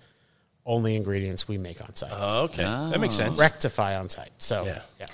only 0.67 0.95
ingredients 0.97 1.49
we 1.49 1.59
make 1.59 1.81
on 1.83 1.95
site, 1.95 2.11
Oh, 2.15 2.43
okay, 2.45 2.63
that 2.63 3.01
makes 3.01 3.15
sense. 3.15 3.39
rectify 3.39 3.97
on 3.97 4.09
site. 4.09 4.31
So, 4.39 4.65
Yeah. 4.65 4.83
yeah. 4.99 5.07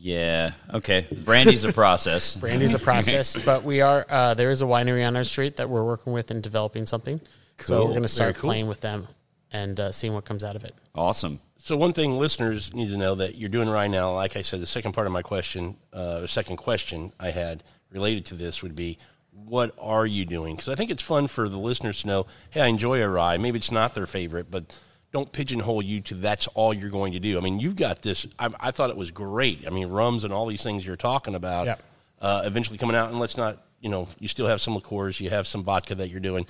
Yeah. 0.00 0.52
Okay. 0.74 1.06
Brandy's 1.24 1.64
a 1.64 1.72
process. 1.72 2.36
Brandy's 2.40 2.74
a 2.74 2.78
process, 2.78 3.34
but 3.44 3.64
we 3.64 3.80
are 3.80 4.06
uh, 4.08 4.34
there 4.34 4.50
is 4.52 4.62
a 4.62 4.64
winery 4.66 5.04
on 5.04 5.16
our 5.16 5.24
street 5.24 5.56
that 5.56 5.68
we're 5.68 5.82
working 5.84 6.12
with 6.12 6.30
and 6.30 6.40
developing 6.42 6.86
something. 6.86 7.20
So 7.60 7.78
Cool. 7.78 7.86
we're 7.86 7.90
going 7.92 8.02
to 8.02 8.08
start 8.08 8.34
Very 8.34 8.40
cool. 8.42 8.48
playing 8.50 8.68
with 8.68 8.80
them 8.80 9.08
and 9.50 9.80
uh, 9.80 9.90
seeing 9.90 10.12
what 10.14 10.24
comes 10.24 10.44
out 10.44 10.54
of 10.54 10.62
it. 10.62 10.74
Awesome. 10.94 11.40
So 11.68 11.76
one 11.76 11.92
thing 11.92 12.18
listeners 12.18 12.72
need 12.72 12.88
to 12.92 12.96
know 12.96 13.14
that 13.16 13.34
you're 13.34 13.50
doing 13.50 13.68
right 13.68 13.90
now, 13.90 14.14
like 14.14 14.38
I 14.38 14.40
said, 14.40 14.62
the 14.62 14.66
second 14.66 14.92
part 14.92 15.06
of 15.06 15.12
my 15.12 15.20
question, 15.20 15.76
uh, 15.92 16.20
the 16.20 16.26
second 16.26 16.56
question 16.56 17.12
I 17.20 17.30
had 17.30 17.62
related 17.90 18.24
to 18.24 18.36
this 18.36 18.62
would 18.62 18.74
be, 18.74 18.96
what 19.32 19.74
are 19.78 20.06
you 20.06 20.24
doing? 20.24 20.56
Because 20.56 20.70
I 20.70 20.76
think 20.76 20.90
it's 20.90 21.02
fun 21.02 21.26
for 21.26 21.46
the 21.46 21.58
listeners 21.58 22.00
to 22.00 22.06
know, 22.06 22.26
hey, 22.48 22.62
I 22.62 22.68
enjoy 22.68 23.02
a 23.02 23.08
rye. 23.10 23.36
Maybe 23.36 23.58
it's 23.58 23.70
not 23.70 23.94
their 23.94 24.06
favorite, 24.06 24.50
but 24.50 24.74
don't 25.12 25.30
pigeonhole 25.30 25.82
you 25.82 26.00
to 26.00 26.14
that's 26.14 26.46
all 26.54 26.72
you're 26.72 26.88
going 26.88 27.12
to 27.12 27.20
do. 27.20 27.36
I 27.36 27.42
mean, 27.42 27.60
you've 27.60 27.76
got 27.76 28.00
this. 28.00 28.26
I, 28.38 28.48
I 28.58 28.70
thought 28.70 28.88
it 28.88 28.96
was 28.96 29.10
great. 29.10 29.66
I 29.66 29.70
mean, 29.70 29.88
rums 29.88 30.24
and 30.24 30.32
all 30.32 30.46
these 30.46 30.62
things 30.62 30.86
you're 30.86 30.96
talking 30.96 31.34
about, 31.34 31.66
Yep. 31.66 31.82
uh, 32.22 32.42
eventually 32.46 32.78
coming 32.78 32.96
out. 32.96 33.10
And 33.10 33.20
let's 33.20 33.36
not, 33.36 33.58
you 33.82 33.90
know, 33.90 34.08
you 34.18 34.28
still 34.28 34.46
have 34.46 34.62
some 34.62 34.74
liqueurs, 34.74 35.20
you 35.20 35.28
have 35.28 35.46
some 35.46 35.64
vodka 35.64 35.94
that 35.96 36.08
you're 36.08 36.18
doing, 36.18 36.46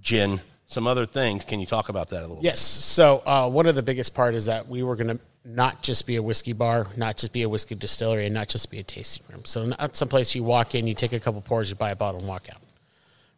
gin, 0.00 0.40
some 0.72 0.86
other 0.86 1.06
things. 1.06 1.44
Can 1.44 1.60
you 1.60 1.66
talk 1.66 1.88
about 1.88 2.08
that 2.10 2.20
a 2.20 2.26
little? 2.26 2.40
Yes. 2.42 2.60
So 2.60 3.22
uh, 3.24 3.48
one 3.48 3.66
of 3.66 3.74
the 3.74 3.82
biggest 3.82 4.14
part 4.14 4.34
is 4.34 4.46
that 4.46 4.68
we 4.68 4.82
were 4.82 4.96
going 4.96 5.18
to 5.18 5.20
not 5.44 5.82
just 5.82 6.06
be 6.06 6.16
a 6.16 6.22
whiskey 6.22 6.52
bar, 6.52 6.86
not 6.96 7.16
just 7.16 7.32
be 7.32 7.42
a 7.42 7.48
whiskey 7.48 7.74
distillery, 7.74 8.26
and 8.26 8.34
not 8.34 8.48
just 8.48 8.70
be 8.70 8.78
a 8.78 8.82
tasting 8.82 9.24
room. 9.30 9.44
So 9.44 9.66
not 9.66 9.96
someplace 9.96 10.34
you 10.34 10.44
walk 10.44 10.74
in, 10.74 10.86
you 10.86 10.94
take 10.94 11.12
a 11.12 11.20
couple 11.20 11.40
pours, 11.40 11.70
you 11.70 11.76
buy 11.76 11.90
a 11.90 11.96
bottle, 11.96 12.20
and 12.20 12.28
walk 12.28 12.48
out. 12.50 12.60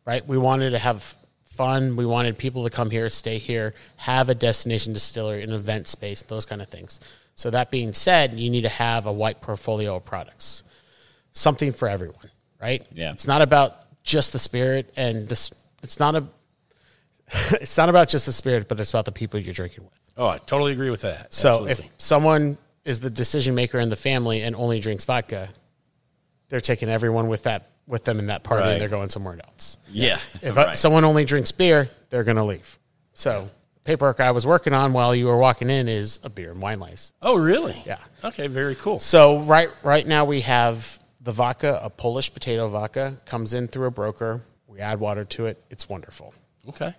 Right. 0.04 0.26
We 0.26 0.36
wanted 0.38 0.70
to 0.70 0.78
have 0.78 1.16
fun. 1.46 1.96
We 1.96 2.04
wanted 2.04 2.36
people 2.36 2.64
to 2.64 2.70
come 2.70 2.90
here, 2.90 3.08
stay 3.08 3.38
here, 3.38 3.74
have 3.96 4.28
a 4.28 4.34
destination 4.34 4.92
distillery, 4.92 5.42
an 5.42 5.52
event 5.52 5.88
space, 5.88 6.22
those 6.22 6.44
kind 6.44 6.60
of 6.60 6.68
things. 6.68 7.00
So 7.36 7.50
that 7.50 7.70
being 7.70 7.92
said, 7.94 8.34
you 8.34 8.50
need 8.50 8.62
to 8.62 8.68
have 8.68 9.06
a 9.06 9.12
white 9.12 9.40
portfolio 9.40 9.96
of 9.96 10.04
products, 10.04 10.62
something 11.32 11.72
for 11.72 11.88
everyone. 11.88 12.30
Right. 12.60 12.86
Yeah. 12.92 13.12
It's 13.12 13.26
not 13.26 13.42
about 13.42 14.02
just 14.02 14.32
the 14.32 14.38
spirit, 14.38 14.92
and 14.96 15.28
this. 15.28 15.50
It's 15.82 15.98
not 15.98 16.14
a. 16.14 16.24
it's 17.60 17.76
not 17.76 17.88
about 17.88 18.08
just 18.08 18.26
the 18.26 18.32
spirit, 18.32 18.68
but 18.68 18.78
it's 18.80 18.90
about 18.90 19.04
the 19.04 19.12
people 19.12 19.40
you're 19.40 19.54
drinking 19.54 19.84
with. 19.84 19.92
Oh, 20.16 20.28
I 20.28 20.38
totally 20.38 20.72
agree 20.72 20.90
with 20.90 21.00
that. 21.02 21.32
So 21.34 21.50
Absolutely. 21.66 21.72
if 21.72 21.90
someone 21.98 22.58
is 22.84 23.00
the 23.00 23.10
decision 23.10 23.54
maker 23.54 23.78
in 23.80 23.88
the 23.90 23.96
family 23.96 24.42
and 24.42 24.54
only 24.54 24.78
drinks 24.78 25.04
vodka, 25.04 25.48
they're 26.48 26.60
taking 26.60 26.88
everyone 26.88 27.28
with 27.28 27.44
that 27.44 27.70
with 27.86 28.04
them 28.04 28.18
in 28.18 28.28
that 28.28 28.42
party 28.44 28.62
Right. 28.62 28.72
and 28.72 28.80
they're 28.80 28.88
going 28.88 29.10
somewhere 29.10 29.38
else. 29.44 29.76
Yeah. 29.90 30.18
If 30.40 30.56
uh, 30.56 30.66
Right. 30.68 30.78
someone 30.78 31.04
only 31.04 31.24
drinks 31.26 31.52
beer, 31.52 31.90
they're 32.08 32.24
going 32.24 32.38
to 32.38 32.44
leave. 32.44 32.78
So 33.12 33.50
paperwork 33.84 34.20
I 34.20 34.30
was 34.30 34.46
working 34.46 34.72
on 34.72 34.94
while 34.94 35.14
you 35.14 35.26
were 35.26 35.36
walking 35.36 35.68
in 35.68 35.86
is 35.88 36.18
a 36.22 36.30
beer 36.30 36.52
and 36.52 36.62
wine 36.62 36.80
license. 36.80 37.12
Oh, 37.20 37.38
really? 37.38 37.82
Yeah. 37.84 37.98
Okay, 38.22 38.46
very 38.46 38.74
cool. 38.76 38.98
So 39.00 39.40
right 39.40 39.68
right 39.82 40.06
now 40.06 40.24
we 40.24 40.40
have 40.42 40.98
the 41.20 41.32
vodka, 41.32 41.78
a 41.82 41.90
Polish 41.90 42.32
potato 42.32 42.68
vodka, 42.68 43.18
comes 43.26 43.52
in 43.52 43.68
through 43.68 43.86
a 43.86 43.90
broker. 43.90 44.42
We 44.66 44.78
add 44.80 44.98
water 45.00 45.24
to 45.26 45.46
it. 45.46 45.62
It's 45.70 45.86
wonderful. 45.88 46.32
Okay. 46.68 46.94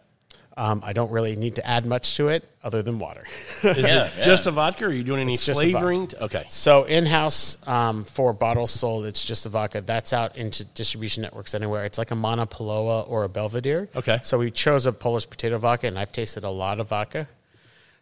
Um, 0.57 0.81
I 0.85 0.93
don't 0.93 1.11
really 1.11 1.35
need 1.35 1.55
to 1.55 1.67
add 1.67 1.85
much 1.85 2.15
to 2.15 2.29
it 2.29 2.47
other 2.63 2.81
than 2.81 2.97
water. 2.97 3.25
Is 3.61 3.77
Yeah, 3.77 4.05
it 4.05 4.13
yeah. 4.17 4.23
just 4.23 4.45
a 4.47 4.51
vodka? 4.51 4.85
Or 4.85 4.87
are 4.87 4.91
you 4.93 5.03
doing 5.03 5.19
any 5.19 5.33
It's 5.33 5.45
flavoring? 5.49 6.09
Okay. 6.21 6.45
So 6.47 6.85
in 6.85 7.05
house 7.05 7.57
um, 7.67 8.05
for 8.05 8.31
bottles 8.31 8.71
sold, 8.71 9.05
it's 9.05 9.25
just 9.25 9.45
a 9.45 9.49
vodka. 9.49 9.81
That's 9.81 10.13
out 10.13 10.37
into 10.37 10.63
distribution 10.63 11.23
networks 11.23 11.53
anywhere. 11.53 11.83
It's 11.83 11.97
like 11.97 12.11
a 12.11 12.15
Mana 12.15 12.47
Paloa 12.47 13.09
or 13.09 13.25
a 13.25 13.29
Belvedere. 13.29 13.89
Okay. 13.97 14.19
So 14.23 14.37
we 14.37 14.49
chose 14.49 14.85
a 14.85 14.93
Polish 14.93 15.29
potato 15.29 15.57
vodka, 15.57 15.87
and 15.87 15.99
I've 15.99 16.13
tasted 16.13 16.45
a 16.45 16.49
lot 16.49 16.79
of 16.79 16.87
vodka 16.87 17.27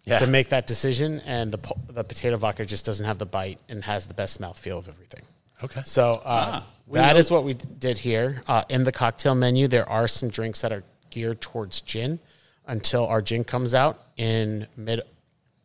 Yeah. 0.06 0.20
to 0.20 0.28
make 0.28 0.50
that 0.50 0.68
decision. 0.68 1.22
And 1.26 1.52
the 1.52 1.58
po- 1.58 1.80
the 1.90 2.04
potato 2.04 2.38
vodka 2.38 2.66
just 2.68 2.86
doesn't 2.86 3.06
have 3.08 3.18
the 3.18 3.26
bite 3.26 3.60
and 3.68 3.84
has 3.84 4.06
the 4.06 4.14
best 4.14 4.40
mouthfeel 4.40 4.78
of 4.78 4.88
everything. 4.88 5.24
Okay. 5.64 5.82
So 5.86 6.22
uh, 6.24 6.62
that 6.92 7.18
is 7.18 7.32
what 7.32 7.46
we 7.46 7.56
did 7.56 7.98
here. 7.98 8.44
Uh, 8.48 8.64
in 8.70 8.84
the 8.84 8.92
cocktail 8.92 9.34
menu, 9.34 9.68
there 9.68 9.90
are 9.90 10.08
some 10.08 10.30
drinks 10.30 10.62
that 10.62 10.72
are 10.72 10.84
geared 11.10 11.42
towards 11.42 11.82
gin 11.82 12.20
until 12.66 13.06
our 13.08 13.22
gin 13.22 13.44
comes 13.44 13.74
out 13.74 14.02
in 14.18 14.68
mid 14.78 15.02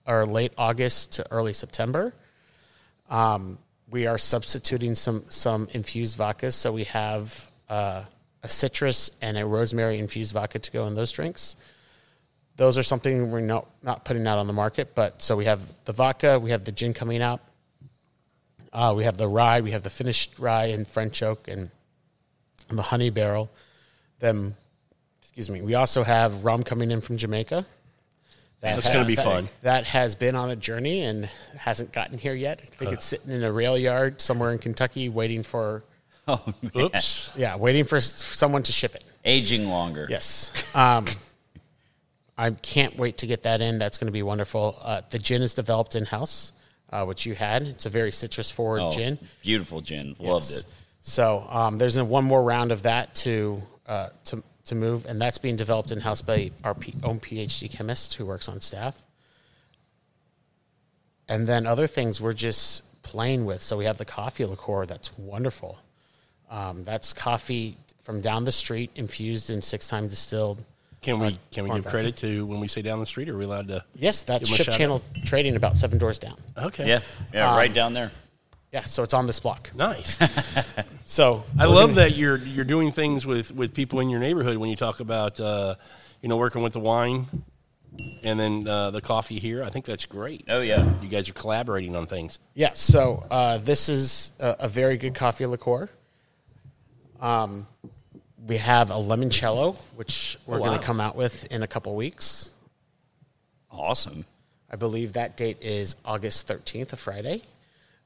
or 0.07 0.27
late 0.27 0.53
August 0.57 1.13
to 1.13 1.31
early 1.31 1.53
September. 1.53 2.15
Um, 3.11 3.59
we 3.91 4.07
are 4.07 4.19
substituting 4.19 4.95
some 4.95 5.25
some 5.29 5.69
infused 5.73 6.19
vodkas, 6.19 6.53
so 6.53 6.73
we 6.73 6.85
have 6.85 7.51
uh, 7.69 8.03
a 8.43 8.49
citrus 8.49 9.11
and 9.21 9.39
a 9.39 9.47
rosemary 9.47 9.99
infused 9.99 10.33
vodka 10.33 10.59
to 10.59 10.71
go 10.71 10.87
in 10.87 10.95
those 10.95 11.11
drinks. 11.13 11.57
Those 12.57 12.77
are 12.77 12.83
something 12.83 13.31
we're 13.31 13.41
not 13.41 13.67
not 13.83 14.05
putting 14.05 14.27
out 14.27 14.39
on 14.39 14.47
the 14.47 14.53
market, 14.53 14.95
but 14.95 15.23
so 15.23 15.37
we 15.37 15.45
have 15.47 15.61
the 15.85 15.93
vodka, 15.93 16.39
we 16.39 16.51
have 16.51 16.65
the 16.65 16.73
gin 16.73 16.93
coming 16.93 17.23
out, 17.23 17.41
uh, 18.73 18.93
we 18.97 19.05
have 19.05 19.17
the 19.17 19.29
rye, 19.29 19.61
we 19.61 19.71
have 19.71 19.83
the 19.83 19.91
finished 19.91 20.39
rye 20.39 20.67
and 20.67 20.87
French 20.87 21.23
oak 21.23 21.49
and, 21.49 21.71
and 22.69 22.79
the 22.79 22.83
honey 22.83 23.11
barrel. 23.11 23.51
Then, 24.19 24.57
excuse 25.39 25.57
me, 25.57 25.65
we 25.65 25.77
also 25.77 26.03
have 26.03 26.45
rum 26.45 26.65
coming 26.65 26.91
in 26.91 27.01
from 27.01 27.17
Jamaica. 27.17 27.65
That 28.61 28.75
That's 28.75 28.89
gonna 28.89 29.05
be 29.05 29.15
that- 29.15 29.25
fun. 29.25 29.49
That 29.63 29.85
has 29.85 30.17
been 30.17 30.35
on 30.35 30.51
a 30.51 30.57
journey 30.57 31.03
and 31.05 31.27
hasn't 31.57 31.93
gotten 31.93 32.19
here 32.19 32.35
yet. 32.35 32.61
I 32.61 32.75
think 32.75 32.91
it's 32.93 33.05
sitting 33.07 33.31
in 33.31 33.45
a 33.45 33.53
rail 33.53 33.79
yard 33.79 34.21
somewhere 34.21 34.51
in 34.53 34.59
Kentucky, 34.59 35.09
waiting 35.09 35.45
for 35.45 35.85
Oh, 36.29 36.43
man. 36.61 36.73
Oops. 36.87 37.31
yeah, 37.37 37.55
waiting 37.55 37.85
for 37.85 38.01
someone 38.01 38.65
to 38.65 38.73
ship 38.73 38.97
it. 38.97 39.05
Aging 39.25 39.69
longer. 39.69 40.09
Yes. 40.11 40.53
Um, 40.75 41.07
I 42.37 42.51
can't 42.51 42.97
wait 42.99 43.19
to 43.19 43.27
get 43.29 43.45
that 43.45 43.61
in. 43.61 43.79
That's 43.79 43.97
going 43.97 44.09
to 44.09 44.13
be 44.13 44.23
wonderful. 44.25 44.77
Uh, 44.83 45.03
the 45.09 45.19
gin 45.21 45.41
is 45.41 45.55
developed 45.55 45.95
in 45.95 46.05
house, 46.05 46.53
uh, 46.91 47.05
which 47.05 47.25
you 47.27 47.35
had. 47.37 47.63
It's 47.63 47.87
a 47.87 47.91
very 47.91 48.11
citrus 48.13 48.51
forward 48.51 48.81
Oh, 48.83 48.91
gin. 48.91 49.19
Beautiful 49.43 49.81
gin. 49.83 50.17
Loved 50.19 50.51
Yes. 50.51 50.59
it. 50.59 50.65
So 51.03 51.47
um, 51.49 51.79
there's 51.79 51.97
a, 51.97 52.05
one 52.05 52.25
more 52.25 52.43
round 52.43 52.73
of 52.73 52.83
that 52.83 53.15
to 53.17 53.63
uh, 53.87 54.09
to 54.27 54.43
to 54.69 54.75
move, 54.75 55.05
and 55.07 55.21
that's 55.21 55.39
being 55.39 55.57
developed 55.57 55.93
in 55.93 56.01
house 56.01 56.23
by 56.23 56.51
our 56.65 56.75
P- 56.75 56.95
own 57.03 57.21
PhD 57.21 57.71
chemist 57.71 58.15
who 58.15 58.27
works 58.27 58.49
on 58.49 58.61
staff. 58.61 59.03
And 61.29 61.47
then 61.47 61.67
other 61.67 61.87
things 61.87 62.21
we're 62.21 62.33
just 62.33 62.83
playing 63.03 63.45
with. 63.45 63.63
So 63.63 63.77
we 63.77 63.85
have 63.85 63.99
the 63.99 64.05
coffee 64.05 64.45
liqueur 64.45 64.87
that's 64.87 65.17
wonderful. 65.19 65.79
Um, 66.51 66.85
that's 66.85 67.13
coffee 67.13 67.77
from 68.03 68.21
down 68.23 68.45
the 68.45 68.53
street, 68.53 68.91
infused 68.95 69.51
and 69.51 69.63
six 69.63 69.89
time 69.89 70.09
distilled. 70.09 70.65
Can 71.03 71.21
we 71.21 71.39
can 71.53 71.65
we 71.65 71.71
give 71.71 71.85
back. 71.85 71.93
credit 71.93 72.17
to 72.19 72.45
when 72.47 72.59
we 72.59 72.67
say 72.67 72.83
down 72.83 72.99
the 72.99 73.07
street? 73.07 73.29
Are 73.29 73.37
we 73.37 73.45
allowed 73.45 73.69
to? 73.69 73.85
Yes, 73.95 74.23
that's 74.23 74.41
Give 74.45 74.49
'em 74.49 74.55
a 74.55 74.57
Ship 74.57 74.67
shout 74.67 74.75
Channel 74.75 75.03
Trading 75.25 75.55
about 75.57 75.77
seven 75.77 75.99
doors 75.99 76.19
down. 76.19 76.37
Okay. 76.57 76.89
Yeah. 76.89 77.01
Yeah. 77.33 77.51
Um, 77.51 77.57
right 77.57 77.73
down 77.73 77.93
there. 77.93 78.11
Yeah, 78.73 78.85
so 78.85 79.03
it's 79.03 79.15
on 79.15 79.27
this 79.27 79.41
block. 79.41 79.71
Nice. 79.75 80.19
So 81.05 81.45
I 81.59 81.65
love 81.65 81.91
gonna- 81.95 82.03
that 82.03 82.17
you're 82.17 82.37
you're 82.37 82.67
doing 82.67 82.93
things 82.93 83.25
with 83.25 83.51
with 83.51 83.73
people 83.73 84.01
in 84.01 84.11
your 84.11 84.21
neighborhood 84.21 84.59
when 84.59 84.69
you 84.69 84.77
talk 84.77 85.01
about 85.01 85.41
uh, 85.41 85.77
you 86.21 86.29
know 86.29 86.37
working 86.37 86.63
with 86.63 86.75
the 86.75 86.81
wine 86.81 87.25
and 88.23 88.39
then 88.39 88.69
uh, 88.69 88.91
the 88.91 89.01
coffee 89.01 89.39
here. 89.39 89.65
I 89.65 89.71
think 89.71 89.87
that's 89.87 90.05
great. 90.05 90.45
Oh 90.51 90.61
yeah. 90.61 90.87
You 91.01 91.09
guys 91.09 91.31
are 91.31 91.33
collaborating 91.33 91.97
on 91.97 92.07
things. 92.07 92.39
Yeah, 92.55 92.73
so 92.75 93.27
uh, 93.31 93.57
this 93.57 93.89
is 93.89 94.33
a, 94.39 94.57
a 94.61 94.69
very 94.69 94.99
good 94.99 95.15
coffee 95.15 95.47
liqueur. 95.47 95.89
Um, 97.21 97.67
we 98.47 98.59
have 98.59 98.91
a 98.91 98.95
limoncello, 98.97 99.77
which 99.97 100.39
we're 100.47 100.57
Oh, 100.57 100.65
going 100.65 100.79
to 100.79 100.85
come 100.85 101.01
out 101.01 101.17
with 101.17 101.45
in 101.51 101.63
a 101.63 101.67
couple 101.67 101.97
weeks. 101.97 102.51
Awesome. 103.71 104.27
I 104.71 104.77
believe 104.77 105.15
that 105.15 105.37
date 105.39 105.57
is 105.63 105.97
August 106.05 106.47
13th, 106.49 106.93
a 106.93 106.97
Friday. 106.97 107.43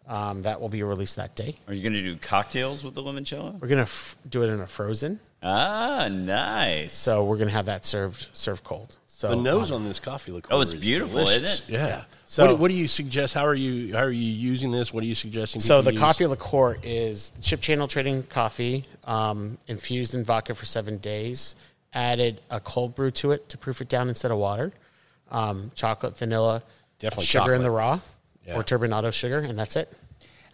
Um, 0.08 0.42
that 0.42 0.60
will 0.60 0.68
be 0.68 0.82
released 0.82 1.16
that 1.16 1.36
day. 1.36 1.56
Are 1.68 1.74
you 1.74 1.82
going 1.82 1.92
to 1.92 2.02
do 2.02 2.16
cocktails 2.16 2.82
with 2.84 2.94
the 2.94 3.02
limoncello? 3.02 3.58
We're 3.60 3.68
gonna 3.68 3.82
f- 3.82 4.16
do 4.28 4.42
it 4.42 4.48
in 4.48 4.60
a 4.60 4.66
frozen, 4.66 5.20
Ah, 5.42 6.08
nice. 6.10 6.92
so 6.92 7.24
we're 7.24 7.36
gonna 7.38 7.50
have 7.52 7.66
that 7.66 7.84
served 7.84 8.26
served 8.32 8.64
cold. 8.64 8.98
So 9.06 9.28
The 9.30 9.36
nose 9.36 9.70
um, 9.70 9.76
on 9.82 9.84
this 9.88 10.00
coffee 10.00 10.32
liqueur. 10.32 10.48
Oh, 10.52 10.60
it's 10.60 10.72
is 10.74 10.80
beautiful, 10.80 11.18
delicious. 11.20 11.60
isn't 11.60 11.68
it? 11.74 11.78
Yeah. 11.78 12.04
So- 12.26 12.46
what, 12.48 12.58
what 12.58 12.68
do 12.72 12.74
you 12.76 12.88
suggest? 12.88 13.34
How 13.34 13.46
are 13.46 13.54
you? 13.54 13.92
How 13.94 14.02
are 14.02 14.10
you 14.10 14.32
using 14.32 14.72
this? 14.72 14.92
What 14.92 15.04
are 15.04 15.06
you 15.06 15.14
suggesting? 15.14 15.60
So 15.60 15.80
the 15.82 15.92
use? 15.92 16.00
coffee 16.00 16.26
liqueur 16.26 16.78
is 16.82 17.30
the 17.30 17.42
chip 17.42 17.60
channel 17.60 17.86
trading 17.86 18.24
coffee, 18.24 18.86
um, 19.04 19.58
infused 19.68 20.14
in 20.16 20.24
vodka 20.24 20.54
for 20.56 20.64
seven 20.64 20.98
days. 20.98 21.54
Added 21.94 22.40
a 22.50 22.58
cold 22.58 22.96
brew 22.96 23.10
to 23.12 23.30
it 23.30 23.48
to 23.50 23.56
proof 23.58 23.80
it 23.80 23.88
down 23.88 24.08
instead 24.08 24.30
of 24.32 24.38
water. 24.38 24.72
Um, 25.30 25.70
chocolate, 25.76 26.16
vanilla, 26.18 26.62
Definitely 26.98 27.26
sugar 27.26 27.54
in 27.54 27.62
the 27.62 27.70
raw, 27.70 28.00
Yeah. 28.46 28.56
or 28.56 28.62
turbinado 28.64 29.12
sugar, 29.12 29.38
and 29.38 29.58
that's 29.58 29.76
it. 29.76 29.92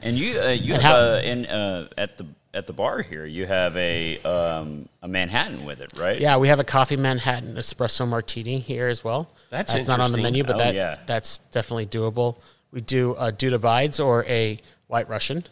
And 0.01 0.17
you, 0.17 0.41
uh, 0.41 0.49
you 0.49 0.75
And 0.75 0.83
have 0.83 0.93
how- 0.95 1.15
uh, 1.15 1.21
in 1.25 1.47
uh, 1.47 1.89
at 1.97 2.19
the 2.19 2.27
at 2.55 2.67
the 2.67 2.73
bar 2.73 3.03
here, 3.03 3.27
you 3.27 3.47
have 3.47 3.77
a 3.77 4.19
um, 4.23 4.89
a 5.03 5.09
Manhattan 5.09 5.65
with 5.65 5.81
it, 5.81 5.93
right? 5.97 6.21
Yeah, 6.21 6.37
we 6.39 6.49
have 6.49 6.61
a 6.61 6.65
coffee 6.65 6.97
Manhattan 6.97 7.55
espresso 7.57 8.07
martini 8.09 8.59
here 8.59 8.89
as 8.89 9.03
well. 9.05 9.29
That's 9.51 9.87
not 9.87 10.01
on 10.01 10.13
the 10.13 10.19
menu, 10.19 10.45
but 10.45 10.57
Oh, 10.57 10.59
that 10.59 10.75
yeah. 10.75 10.99
that's 11.07 11.39
definitely 11.53 11.87
doable. 11.87 12.37
We 12.73 12.81
do 12.81 13.17
a 13.19 13.33
Dude 13.33 13.53
Abides 13.55 13.99
or 14.01 14.25
a 14.27 14.61
White 14.87 15.09
Russian, 15.09 15.45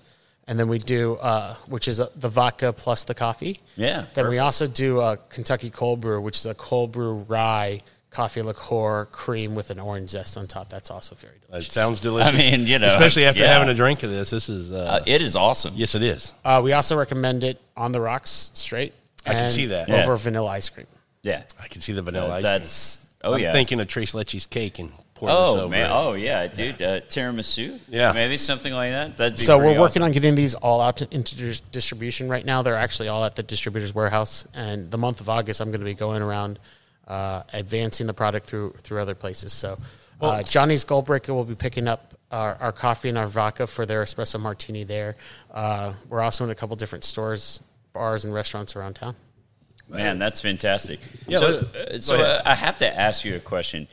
and 0.47 0.59
then 0.61 0.69
we 0.69 0.79
do 0.79 1.15
uh, 1.17 1.55
which 1.67 1.89
is 1.89 2.01
uh 2.01 2.09
the 2.17 2.29
vodka 2.29 2.73
plus 2.73 3.05
the 3.05 3.15
coffee. 3.15 3.61
Yeah, 3.77 4.07
Then 4.15 4.29
we 4.29 4.39
also 4.39 4.67
do 4.67 5.01
a 5.01 5.17
Kentucky 5.29 5.71
cold 5.71 6.01
brew, 6.01 6.21
which 6.21 6.37
is 6.39 6.47
a 6.47 6.55
cold 6.55 6.93
brew 6.93 7.25
rye 7.29 7.83
coffee 8.17 8.41
liqueur 8.41 9.05
cream 9.13 9.55
with 9.55 9.69
an 9.71 9.79
orange 9.79 10.11
zest 10.11 10.39
on 10.39 10.47
top. 10.47 10.71
That's 10.71 10.91
also 10.91 11.15
very 11.15 11.35
That 11.35 11.47
delicious. 11.49 11.73
sounds 11.75 12.01
delicious. 12.01 12.33
I 12.35 12.37
mean, 12.37 12.67
you 12.67 12.79
know, 12.79 12.87
especially 12.87 13.27
after 13.27 13.43
yeah. 13.43 13.53
having 13.53 13.69
a 13.69 13.75
drink 13.75 14.03
of 14.03 14.11
this. 14.11 14.31
This 14.31 14.49
is. 14.49 14.73
Uh, 14.73 14.77
Uh, 15.01 15.01
it 15.07 15.21
is 15.21 15.37
awesome. 15.37 15.75
yes, 15.77 15.95
it 15.95 16.03
is. 16.03 16.33
Uh, 16.45 16.61
we 16.65 16.73
also 16.73 16.97
recommend 16.97 17.45
it 17.45 17.61
on 17.77 17.93
the 17.93 18.01
rocks 18.01 18.51
straight. 18.55 18.95
I 19.27 19.35
can 19.35 19.51
see 19.51 19.67
that. 19.67 19.89
over 19.91 20.13
Yeah. 20.13 20.17
vanilla 20.17 20.51
ice 20.51 20.69
cream. 20.71 20.87
Yeah, 21.23 21.43
I 21.63 21.69
can 21.69 21.81
see 21.83 21.93
the 21.93 22.03
vanilla. 22.03 22.31
Uh, 22.31 22.37
ice 22.37 22.43
that's 22.43 22.97
cream. 23.21 23.33
oh 23.33 23.35
I'm 23.35 23.41
yeah. 23.41 23.53
thinking 23.53 23.81
of 23.81 23.89
tres 23.89 24.13
leches 24.13 24.49
cake 24.49 24.79
and 24.79 24.93
pouring 25.15 25.35
this 25.35 25.45
oh 25.45 25.61
over. 25.63 25.69
man, 25.69 25.91
it. 25.91 25.95
oh 25.95 26.13
yeah, 26.15 26.47
dude, 26.47 26.81
uh, 26.81 27.01
tiramisu. 27.01 27.79
Yeah. 27.89 28.13
maybe 28.13 28.37
something 28.39 28.73
like 28.73 28.93
that. 28.93 29.17
That'd 29.17 29.37
be 29.39 29.43
So 29.43 29.59
we're 29.59 29.65
working 29.79 30.03
awesome. 30.03 30.03
on 30.05 30.13
getting 30.13 30.35
these 30.37 30.55
all 30.55 30.81
out 30.81 30.99
to, 30.99 31.09
into 31.11 31.35
distribution 31.73 32.29
right 32.29 32.45
now. 32.47 32.63
They're 32.63 32.77
actually 32.77 33.09
all 33.09 33.25
at 33.25 33.35
the 33.37 33.43
distributor's 33.43 33.95
warehouse, 33.95 34.47
and 34.55 34.91
the 34.91 34.99
month 34.99 35.21
of 35.21 35.29
August, 35.29 35.61
I'm 35.61 35.69
going 35.71 35.81
to 35.81 35.85
be 35.87 35.95
going 35.95 36.23
around 36.23 36.59
uh, 37.07 37.43
advancing 37.53 38.07
the 38.07 38.15
product 38.15 38.47
through 38.47 38.75
through 38.83 39.01
other 39.01 39.15
places. 39.15 39.53
So 39.53 39.79
uh, 40.21 40.43
Johnny's 40.43 40.85
Gold 40.85 41.07
Brick 41.07 41.29
will 41.29 41.45
be 41.45 41.55
picking 41.55 41.87
up 41.89 42.15
our, 42.31 42.55
our 42.57 42.73
coffee 42.73 43.09
and 43.09 43.19
our 43.19 43.27
vodka 43.27 43.67
for 43.67 43.87
their 43.87 44.03
espresso 44.03 44.41
martini 44.41 44.83
there. 44.85 45.17
Uh, 45.53 45.93
we're 46.09 46.21
also 46.23 46.45
in 46.45 46.51
a 46.51 46.55
couple 46.55 46.75
different 46.77 47.05
stores, 47.05 47.63
bars, 47.93 48.25
and 48.25 48.33
restaurants 48.35 48.75
around 48.77 48.95
town. 48.95 49.15
Man, 49.89 50.19
that's 50.19 50.41
fantastic. 50.41 50.99
Yeah, 51.29 51.39
so, 51.39 51.47
let- 51.49 51.77
uh, 51.77 51.99
so 52.01 52.15
uh, 52.17 52.43
I 52.45 52.55
have 52.55 52.77
to 52.79 52.99
ask 53.01 53.25
you 53.25 53.37
a 53.37 53.39
question, 53.41 53.87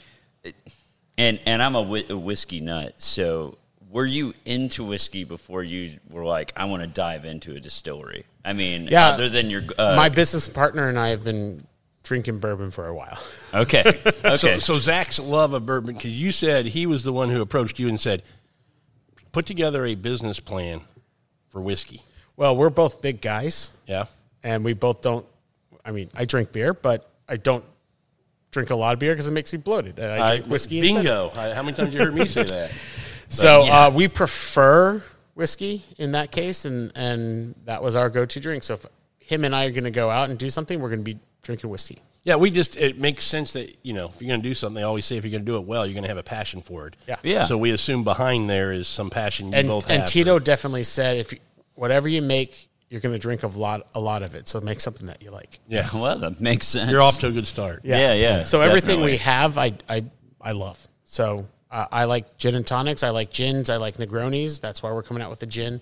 and 1.17 1.39
and 1.45 1.61
I'm 1.61 1.75
a, 1.75 1.83
whi- 1.83 2.05
a 2.09 2.17
whiskey 2.17 2.59
nut. 2.61 2.95
So, 2.97 3.57
were 3.91 4.05
you 4.05 4.33
into 4.45 4.83
whiskey 4.83 5.23
before 5.23 5.61
you 5.63 5.91
were 6.09 6.25
like, 6.25 6.51
I 6.55 6.65
want 6.65 6.81
to 6.81 6.87
dive 6.87 7.25
into 7.25 7.55
a 7.55 7.59
distillery? 7.59 8.25
I 8.43 8.53
mean, 8.53 8.87
Yeah. 8.87 9.09
other 9.09 9.29
than 9.29 9.49
your 9.51 9.63
uh, 9.77 9.95
My 9.95 10.09
business 10.09 10.47
partner 10.47 10.89
and 10.89 10.97
I 10.97 11.09
have 11.09 11.23
been 11.23 11.67
drinking 12.03 12.39
bourbon 12.39 12.69
for 12.71 12.87
a 12.87 12.93
while. 12.93 13.17
okay, 13.53 13.83
okay, 14.05 14.37
So, 14.37 14.59
so 14.59 14.77
Zach's 14.77 15.19
love 15.19 15.53
of 15.53 15.65
bourbon 15.65 15.95
because 15.95 16.11
you 16.19 16.31
said 16.31 16.65
he 16.67 16.85
was 16.85 17.03
the 17.03 17.13
one 17.13 17.29
who 17.29 17.41
approached 17.41 17.79
you 17.79 17.87
and 17.89 17.99
said, 17.99 18.23
"Put 19.31 19.45
together 19.45 19.85
a 19.85 19.95
business 19.95 20.39
plan 20.39 20.81
for 21.49 21.61
whiskey." 21.61 22.01
Well, 22.35 22.55
we're 22.57 22.69
both 22.69 23.01
big 23.01 23.21
guys. 23.21 23.71
Yeah. 23.85 24.05
and 24.43 24.63
we 24.65 24.73
both 24.73 25.01
don't. 25.01 25.25
I 25.85 25.91
mean, 25.91 26.09
I 26.15 26.25
drink 26.25 26.51
beer, 26.51 26.73
but 26.73 27.09
I 27.27 27.37
don't 27.37 27.63
drink 28.51 28.69
a 28.69 28.75
lot 28.75 28.93
of 28.93 28.99
beer 28.99 29.13
because 29.13 29.27
it 29.27 29.31
makes 29.31 29.51
me 29.53 29.59
bloated. 29.59 29.99
And 29.99 30.11
I 30.11 30.35
drink 30.37 30.51
whiskey. 30.51 30.79
instead. 30.79 30.95
Bingo. 31.03 31.31
I- 31.35 31.53
How 31.53 31.61
many 31.63 31.75
times 31.75 31.93
you 31.93 31.99
heard 31.99 32.15
me 32.15 32.27
say 32.27 32.43
that? 32.43 32.71
So 33.29 33.63
yeah. 33.65 33.85
uh, 33.85 33.89
we 33.89 34.07
prefer 34.09 35.01
whiskey 35.33 35.83
in 35.97 36.11
that 36.11 36.29
case, 36.31 36.65
and 36.65 36.91
and 36.93 37.55
that 37.65 37.81
was 37.81 37.95
our 37.95 38.07
go-to 38.11 38.39
drink. 38.39 38.63
So 38.63 38.75
if 38.75 38.85
him 39.17 39.43
and 39.43 39.55
I 39.55 39.65
are 39.65 39.71
going 39.71 39.85
to 39.85 39.91
go 39.91 40.11
out 40.11 40.29
and 40.29 40.37
do 40.37 40.51
something, 40.51 40.79
we're 40.79 40.89
going 40.89 41.03
to 41.03 41.15
be 41.15 41.17
drinking 41.43 41.69
whiskey. 41.69 41.99
Yeah, 42.23 42.37
we 42.37 42.49
just 42.51 42.77
it 42.77 42.97
makes 42.97 43.25
sense 43.25 43.53
that 43.53 43.75
you 43.83 43.93
know 43.93 44.07
if 44.15 44.21
you're 44.21 44.29
going 44.29 44.41
to 44.41 44.47
do 44.47 44.53
something, 44.53 44.75
they 44.75 44.83
always 44.83 45.05
say 45.05 45.17
if 45.17 45.25
you're 45.25 45.31
going 45.31 45.45
to 45.45 45.51
do 45.51 45.57
it 45.57 45.65
well, 45.65 45.85
you're 45.85 45.93
going 45.93 46.03
to 46.03 46.07
have 46.09 46.17
a 46.17 46.23
passion 46.23 46.61
for 46.61 46.87
it. 46.87 46.95
Yeah. 47.07 47.17
Yeah. 47.21 47.45
So 47.45 47.57
we 47.57 47.71
assume 47.71 48.03
behind 48.05 48.49
there 48.49 48.71
is 48.71 48.87
some 48.87 49.09
passion 49.09 49.47
you 49.51 49.55
And 49.57 49.67
both 49.67 49.89
and 49.89 49.99
have. 50.01 50.09
Tito 50.09 50.39
definitely 50.39 50.83
said 50.83 51.17
if 51.17 51.33
you, 51.33 51.39
whatever 51.75 52.07
you 52.07 52.21
make, 52.21 52.69
you're 52.89 53.01
going 53.01 53.11
to 53.13 53.19
drink 53.19 53.43
a 53.43 53.47
lot 53.47 53.87
a 53.93 53.99
lot 53.99 54.23
of 54.23 54.35
it. 54.35 54.47
So 54.47 54.61
make 54.61 54.79
something 54.79 55.07
that 55.07 55.21
you 55.21 55.31
like. 55.31 55.59
yeah, 55.67 55.89
well, 55.93 56.17
that 56.17 56.39
makes 56.39 56.65
sense. 56.67 56.89
you're 56.89 57.01
off 57.01 57.19
to 57.19 57.27
a 57.27 57.31
good 57.31 57.45
start. 57.47 57.81
Yeah, 57.83 58.13
yeah, 58.13 58.45
So 58.45 58.61
everything 58.61 58.99
definitely. 59.01 59.11
we 59.13 59.17
have, 59.17 59.57
I 59.57 59.73
I 59.89 60.05
I 60.39 60.53
love. 60.53 60.87
So 61.03 61.45
uh, 61.69 61.87
I 61.91 62.05
like 62.05 62.37
gin 62.37 62.55
and 62.55 62.65
tonics. 62.65 63.03
I 63.03 63.09
like 63.09 63.31
gins. 63.31 63.69
I 63.69 63.75
like 63.77 63.97
Negronis. 63.97 64.61
That's 64.61 64.81
why 64.81 64.93
we're 64.93 65.03
coming 65.03 65.21
out 65.21 65.29
with 65.29 65.39
the 65.39 65.45
gin. 65.47 65.81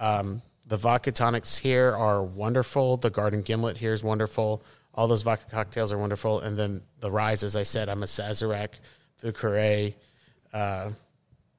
Um, 0.00 0.40
the 0.66 0.76
vodka 0.78 1.12
tonics 1.12 1.58
here 1.58 1.94
are 1.94 2.22
wonderful. 2.22 2.96
The 2.96 3.10
garden 3.10 3.42
gimlet 3.42 3.76
here 3.76 3.92
is 3.92 4.02
wonderful. 4.02 4.62
All 4.94 5.08
those 5.08 5.22
vodka 5.22 5.50
cocktails 5.50 5.92
are 5.92 5.98
wonderful. 5.98 6.40
And 6.40 6.56
then 6.56 6.82
the 7.00 7.10
rise, 7.10 7.42
as 7.42 7.56
I 7.56 7.64
said, 7.64 7.88
I'm 7.88 8.02
a 8.02 8.06
Sazerac, 8.06 8.74
Vieux 9.20 9.32
Carré, 9.32 9.94
uh, 10.52 10.90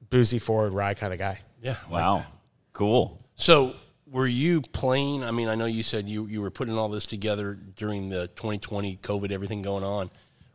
boozy 0.08 0.38
forward 0.38 0.72
rye 0.72 0.94
kind 0.94 1.12
of 1.12 1.18
guy. 1.18 1.38
Yeah. 1.62 1.76
Wow, 1.90 2.24
cool. 2.72 3.20
So 3.34 3.74
were 4.06 4.26
you 4.26 4.62
playing? 4.62 5.24
I 5.24 5.30
mean, 5.30 5.48
I 5.48 5.54
know 5.54 5.66
you 5.66 5.82
said 5.82 6.08
you 6.08 6.26
you 6.26 6.40
were 6.40 6.50
putting 6.50 6.76
all 6.76 6.88
this 6.88 7.06
together 7.06 7.54
during 7.54 8.08
the 8.08 8.28
2020 8.28 8.98
COVID, 8.98 9.30
everything 9.30 9.62
going 9.62 9.84
on. 9.84 10.10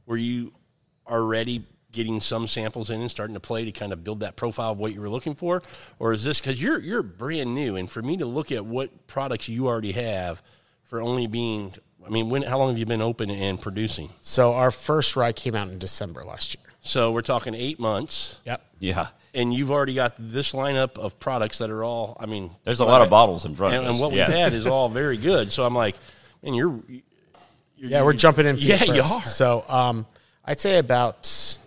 Were 0.05 0.17
you 0.17 0.53
already 1.07 1.65
getting 1.91 2.21
some 2.21 2.47
samples 2.47 2.89
in 2.89 3.01
and 3.01 3.11
starting 3.11 3.33
to 3.33 3.39
play 3.39 3.65
to 3.65 3.71
kind 3.71 3.91
of 3.91 4.03
build 4.03 4.21
that 4.21 4.37
profile 4.37 4.71
of 4.71 4.77
what 4.77 4.93
you 4.93 5.01
were 5.01 5.09
looking 5.09 5.35
for, 5.35 5.61
or 5.99 6.13
is 6.13 6.23
this 6.23 6.39
because 6.39 6.61
you're 6.61 6.79
you're 6.79 7.03
brand 7.03 7.53
new? 7.53 7.75
And 7.75 7.89
for 7.89 8.01
me 8.01 8.17
to 8.17 8.25
look 8.25 8.51
at 8.51 8.65
what 8.65 9.07
products 9.07 9.49
you 9.49 9.67
already 9.67 9.91
have 9.91 10.41
for 10.83 11.01
only 11.01 11.27
being, 11.27 11.73
I 12.05 12.09
mean, 12.09 12.29
when 12.29 12.41
how 12.43 12.57
long 12.57 12.69
have 12.69 12.77
you 12.77 12.85
been 12.85 13.01
open 13.01 13.29
and 13.29 13.59
producing? 13.61 14.09
So 14.21 14.53
our 14.53 14.71
first 14.71 15.15
rye 15.15 15.33
came 15.33 15.55
out 15.55 15.69
in 15.69 15.79
December 15.79 16.23
last 16.23 16.55
year. 16.55 16.63
So 16.81 17.11
we're 17.11 17.21
talking 17.21 17.53
eight 17.53 17.79
months, 17.79 18.39
Yep. 18.45 18.65
Yeah, 18.79 19.07
and 19.35 19.53
you've 19.53 19.69
already 19.69 19.93
got 19.93 20.15
this 20.17 20.51
lineup 20.53 20.97
of 20.97 21.19
products 21.19 21.59
that 21.59 21.69
are 21.69 21.83
all. 21.83 22.17
I 22.19 22.25
mean, 22.25 22.51
there's 22.63 22.79
a 22.79 22.85
lot 22.85 23.01
of 23.03 23.09
bottles 23.09 23.45
in 23.45 23.53
front 23.53 23.75
and, 23.75 23.83
of 23.85 23.89
us. 23.91 23.95
and 23.95 24.01
what 24.01 24.13
yeah. 24.13 24.27
we've 24.27 24.35
had 24.35 24.53
is 24.53 24.65
all 24.65 24.89
very 24.89 25.17
good. 25.17 25.51
So 25.51 25.63
I'm 25.63 25.75
like, 25.75 25.95
man, 26.41 26.55
you're, 26.55 26.79
you're 26.87 27.89
Yeah, 27.91 28.01
we're 28.03 28.13
jumping 28.13 28.47
in. 28.47 28.55
feet 28.57 28.65
Yeah, 28.65 28.83
you 28.85 29.01
are. 29.03 29.25
So, 29.25 29.63
um, 29.69 30.07
I'd 30.43 30.59
say 30.59 30.79
about 30.79 31.57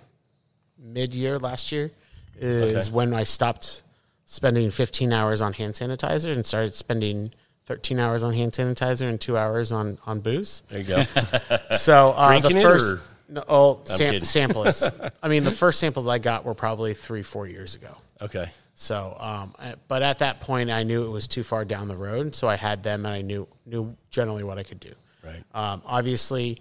mid-year 0.79 1.39
last 1.39 1.71
year 1.73 1.93
is 2.39 2.89
Okay. 2.89 2.93
when 2.95 3.15
I 3.15 3.23
stopped 3.25 3.83
spending 4.25 4.71
15 4.73 5.13
hours 5.13 5.41
on 5.41 5.53
hand 5.53 5.75
sanitizer 5.75 6.33
and 6.33 6.45
started 6.45 6.75
spending 6.75 7.33
13 7.67 7.99
hours 7.99 8.23
on 8.23 8.35
hand 8.35 8.53
sanitizer 8.53 9.09
and 9.09 9.21
two 9.21 9.37
hours 9.39 9.73
on 9.73 9.99
on 10.07 10.21
booze. 10.21 10.63
There 10.69 10.81
you 10.81 10.85
go. 10.85 11.05
So 11.79 12.11
uh, 12.13 12.39
the 12.41 12.51
first, 12.61 12.97
no, 13.29 13.43
oh, 13.49 13.81
sam- 13.85 14.25
samples. 14.37 14.89
I 15.23 15.29
mean, 15.29 15.45
the 15.45 15.51
first 15.65 15.81
samples 15.81 16.07
I 16.09 16.19
got 16.19 16.45
were 16.45 16.55
probably 16.55 16.95
three, 16.95 17.23
four 17.23 17.47
years 17.47 17.75
ago. 17.75 17.97
okay. 18.21 18.51
So, 18.77 19.17
um, 19.21 19.55
but 19.87 20.03
at 20.03 20.19
that 20.19 20.41
point, 20.41 20.69
I 20.69 20.83
knew 20.83 21.05
it 21.05 21.09
was 21.09 21.29
too 21.29 21.45
far 21.45 21.65
down 21.65 21.87
the 21.87 21.97
road. 21.97 22.35
So 22.35 22.49
I 22.49 22.57
had 22.57 22.83
them, 22.83 23.07
and 23.07 23.15
I 23.15 23.21
knew 23.23 23.47
knew 23.67 23.97
generally 24.11 24.43
what 24.43 24.59
I 24.59 24.65
could 24.65 24.81
do. 24.81 24.93
Right. 25.25 25.45
Um, 25.55 25.81
obviously, 25.87 26.61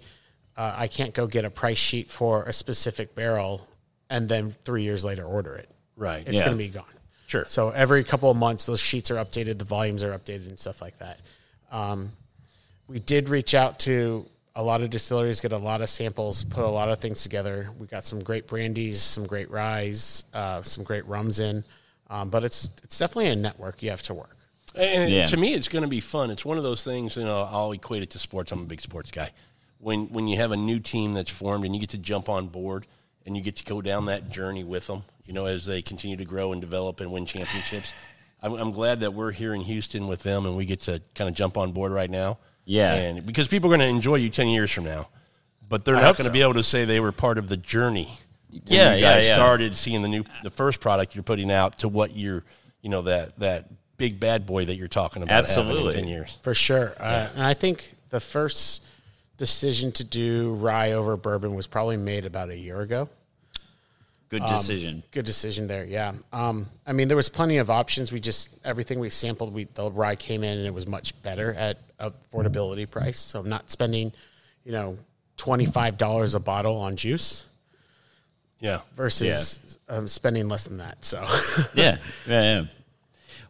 uh, 0.56 0.74
I 0.76 0.86
can't 0.86 1.12
go 1.12 1.26
get 1.26 1.44
a 1.44 1.50
price 1.50 1.76
sheet 1.78 2.10
for 2.12 2.44
a 2.44 2.52
specific 2.52 3.16
barrel 3.16 3.66
and 4.08 4.28
then 4.28 4.54
three 4.64 4.84
years 4.84 5.04
later 5.04 5.24
order 5.24 5.54
it. 5.56 5.68
Right. 5.96 6.22
It's 6.26 6.36
Yeah. 6.38 6.44
going 6.46 6.56
to 6.56 6.62
be 6.64 6.68
gone. 6.68 6.84
Sure. 7.34 7.44
So 7.48 7.70
every 7.70 8.04
couple 8.04 8.30
of 8.30 8.36
months, 8.36 8.64
those 8.64 8.78
sheets 8.78 9.10
are 9.10 9.16
updated, 9.16 9.58
the 9.58 9.64
volumes 9.64 10.04
are 10.04 10.16
updated, 10.16 10.46
and 10.48 10.56
stuff 10.56 10.80
like 10.80 10.96
that. 11.00 11.18
Um, 11.72 12.12
we 12.86 13.00
did 13.00 13.28
reach 13.28 13.54
out 13.54 13.80
to 13.80 14.26
a 14.54 14.62
lot 14.62 14.82
of 14.82 14.90
distilleries, 14.90 15.40
get 15.40 15.50
a 15.50 15.58
lot 15.58 15.80
of 15.80 15.88
samples, 15.90 16.44
put 16.44 16.62
a 16.64 16.68
lot 16.68 16.88
of 16.88 17.00
things 17.00 17.24
together. 17.24 17.70
We 17.76 17.88
got 17.88 18.04
some 18.04 18.22
great 18.22 18.46
brandies, 18.46 19.02
some 19.02 19.26
great 19.26 19.50
ryes, 19.50 20.22
uh, 20.32 20.62
some 20.62 20.84
great 20.84 21.04
rums 21.06 21.40
in, 21.40 21.64
um, 22.08 22.30
but 22.30 22.44
it's 22.44 22.70
it's 22.84 23.00
definitely 23.00 23.32
a 23.32 23.36
network 23.36 23.82
you 23.82 23.90
have 23.90 24.02
to 24.02 24.14
work. 24.14 24.36
And 24.76 25.10
Yeah. 25.10 25.26
to 25.26 25.36
me, 25.36 25.54
it's 25.54 25.66
going 25.66 25.82
to 25.82 25.88
be 25.88 25.98
fun. 26.00 26.30
It's 26.30 26.44
one 26.44 26.56
of 26.56 26.62
those 26.62 26.84
things. 26.84 27.16
You 27.16 27.24
know, 27.24 27.48
I'll 27.50 27.72
equate 27.72 28.04
it 28.04 28.10
to 28.10 28.20
sports. 28.20 28.52
I'm 28.52 28.60
a 28.62 28.64
big 28.66 28.80
sports 28.80 29.10
guy. 29.10 29.32
When 29.80 30.06
when 30.12 30.28
you 30.28 30.36
have 30.36 30.52
a 30.52 30.56
new 30.56 30.78
team 30.78 31.14
that's 31.14 31.30
formed 31.30 31.64
and 31.64 31.74
you 31.74 31.80
get 31.80 31.90
to 31.90 31.98
jump 31.98 32.28
on 32.28 32.46
board 32.46 32.86
and 33.26 33.36
you 33.36 33.42
get 33.42 33.56
to 33.56 33.64
go 33.64 33.80
down 33.80 34.06
that 34.06 34.30
journey 34.30 34.64
with 34.64 34.86
them, 34.86 35.04
you 35.24 35.32
know, 35.32 35.46
as 35.46 35.64
they 35.66 35.82
continue 35.82 36.16
to 36.16 36.24
grow 36.24 36.52
and 36.52 36.60
develop 36.60 37.00
and 37.00 37.10
win 37.12 37.26
championships. 37.26 37.92
I'm, 38.42 38.52
I'm 38.54 38.72
glad 38.72 39.00
that 39.00 39.14
we're 39.14 39.30
here 39.32 39.54
in 39.54 39.62
Houston 39.62 40.06
with 40.08 40.22
them 40.22 40.44
and 40.46 40.56
we 40.56 40.64
get 40.66 40.80
to 40.82 41.00
kind 41.14 41.28
of 41.28 41.34
jump 41.34 41.56
on 41.56 41.72
board 41.72 41.92
right 41.92 42.10
now. 42.10 42.38
Yeah. 42.66 42.94
and 42.94 43.26
because 43.26 43.48
people 43.48 43.68
are 43.72 43.76
going 43.76 43.88
to 43.88 43.94
enjoy 43.94 44.16
you 44.16 44.30
ten 44.30 44.48
years 44.48 44.70
from 44.70 44.84
now, 44.84 45.08
but 45.68 45.84
they're 45.84 45.96
I 45.96 46.00
not 46.02 46.16
going 46.16 46.24
to 46.24 46.24
so. 46.24 46.30
be 46.32 46.42
able 46.42 46.54
to 46.54 46.62
say 46.62 46.84
they 46.84 47.00
were 47.00 47.12
part 47.12 47.38
of 47.38 47.48
the 47.48 47.56
journey. 47.56 48.18
when 48.50 48.62
Yeah, 48.66 48.94
you 48.94 49.02
yeah, 49.02 49.14
guys 49.16 49.28
yeah. 49.28 49.34
started 49.34 49.76
seeing 49.76 50.02
the 50.02 50.08
new 50.08 50.24
the 50.42 50.50
first 50.50 50.80
product 50.80 51.14
you're 51.14 51.22
putting 51.24 51.50
out 51.50 51.78
to 51.80 51.88
what 51.88 52.16
you're 52.16 52.42
you 52.82 52.90
know 52.90 53.02
that 53.02 53.38
that 53.38 53.68
big 53.96 54.18
bad 54.20 54.44
boy 54.46 54.64
that 54.64 54.76
you're 54.76 54.88
talking 54.88 55.22
about 55.22 55.34
Absolutely. 55.38 55.88
in 55.88 55.92
ten 56.00 56.08
years. 56.08 56.38
For 56.42 56.54
sure. 56.54 56.94
Uh, 56.98 57.28
and 57.34 57.42
I 57.44 57.54
think 57.54 57.94
the 58.10 58.20
first 58.20 58.82
decision 59.36 59.92
to 59.92 60.04
do 60.04 60.54
rye 60.54 60.92
over 60.92 61.16
bourbon 61.16 61.54
was 61.54 61.66
probably 61.66 61.96
made 61.96 62.24
about 62.26 62.50
a 62.50 62.56
year 62.56 62.80
ago. 62.80 63.08
Good 64.30 64.42
Um, 64.42 64.48
decision. 64.56 65.02
Good 65.10 65.26
decision 65.26 65.66
there. 65.66 65.84
Yeah. 65.84 66.12
Um, 66.32 66.68
I 66.86 66.92
mean, 66.92 67.08
there 67.08 67.16
was 67.16 67.28
plenty 67.28 67.58
of 67.58 67.70
options. 67.70 68.10
We 68.10 68.20
just 68.20 68.48
everything 68.64 68.98
we 68.98 69.10
sampled, 69.10 69.52
we 69.52 69.64
the 69.74 69.90
rye 69.90 70.16
came 70.16 70.42
in 70.42 70.58
and 70.58 70.66
it 70.66 70.74
was 70.74 70.86
much 70.86 71.20
better 71.22 71.52
at 71.54 71.78
affordability 71.98 72.90
price. 72.90 73.18
So 73.20 73.38
I'm 73.40 73.48
not 73.48 73.70
spending, 73.70 74.12
you 74.64 74.72
know, 74.72 74.96
twenty 75.36 75.66
five 75.66 75.98
dollars 75.98 76.34
a 76.34 76.40
bottle 76.40 76.76
on 76.76 76.96
juice 76.96 77.44
Yeah. 78.60 78.80
versus 78.96 79.78
um, 79.88 80.08
spending 80.08 80.48
less 80.48 80.64
than 80.64 80.78
that. 80.78 81.04
So 81.04 81.20
yeah, 81.74 81.98
yeah, 82.26 82.42
yeah. 82.42 82.64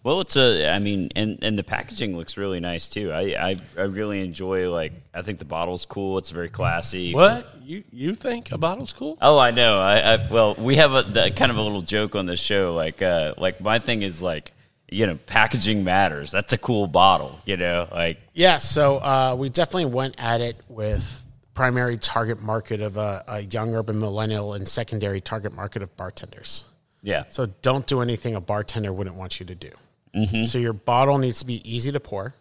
Well, 0.04 0.20
it's 0.20 0.36
a. 0.36 0.68
I 0.68 0.78
mean, 0.78 1.08
and 1.16 1.38
and 1.42 1.58
the 1.58 1.64
packaging 1.64 2.14
looks 2.14 2.36
really 2.36 2.60
nice 2.60 2.88
too. 2.88 3.10
I 3.10 3.22
I, 3.50 3.56
I 3.76 3.82
really 3.84 4.20
enjoy 4.20 4.70
like. 4.70 4.92
I 5.14 5.22
think 5.22 5.38
the 5.38 5.46
bottle's 5.46 5.86
cool. 5.86 6.18
It's 6.18 6.30
very 6.30 6.50
classy. 6.50 7.14
What 7.14 7.48
you 7.62 7.84
you 7.90 8.14
think 8.14 8.52
a 8.52 8.58
bottle's 8.58 8.92
cool? 8.92 9.16
Oh, 9.22 9.38
I 9.38 9.50
know. 9.50 9.78
I, 9.78 10.14
I 10.14 10.28
well, 10.30 10.54
we 10.56 10.76
have 10.76 10.92
a 10.92 11.02
the, 11.02 11.30
kind 11.30 11.50
of 11.50 11.56
a 11.56 11.62
little 11.62 11.80
joke 11.80 12.14
on 12.14 12.26
the 12.26 12.36
show. 12.36 12.74
Like, 12.74 13.00
uh, 13.00 13.32
like 13.38 13.62
my 13.62 13.78
thing 13.78 14.02
is 14.02 14.20
like, 14.20 14.52
you 14.90 15.06
know, 15.06 15.16
packaging 15.26 15.84
matters. 15.84 16.30
That's 16.30 16.52
a 16.52 16.58
cool 16.58 16.86
bottle. 16.86 17.40
You 17.46 17.56
know, 17.56 17.88
like 17.90 18.18
Yeah, 18.34 18.58
so 18.58 18.98
uh, 18.98 19.34
we 19.38 19.48
definitely 19.48 19.86
went 19.86 20.16
at 20.18 20.42
it 20.42 20.60
with 20.68 21.26
primary 21.54 21.96
target 21.96 22.42
market 22.42 22.82
of 22.82 22.98
a, 22.98 23.24
a 23.26 23.40
young 23.40 23.74
urban 23.74 23.98
millennial 23.98 24.52
and 24.52 24.68
secondary 24.68 25.22
target 25.22 25.54
market 25.54 25.82
of 25.82 25.96
bartenders. 25.96 26.66
yeah, 27.00 27.24
So 27.30 27.46
don't 27.62 27.86
do 27.86 28.02
anything 28.02 28.34
a 28.34 28.40
bartender 28.40 28.92
wouldn't 28.92 29.16
want 29.16 29.40
you 29.40 29.46
to 29.46 29.54
do. 29.54 29.70
Mm-hmm. 30.14 30.44
So 30.44 30.58
your 30.58 30.72
bottle 30.72 31.18
needs 31.18 31.40
to 31.40 31.46
be 31.46 31.60
easy 31.70 31.90
to 31.92 32.00
pour, 32.00 32.34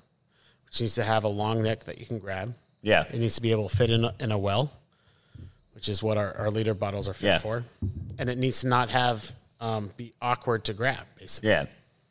which 0.68 0.82
needs 0.82 0.96
to 0.96 1.04
have 1.04 1.24
a 1.24 1.28
long 1.28 1.64
neck 1.64 1.86
that 1.86 1.98
you 1.98 2.06
can 2.06 2.20
grab. 2.20 2.54
yeah, 2.82 3.04
It 3.12 3.20
needs 3.20 3.36
to 3.36 3.42
be 3.42 3.52
able 3.52 3.70
to 3.70 3.76
fit 3.76 3.90
in 3.90 4.06
a, 4.06 4.14
in 4.20 4.32
a 4.32 4.38
well, 4.38 4.72
which 5.74 5.90
is 5.90 6.04
what 6.04 6.18
our, 6.18 6.36
our 6.38 6.52
liter 6.52 6.74
bottles 6.74 7.08
are 7.10 7.14
fit 7.14 7.28
Yeah. 7.28 7.38
for. 7.40 7.64
And 8.20 8.30
it 8.30 8.38
needs 8.38 8.62
to 8.62 8.68
not 8.68 8.90
have 8.90 9.32
um, 9.60 9.90
be 9.98 10.14
awkward 10.22 10.66
to 10.66 10.74
grab, 10.74 11.04
basically. 11.20 11.50
yeah. 11.50 11.66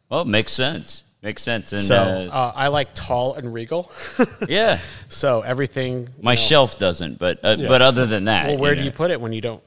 Well, 0.08 0.22
it 0.22 0.26
makes 0.28 0.52
sense. 0.52 1.04
Makes 1.22 1.42
sense. 1.42 1.70
And 1.72 1.82
So 1.82 1.94
uh, 1.96 2.28
uh, 2.32 2.52
I 2.56 2.68
like 2.68 2.88
tall 2.94 3.34
and 3.34 3.54
regal. 3.54 3.92
yeah, 4.48 4.80
so 5.08 5.42
everything. 5.42 6.08
my 6.20 6.32
know- 6.32 6.36
shelf 6.36 6.78
doesn't. 6.78 7.18
But 7.20 7.38
uh, 7.44 7.56
but 7.56 7.80
other 7.80 8.06
than 8.06 8.24
that, 8.24 8.48
Well, 8.48 8.58
where 8.58 8.74
do 8.74 8.80
know, 8.80 8.86
you 8.86 8.90
put 8.90 9.12
it 9.12 9.20
when 9.20 9.32
you 9.32 9.40
don't? 9.40 9.62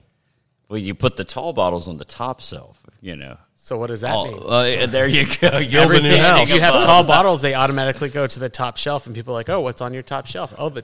Well, 0.68 0.78
you 0.80 0.94
put 0.96 1.16
the 1.16 1.24
tall 1.24 1.54
bottles 1.54 1.88
on 1.88 1.96
the 1.98 2.04
top 2.06 2.42
shelf. 2.42 2.78
You 3.02 3.16
know. 3.16 3.38
So 3.66 3.80
what 3.80 3.88
does 3.88 4.02
that 4.02 4.14
mean? 4.14 4.38
Oh, 4.40 4.48
uh, 4.48 4.86
there 4.86 5.08
you 5.08 5.26
go. 5.42 5.58
You're 5.58 5.88
Build 5.90 5.94
a 5.94 5.98
standing 5.98 6.44
if 6.44 6.54
you 6.54 6.62
have 6.62 6.84
tall 6.84 7.04
bottles, 7.04 7.42
they 7.42 7.56
automatically 7.56 8.10
go 8.10 8.28
to 8.28 8.40
the 8.40 8.48
top 8.48 8.78
shelf, 8.78 9.08
and 9.08 9.16
people 9.16 9.34
are 9.34 9.40
like, 9.40 9.50
"Oh, 9.50 9.62
what's 9.62 9.82
on 9.82 9.92
your 9.92 10.04
top 10.04 10.28
shelf? 10.28 10.54
Oh, 10.60 10.70
the 10.70 10.84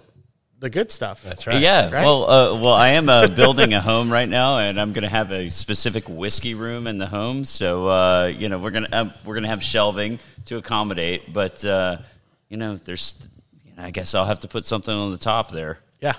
the 0.58 0.72
good 0.72 0.92
stuff." 0.92 1.22
That's 1.22 1.46
right. 1.46 1.62
Yeah, 1.62 1.92
Right? 1.92 2.04
well, 2.04 2.24
uh, 2.28 2.60
well, 2.60 2.74
I 2.74 2.90
am 2.90 3.08
uh, 3.08 3.28
building 3.28 3.76
a 3.76 3.82
home 3.82 4.12
right 4.12 4.28
now, 4.28 4.58
and 4.58 4.82
I'm 4.82 4.94
going 4.94 5.04
to 5.04 5.10
have 5.10 5.32
a 5.32 5.52
specific 5.52 6.10
whiskey 6.10 6.56
room 6.56 6.88
in 6.88 6.98
the 6.98 7.06
home. 7.06 7.46
So, 7.46 7.88
uh, 7.88 8.34
you 8.36 8.50
know, 8.50 8.58
we're 8.58 8.72
gonna 8.72 8.90
um, 8.94 9.14
we're 9.26 9.36
gonna 9.36 9.50
have 9.50 9.62
shelving 9.62 10.18
to 10.46 10.58
accommodate, 10.58 11.32
but 11.32 11.64
uh, 11.64 11.98
you 12.50 12.58
know, 12.58 12.78
there's, 12.78 13.14
you 13.64 13.76
know, 13.76 13.84
I 13.84 13.92
guess 13.92 14.16
I'll 14.16 14.26
have 14.26 14.40
to 14.40 14.48
put 14.48 14.66
something 14.66 14.94
on 14.94 15.12
the 15.12 15.20
top 15.20 15.52
there. 15.52 15.78
Yeah. 16.00 16.16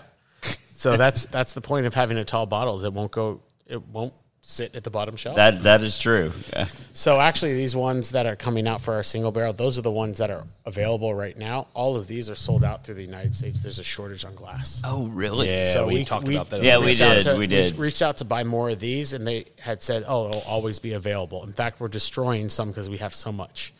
So 0.70 0.96
that's 0.96 1.26
that's 1.26 1.54
the 1.54 1.60
point 1.60 1.86
of 1.86 1.94
having 1.94 2.18
a 2.18 2.24
tall 2.24 2.46
bottle. 2.46 2.76
Is 2.76 2.84
it 2.84 2.92
won't 2.92 3.10
go. 3.10 3.40
It 3.66 3.84
won't 3.88 4.12
sit 4.44 4.74
at 4.74 4.82
the 4.84 4.90
bottom 4.90 5.16
shelf. 5.16 5.36
That 5.36 5.62
that 5.62 5.82
is 5.82 5.98
true. 5.98 6.32
Yeah. 6.52 6.66
so 6.92 7.20
actually, 7.20 7.54
these 7.54 7.74
ones 7.76 8.10
that 8.10 8.26
are 8.26 8.34
coming 8.36 8.66
out 8.66 8.80
for 8.80 8.94
our 8.94 9.02
single 9.02 9.30
barrel, 9.30 9.52
those 9.52 9.78
are 9.78 9.82
the 9.82 9.90
ones 9.90 10.18
that 10.18 10.30
are 10.30 10.44
available 10.66 11.14
right 11.14 11.36
now. 11.38 11.68
All 11.74 11.96
of 11.96 12.06
these 12.08 12.28
are 12.28 12.34
sold 12.34 12.64
out 12.64 12.84
through 12.84 12.96
the 12.96 13.04
United 13.04 13.34
States. 13.34 13.62
There's 13.62 13.78
a 13.78 13.84
shortage 13.84 14.24
on 14.24 14.34
glass. 14.34 14.82
Oh, 14.84 15.06
really? 15.06 15.48
Yeah, 15.48 15.72
So 15.72 15.86
we, 15.86 15.94
we- 15.94 16.04
talked 16.04 16.26
we- 16.26 16.34
about 16.34 16.50
that. 16.50 16.62
Yeah, 16.62 16.78
we 16.78 16.86
reached 16.86 17.00
out 17.00 17.14
did, 17.14 17.22
to- 17.24 17.36
we 17.36 17.46
did. 17.46 17.76
reached 17.78 18.02
out 18.02 18.16
to 18.18 18.24
buy 18.24 18.42
more 18.44 18.70
of 18.70 18.80
these, 18.80 19.12
and 19.12 19.26
they 19.26 19.46
had 19.60 19.82
said, 19.82 20.04
"Oh, 20.06 20.28
it'll 20.28 20.40
always 20.42 20.78
be 20.80 20.92
available." 20.94 21.44
In 21.44 21.52
fact, 21.52 21.80
we're 21.80 21.88
destroying 21.88 22.48
some 22.48 22.68
because 22.68 22.90
we 22.90 22.98
have 22.98 23.14
so 23.14 23.30
much. 23.32 23.72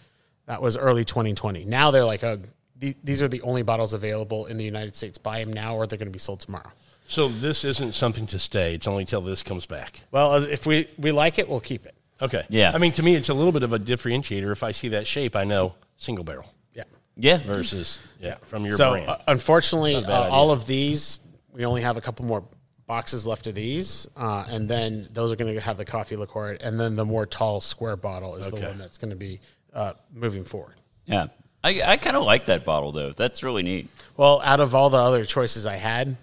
That 0.47 0.63
was 0.63 0.77
early 0.77 1.05
2020. 1.05 1.65
Now 1.65 1.91
they're 1.91 2.05
like, 2.05 2.23
"Oh, 2.23 2.39
the- 2.79 2.97
these 3.03 3.21
are 3.23 3.29
the 3.29 3.43
only 3.43 3.63
bottles 3.63 3.93
available 3.95 4.47
in 4.47 4.57
the 4.59 4.65
United 4.65 4.95
States. 4.97 5.19
Buy 5.19 5.41
them 5.41 5.53
now, 5.53 5.75
or 5.77 5.87
they're 5.87 5.99
going 5.99 6.07
to 6.09 6.13
be 6.13 6.19
sold 6.21 6.41
tomorrow." 6.41 6.71
So 7.07 7.29
this 7.29 7.65
isn't 7.65 7.95
something 7.95 8.27
to 8.27 8.39
stay. 8.39 8.75
It's 8.75 8.87
only 8.87 9.05
till 9.05 9.21
this 9.21 9.43
comes 9.43 9.67
back. 9.67 10.01
Well, 10.11 10.35
if 10.35 10.67
we 10.67 10.89
we 10.99 11.13
like 11.13 11.39
it, 11.39 11.49
we'll 11.49 11.61
keep 11.61 11.85
it. 11.87 11.95
Okay. 12.21 12.45
Yeah. 12.49 12.73
I 12.75 12.79
mean, 12.79 12.93
to 12.93 13.03
me, 13.03 13.17
it's 13.17 13.29
a 13.29 13.35
little 13.35 13.53
bit 13.53 13.63
of 13.65 13.73
a 13.73 13.79
differentiator. 13.79 14.51
If 14.53 14.63
I 14.63 14.73
see 14.73 14.89
that 14.89 15.07
shape, 15.07 15.35
I 15.37 15.45
know 15.45 15.75
single 15.97 16.25
barrel 16.25 16.53
Yeah. 16.75 16.85
Yeah. 17.17 17.39
versus 17.39 17.99
yeah 18.21 18.37
from 18.47 18.65
your 18.65 18.77
so 18.77 18.93
brand. 18.93 19.09
uh, 19.09 19.19
unfortunately, 19.29 19.97
uh, 19.97 20.29
all 20.29 20.51
of 20.51 20.67
these 20.67 21.21
we 21.53 21.65
only 21.67 21.83
have 21.83 21.97
a 21.97 22.01
couple 22.01 22.25
more 22.25 22.45
boxes 22.87 23.27
left 23.27 23.47
of 23.47 23.55
these, 23.55 24.09
uh, 24.17 24.45
and 24.49 24.69
then 24.69 25.09
those 25.13 25.33
are 25.33 25.37
going 25.37 25.55
to 25.55 25.61
have 25.61 25.77
the 25.77 25.85
coffee 25.85 26.17
liqueur, 26.17 26.57
and 26.61 26.79
then 26.79 26.97
the 26.97 27.05
more 27.05 27.27
tall 27.27 27.61
square 27.61 27.97
bottle 27.97 28.37
is 28.37 28.51
the 28.51 28.57
one 28.57 28.79
that's 28.79 28.99
going 28.99 29.11
to 29.11 29.17
be 29.17 29.41
uh, 29.75 29.93
moving 30.13 30.45
forward. 30.45 30.75
Yeah. 31.07 31.27
I, 31.65 31.81
I 31.85 31.97
kind 31.97 32.17
of 32.17 32.25
like 32.25 32.47
that 32.47 32.65
bottle 32.65 32.91
though. 32.93 33.13
That's 33.13 33.43
really 33.43 33.63
neat. 33.63 33.89
Well, 34.17 34.41
out 34.43 34.61
of 34.61 34.75
all 34.75 34.91
the 34.91 34.99
other 34.99 35.25
choices 35.25 35.65
I 35.65 35.77
had, 35.77 36.17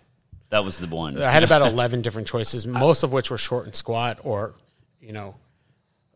That 0.50 0.64
was 0.66 0.80
the 0.80 0.88
one. 0.88 1.22
I 1.22 1.32
had 1.32 1.44
about 1.44 1.62
eleven 1.72 2.02
different 2.02 2.28
choices, 2.28 2.66
most 2.66 3.04
of 3.04 3.12
which 3.14 3.30
were 3.32 3.38
short 3.38 3.66
and 3.66 3.76
squat, 3.76 4.20
or 4.24 4.54
you 5.02 5.14
know, 5.14 5.36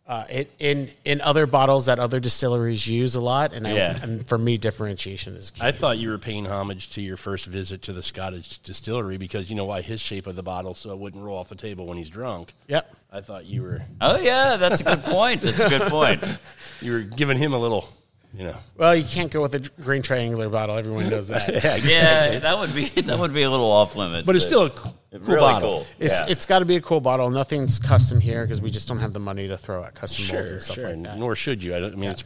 uh, 0.08 0.26
it, 0.30 0.52
in 0.60 0.90
in 1.06 1.22
other 1.22 1.46
bottles 1.46 1.86
that 1.86 2.00
other 2.00 2.20
distilleries 2.20 2.88
use 2.88 3.16
a 3.16 3.22
lot, 3.22 3.54
and 3.54 3.68
I, 3.68 3.74
Yeah. 3.74 4.00
and 4.02 4.28
for 4.28 4.38
me, 4.38 4.58
differentiation 4.58 5.36
is 5.36 5.52
key. 5.52 5.62
I 5.64 5.72
thought 5.72 5.98
you 6.00 6.10
were 6.10 6.18
paying 6.18 6.46
homage 6.46 6.90
to 6.94 7.02
your 7.02 7.16
first 7.16 7.46
visit 7.46 7.82
to 7.84 7.94
the 7.94 8.02
Scottish 8.04 8.58
distillery 8.58 9.18
because 9.18 9.50
you 9.50 9.56
know 9.56 9.66
why 9.66 9.82
his 9.82 10.02
shape 10.02 10.26
of 10.28 10.36
the 10.36 10.44
bottle 10.44 10.74
so 10.76 10.92
it 10.92 10.98
wouldn't 11.00 11.24
roll 11.24 11.38
off 11.38 11.48
the 11.50 11.56
table 11.56 11.86
when 11.86 11.98
he's 11.98 12.10
drunk. 12.10 12.54
Yep. 12.68 12.94
I 13.12 13.22
thought 13.22 13.46
you 13.46 13.62
were 13.62 13.82
Oh 14.02 14.20
yeah, 14.20 14.58
that's 14.58 14.82
a 14.82 14.84
good 14.84 15.04
point. 15.04 15.42
That's 15.44 15.64
a 15.64 15.70
good 15.70 15.84
point. 15.84 16.24
you 16.82 16.92
were 16.94 17.02
giving 17.02 17.38
him 17.38 17.54
a 17.54 17.60
little, 17.60 17.88
you 18.34 18.46
know. 18.46 18.56
Well, 18.76 18.96
you 18.96 19.04
can't 19.04 19.32
go 19.32 19.42
with 19.42 19.56
a 19.56 19.60
green 19.60 20.02
triangular 20.02 20.50
bottle. 20.50 20.78
Everyone 20.78 21.10
knows 21.10 21.28
that. 21.28 21.64
Yeah, 21.84 22.40
that 22.40 22.58
would 22.58 22.74
be 22.74 22.90
that 23.02 23.20
would 23.20 23.34
be 23.34 23.44
a 23.44 23.50
little 23.50 23.72
off 23.72 23.96
limits. 23.96 24.26
But 24.26 24.36
it's 24.36 24.46
still 24.46 24.64
a 24.64 24.70
cool 24.70 24.96
really 25.12 25.40
bottle. 25.40 25.72
cool. 25.72 25.88
It's 26.00 26.14
yeah. 26.14 26.28
it's 26.28 26.46
got 26.46 26.60
to 26.60 26.66
be 26.66 26.76
a 26.76 26.82
cool 26.82 27.02
bottle. 27.02 27.30
Nothing's 27.30 27.80
custom 27.80 28.20
here 28.20 28.46
because 28.46 28.62
we 28.62 28.70
just 28.70 28.88
don't 28.88 29.00
have 29.00 29.14
the 29.14 29.20
money 29.20 29.48
to 29.48 29.58
throw 29.58 29.84
at 29.84 29.94
custom 29.96 30.28
molds 30.28 30.52
and 30.52 30.62
stuff 30.62 30.76
sure. 30.76 30.90
like 30.90 31.04
that. 31.04 31.18
Nor 31.18 31.36
should 31.36 31.62
you. 31.62 31.76
I, 31.76 31.80
don't, 31.80 31.94
I 31.94 31.96
mean, 31.96 32.10
it's 32.12 32.24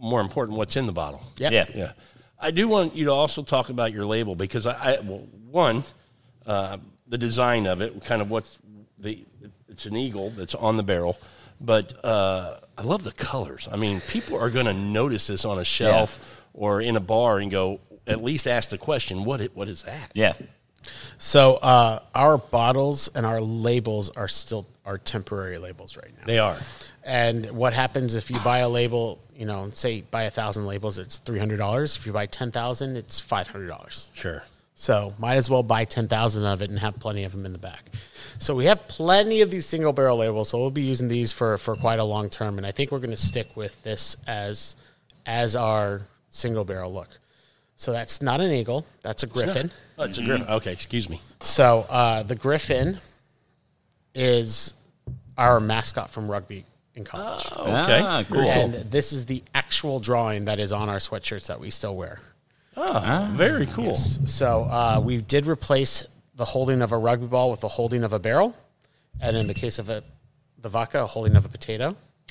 more 0.00 0.20
important 0.20 0.56
what's 0.56 0.76
in 0.76 0.86
the 0.86 0.92
bottle. 0.92 1.22
Yep. 1.36 1.52
yeah. 1.52 1.66
Yeah. 1.74 1.92
I 2.40 2.50
do 2.50 2.66
want 2.68 2.96
you 2.96 3.04
to 3.06 3.12
also 3.12 3.42
talk 3.42 3.68
about 3.68 3.92
your 3.92 4.06
label 4.06 4.34
because 4.34 4.66
I, 4.66 4.94
I 4.94 5.00
well, 5.00 5.26
one, 5.50 5.84
uh, 6.46 6.78
the 7.06 7.18
design 7.18 7.66
of 7.66 7.82
it, 7.82 8.02
kind 8.04 8.22
of 8.22 8.30
what's 8.30 8.58
the, 8.98 9.26
it's 9.68 9.84
an 9.84 9.96
eagle 9.96 10.30
that's 10.30 10.54
on 10.54 10.76
the 10.76 10.82
barrel, 10.82 11.18
but 11.60 12.04
uh, 12.04 12.58
I 12.78 12.82
love 12.82 13.04
the 13.04 13.12
colors. 13.12 13.68
I 13.70 13.76
mean, 13.76 14.00
people 14.00 14.38
are 14.38 14.50
going 14.50 14.66
to 14.66 14.74
notice 14.74 15.26
this 15.26 15.44
on 15.44 15.58
a 15.58 15.64
shelf 15.64 16.18
or 16.54 16.80
in 16.80 16.96
a 16.96 17.00
bar 17.00 17.38
and 17.38 17.50
go, 17.50 17.80
at 18.06 18.22
least 18.22 18.46
ask 18.46 18.70
the 18.70 18.78
question, 18.78 19.24
what, 19.24 19.40
it, 19.40 19.54
what 19.54 19.68
is 19.68 19.82
that? 19.84 20.10
Yeah. 20.14 20.32
So 21.18 21.56
uh, 21.56 22.00
our 22.14 22.38
bottles 22.38 23.08
and 23.14 23.26
our 23.26 23.40
labels 23.40 24.10
are 24.10 24.28
still 24.28 24.66
are 24.86 24.96
temporary 24.96 25.58
labels 25.58 25.96
right 25.96 26.10
now. 26.18 26.26
They 26.26 26.38
are. 26.38 26.58
And 27.04 27.50
what 27.50 27.74
happens 27.74 28.14
if 28.14 28.30
you 28.30 28.40
buy 28.40 28.58
a 28.58 28.68
label? 28.68 29.20
You 29.36 29.44
know, 29.46 29.70
say 29.70 30.00
buy 30.00 30.22
a 30.22 30.30
thousand 30.30 30.66
labels, 30.66 30.98
it's 30.98 31.18
three 31.18 31.38
hundred 31.38 31.58
dollars. 31.58 31.96
If 31.96 32.06
you 32.06 32.12
buy 32.12 32.26
ten 32.26 32.50
thousand, 32.50 32.96
it's 32.96 33.20
five 33.20 33.46
hundred 33.48 33.68
dollars. 33.68 34.10
Sure. 34.14 34.44
So 34.74 35.14
might 35.18 35.36
as 35.36 35.50
well 35.50 35.62
buy 35.62 35.84
ten 35.84 36.08
thousand 36.08 36.46
of 36.46 36.62
it 36.62 36.70
and 36.70 36.78
have 36.78 36.98
plenty 36.98 37.24
of 37.24 37.32
them 37.32 37.44
in 37.44 37.52
the 37.52 37.58
back. 37.58 37.90
So 38.40 38.54
we 38.54 38.64
have 38.64 38.88
plenty 38.88 39.42
of 39.42 39.50
these 39.50 39.66
single 39.66 39.92
barrel 39.92 40.16
labels. 40.16 40.48
So 40.48 40.58
we'll 40.58 40.70
be 40.70 40.82
using 40.82 41.08
these 41.08 41.30
for 41.30 41.58
for 41.58 41.76
quite 41.76 41.98
a 41.98 42.04
long 42.04 42.30
term, 42.30 42.56
and 42.56 42.66
I 42.66 42.72
think 42.72 42.90
we're 42.90 42.98
going 42.98 43.10
to 43.10 43.16
stick 43.16 43.54
with 43.54 43.80
this 43.82 44.16
as 44.26 44.76
as 45.26 45.54
our 45.54 46.02
single 46.30 46.64
barrel 46.64 46.92
look. 46.92 47.18
So 47.76 47.92
that's 47.92 48.20
not 48.22 48.40
an 48.40 48.50
eagle. 48.50 48.86
That's 49.02 49.22
a 49.22 49.26
griffin. 49.26 49.70
Oh, 49.98 50.04
it's 50.04 50.18
a 50.18 50.22
griffin. 50.22 50.46
Okay, 50.48 50.72
excuse 50.72 51.08
me. 51.08 51.20
So 51.42 51.86
uh, 51.88 52.22
the 52.22 52.34
griffin 52.34 52.98
is 54.14 54.74
our 55.36 55.60
mascot 55.60 56.10
from 56.10 56.30
rugby 56.30 56.64
in 56.94 57.04
college. 57.04 57.46
Okay. 57.52 58.00
Ah, 58.02 58.24
cool. 58.28 58.40
And 58.40 58.74
this 58.90 59.12
is 59.12 59.26
the 59.26 59.42
actual 59.54 60.00
drawing 60.00 60.46
that 60.46 60.58
is 60.58 60.72
on 60.72 60.88
our 60.88 60.98
sweatshirts 60.98 61.46
that 61.46 61.60
we 61.60 61.70
still 61.70 61.94
wear. 61.94 62.20
Ah, 62.76 63.30
very 63.34 63.66
cool. 63.66 63.94
So 63.94 64.64
uh, 64.64 65.00
we 65.02 65.18
did 65.18 65.46
replace 65.46 66.06
the 66.40 66.46
holding 66.46 66.80
of 66.80 66.90
a 66.90 66.96
rugby 66.96 67.26
ball 67.26 67.50
with 67.50 67.60
the 67.60 67.68
holding 67.68 68.02
of 68.02 68.14
a 68.14 68.18
barrel, 68.18 68.56
and 69.20 69.36
in 69.36 69.46
the 69.46 69.52
case 69.52 69.78
of 69.78 69.90
a, 69.90 70.02
the 70.58 70.70
vodka, 70.70 71.02
a 71.02 71.06
holding 71.06 71.36
of 71.36 71.44
a 71.44 71.48
potato. 71.50 71.94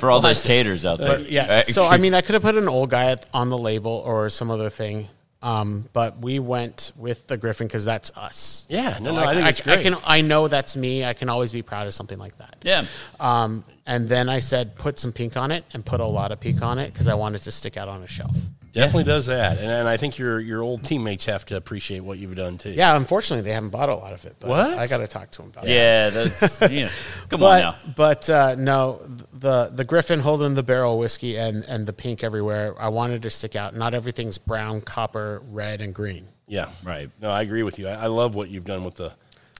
For 0.00 0.10
all 0.10 0.20
those 0.20 0.42
taters 0.42 0.86
out 0.86 0.98
there. 0.98 1.18
But 1.18 1.30
yes, 1.30 1.74
so 1.74 1.84
I 1.86 1.98
mean, 1.98 2.14
I 2.14 2.22
could 2.22 2.32
have 2.32 2.42
put 2.42 2.54
an 2.56 2.68
old 2.68 2.88
guy 2.88 3.14
on 3.34 3.50
the 3.50 3.58
label 3.58 4.02
or 4.06 4.30
some 4.30 4.50
other 4.50 4.70
thing, 4.70 5.08
Um, 5.42 5.88
but 5.92 6.18
we 6.22 6.38
went 6.38 6.92
with 6.96 7.26
the 7.26 7.36
Griffin 7.36 7.66
because 7.66 7.84
that's 7.84 8.10
us. 8.16 8.64
Yeah, 8.70 8.96
no, 8.98 9.12
no, 9.12 9.20
I, 9.20 9.24
I 9.30 9.34
think 9.34 9.44
I, 9.44 9.48
it's 9.50 9.60
I 9.60 9.64
great. 9.64 9.82
can. 9.82 9.96
I 10.02 10.20
know 10.22 10.48
that's 10.48 10.74
me. 10.74 11.04
I 11.04 11.12
can 11.12 11.28
always 11.28 11.52
be 11.52 11.60
proud 11.60 11.86
of 11.86 11.92
something 11.92 12.18
like 12.18 12.38
that. 12.38 12.56
Yeah. 12.62 12.86
Um, 13.20 13.62
and 13.86 14.08
then 14.08 14.30
I 14.30 14.38
said, 14.38 14.74
put 14.76 14.98
some 14.98 15.12
pink 15.12 15.36
on 15.36 15.50
it 15.52 15.64
and 15.74 15.84
put 15.84 16.00
a 16.00 16.06
lot 16.06 16.32
of 16.32 16.40
pink 16.40 16.62
on 16.62 16.78
it 16.78 16.92
because 16.94 17.08
I 17.08 17.14
wanted 17.14 17.42
to 17.42 17.52
stick 17.52 17.76
out 17.76 17.88
on 17.88 18.02
a 18.02 18.08
shelf. 18.08 18.34
Definitely 18.82 19.04
does 19.04 19.26
that, 19.26 19.58
and, 19.58 19.68
and 19.70 19.88
I 19.88 19.96
think 19.96 20.18
your 20.18 20.38
your 20.38 20.62
old 20.62 20.84
teammates 20.84 21.26
have 21.26 21.44
to 21.46 21.56
appreciate 21.56 22.00
what 22.00 22.18
you've 22.18 22.36
done 22.36 22.58
too. 22.58 22.70
Yeah, 22.70 22.94
unfortunately, 22.96 23.42
they 23.42 23.52
haven't 23.52 23.70
bought 23.70 23.88
a 23.88 23.94
lot 23.94 24.12
of 24.12 24.24
it. 24.24 24.36
But 24.38 24.50
What? 24.50 24.78
I 24.78 24.86
got 24.86 24.98
to 24.98 25.06
talk 25.08 25.30
to 25.32 25.42
them 25.42 25.50
about 25.50 25.64
it. 25.64 25.70
Yeah, 25.70 26.10
that's 26.10 26.60
you 26.70 26.84
know, 26.84 26.90
come 27.28 27.42
on 27.42 27.48
But 27.48 27.58
now. 27.60 27.74
but 27.96 28.30
uh, 28.30 28.54
no, 28.56 29.00
the 29.32 29.70
the 29.72 29.84
Griffin 29.84 30.20
holding 30.20 30.54
the 30.54 30.62
barrel 30.62 30.98
whiskey 30.98 31.36
and 31.36 31.64
and 31.64 31.86
the 31.86 31.92
pink 31.92 32.22
everywhere. 32.22 32.74
I 32.78 32.88
wanted 32.88 33.22
to 33.22 33.30
stick 33.30 33.56
out. 33.56 33.74
Not 33.74 33.94
everything's 33.94 34.38
brown, 34.38 34.80
copper, 34.82 35.42
red, 35.50 35.80
and 35.80 35.94
green. 35.94 36.28
yeah, 36.46 36.68
Right. 36.84 37.10
No, 37.20 37.30
I 37.30 37.42
agree 37.42 37.62
with 37.62 37.78
you. 37.78 37.88
I, 37.88 37.94
I 37.94 38.06
love 38.06 38.34
what 38.34 38.48
you've 38.50 38.64
done 38.64 38.84
with 38.84 38.94
the. 38.96 39.12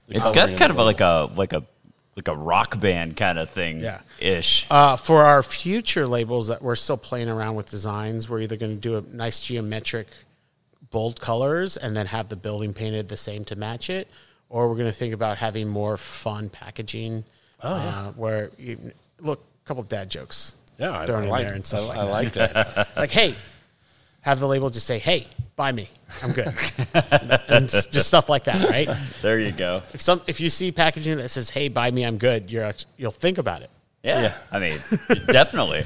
the 0.07 0.15
It's 0.15 0.29
coloring 0.29 0.51
got 0.51 0.59
kind 0.59 0.71
of 0.71 0.77
a, 0.77 0.83
like 0.83 1.01
a 1.01 1.29
like 1.35 1.53
a 1.53 1.63
like 2.17 2.27
a 2.27 2.35
rock 2.35 2.79
band 2.79 3.15
kind 3.15 3.37
of 3.37 3.49
thing. 3.51 3.79
Yeah. 3.79 4.01
Ish. 4.19 4.65
Uh, 4.71 4.97
for 4.97 5.23
our 5.23 5.43
future 5.43 6.07
labels 6.07 6.47
that 6.47 6.63
we're 6.63 6.75
still 6.75 6.97
playing 6.97 7.29
around 7.29 7.55
with 7.55 7.69
designs, 7.69 8.27
we're 8.27 8.41
either 8.41 8.57
going 8.57 8.73
to 8.73 8.81
do 8.81 8.97
a 8.97 9.01
nice 9.15 9.39
geometric 9.39 10.07
bold 10.89 11.21
colors 11.21 11.77
and 11.77 11.95
then 11.95 12.07
have 12.07 12.27
the 12.29 12.35
building 12.35 12.73
painted 12.73 13.07
the 13.07 13.17
same 13.17 13.45
to 13.45 13.55
match 13.55 13.91
it, 13.91 14.07
or 14.49 14.67
we're 14.67 14.75
going 14.75 14.87
to 14.87 14.91
think 14.91 15.13
about 15.13 15.37
having 15.37 15.67
more 15.67 15.95
fun 15.95 16.49
packaging. 16.49 17.23
Oh, 17.61 17.75
yeah. 17.75 17.99
uh, 17.99 18.11
where 18.13 18.51
you 18.57 18.91
look 19.19 19.43
a 19.63 19.67
couple 19.67 19.83
dad 19.83 20.09
jokes. 20.09 20.55
Yeah, 20.79 20.91
I, 20.91 21.03
I 21.03 21.05
thrown 21.05 21.23
in 21.23 21.29
like 21.29 21.45
there 21.45 21.53
and 21.55 21.65
stuff 21.65 21.95
I, 21.95 22.03
like 22.03 22.27
I 22.27 22.29
that. 22.29 22.55
like 22.55 22.75
that. 22.75 22.87
like, 22.97 23.11
hey, 23.11 23.35
have 24.27 24.41
the 24.41 24.47
label 24.47 24.69
just 24.69 24.85
say, 24.85 24.99
"Hey, 24.99 25.25
buy 25.55 25.71
me, 25.71 25.87
I'm 26.21 26.33
good," 26.33 26.53
and 27.47 27.69
just 27.69 28.07
stuff 28.07 28.27
like 28.27 28.43
that, 28.43 28.69
right? 28.69 28.89
there 29.21 29.39
you 29.39 29.53
go. 29.53 29.81
If 29.93 30.01
some 30.01 30.21
if 30.27 30.41
you 30.41 30.49
see 30.49 30.71
packaging 30.71 31.17
that 31.17 31.29
says, 31.29 31.49
"Hey, 31.49 31.69
buy 31.69 31.91
me, 31.91 32.03
I'm 32.03 32.17
good," 32.17 32.51
you're 32.51 32.73
you'll 32.97 33.11
think 33.11 33.37
about 33.37 33.61
it. 33.61 33.69
Yeah. 34.03 34.21
Yeah. 34.23 34.37
I 34.51 34.59
mean, 34.59 34.79
definitely. 35.27 35.85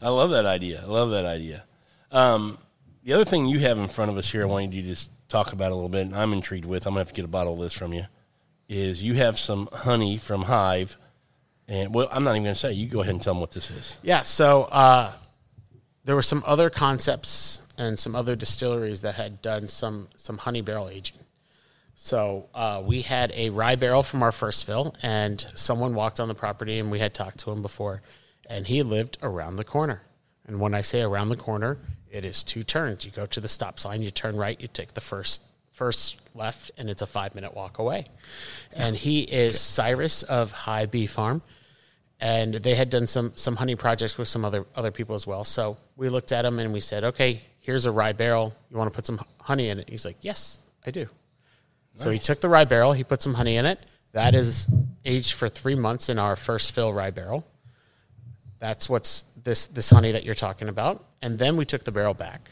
I 0.00 0.08
love 0.08 0.30
that 0.30 0.46
idea. 0.46 0.80
I 0.82 0.86
love 0.86 1.10
that 1.10 1.24
idea. 1.24 1.64
Um, 2.12 2.58
the 3.02 3.12
other 3.12 3.24
thing 3.24 3.46
you 3.46 3.58
have 3.58 3.76
in 3.76 3.88
front 3.88 4.12
of 4.12 4.16
us 4.16 4.30
here, 4.30 4.42
I 4.42 4.46
wanted 4.46 4.72
you 4.72 4.82
to 4.82 4.88
just 4.88 5.10
talk 5.28 5.52
about 5.52 5.72
a 5.72 5.74
little 5.74 5.88
bit, 5.88 6.02
and 6.02 6.14
I'm 6.14 6.32
intrigued 6.32 6.64
with. 6.64 6.86
I'm 6.86 6.92
gonna 6.92 7.00
have 7.00 7.08
to 7.08 7.14
get 7.14 7.24
a 7.24 7.28
bottle 7.28 7.54
of 7.54 7.60
this 7.60 7.72
from 7.72 7.92
you. 7.92 8.06
Is 8.68 9.02
you 9.02 9.14
have 9.14 9.36
some 9.36 9.68
honey 9.72 10.16
from 10.16 10.42
Hive, 10.42 10.96
and 11.66 11.92
well, 11.92 12.08
I'm 12.12 12.22
not 12.22 12.32
even 12.32 12.44
gonna 12.44 12.54
say. 12.54 12.72
You 12.72 12.86
go 12.86 13.00
ahead 13.00 13.14
and 13.14 13.22
tell 13.22 13.34
them 13.34 13.40
what 13.40 13.50
this 13.50 13.68
is. 13.68 13.96
Yeah. 14.02 14.22
So 14.22 14.64
uh, 14.64 15.12
there 16.08 16.16
were 16.16 16.22
some 16.22 16.42
other 16.46 16.70
concepts 16.70 17.60
and 17.76 17.98
some 17.98 18.16
other 18.16 18.34
distilleries 18.34 19.02
that 19.02 19.16
had 19.16 19.42
done 19.42 19.68
some 19.68 20.08
some 20.16 20.38
honey 20.38 20.62
barrel 20.62 20.88
aging. 20.88 21.18
So 21.96 22.48
uh, 22.54 22.82
we 22.82 23.02
had 23.02 23.30
a 23.34 23.50
rye 23.50 23.76
barrel 23.76 24.02
from 24.02 24.22
our 24.22 24.32
first 24.32 24.64
fill, 24.64 24.96
and 25.02 25.46
someone 25.54 25.94
walked 25.94 26.18
on 26.18 26.28
the 26.28 26.34
property, 26.34 26.78
and 26.78 26.90
we 26.90 26.98
had 26.98 27.12
talked 27.12 27.40
to 27.40 27.50
him 27.50 27.60
before, 27.60 28.00
and 28.48 28.66
he 28.66 28.82
lived 28.82 29.18
around 29.22 29.56
the 29.56 29.64
corner. 29.64 30.00
And 30.46 30.60
when 30.60 30.72
I 30.72 30.80
say 30.80 31.02
around 31.02 31.28
the 31.28 31.36
corner, 31.36 31.76
it 32.10 32.24
is 32.24 32.42
two 32.42 32.64
turns. 32.64 33.04
You 33.04 33.10
go 33.10 33.26
to 33.26 33.38
the 33.38 33.48
stop 33.48 33.78
sign, 33.78 34.00
you 34.00 34.10
turn 34.10 34.38
right, 34.38 34.58
you 34.58 34.66
take 34.66 34.94
the 34.94 35.02
first 35.02 35.42
first 35.72 36.18
left, 36.34 36.70
and 36.78 36.88
it's 36.88 37.02
a 37.02 37.06
five 37.06 37.34
minute 37.34 37.54
walk 37.54 37.78
away. 37.78 38.06
And 38.74 38.96
he 38.96 39.24
is 39.24 39.60
Cyrus 39.60 40.22
of 40.22 40.52
High 40.52 40.86
Bee 40.86 41.06
Farm 41.06 41.42
and 42.20 42.54
they 42.54 42.74
had 42.74 42.90
done 42.90 43.06
some 43.06 43.32
some 43.34 43.56
honey 43.56 43.76
projects 43.76 44.18
with 44.18 44.28
some 44.28 44.44
other 44.44 44.66
other 44.74 44.90
people 44.90 45.14
as 45.14 45.26
well. 45.26 45.44
So 45.44 45.76
we 45.96 46.08
looked 46.08 46.32
at 46.32 46.44
him 46.44 46.58
and 46.58 46.72
we 46.72 46.80
said, 46.80 47.04
"Okay, 47.04 47.42
here's 47.60 47.86
a 47.86 47.92
rye 47.92 48.12
barrel. 48.12 48.54
You 48.70 48.76
want 48.76 48.90
to 48.90 48.94
put 48.94 49.06
some 49.06 49.20
honey 49.40 49.68
in 49.68 49.78
it?" 49.78 49.88
He's 49.88 50.04
like, 50.04 50.16
"Yes, 50.20 50.60
I 50.86 50.90
do." 50.90 51.08
So 51.94 52.10
he 52.10 52.20
took 52.20 52.40
the 52.40 52.48
rye 52.48 52.64
barrel, 52.64 52.92
he 52.92 53.02
put 53.02 53.20
some 53.22 53.34
honey 53.34 53.56
in 53.56 53.66
it. 53.66 53.80
That 54.12 54.36
is 54.36 54.68
aged 55.04 55.32
for 55.32 55.48
three 55.48 55.74
months 55.74 56.08
in 56.08 56.16
our 56.18 56.36
first 56.36 56.70
fill 56.70 56.92
rye 56.92 57.10
barrel. 57.10 57.44
That's 58.60 58.88
what's 58.88 59.24
this 59.42 59.66
this 59.66 59.90
honey 59.90 60.12
that 60.12 60.24
you're 60.24 60.36
talking 60.36 60.68
about. 60.68 61.04
And 61.22 61.38
then 61.38 61.56
we 61.56 61.64
took 61.64 61.82
the 61.84 61.90
barrel 61.92 62.14
back 62.14 62.50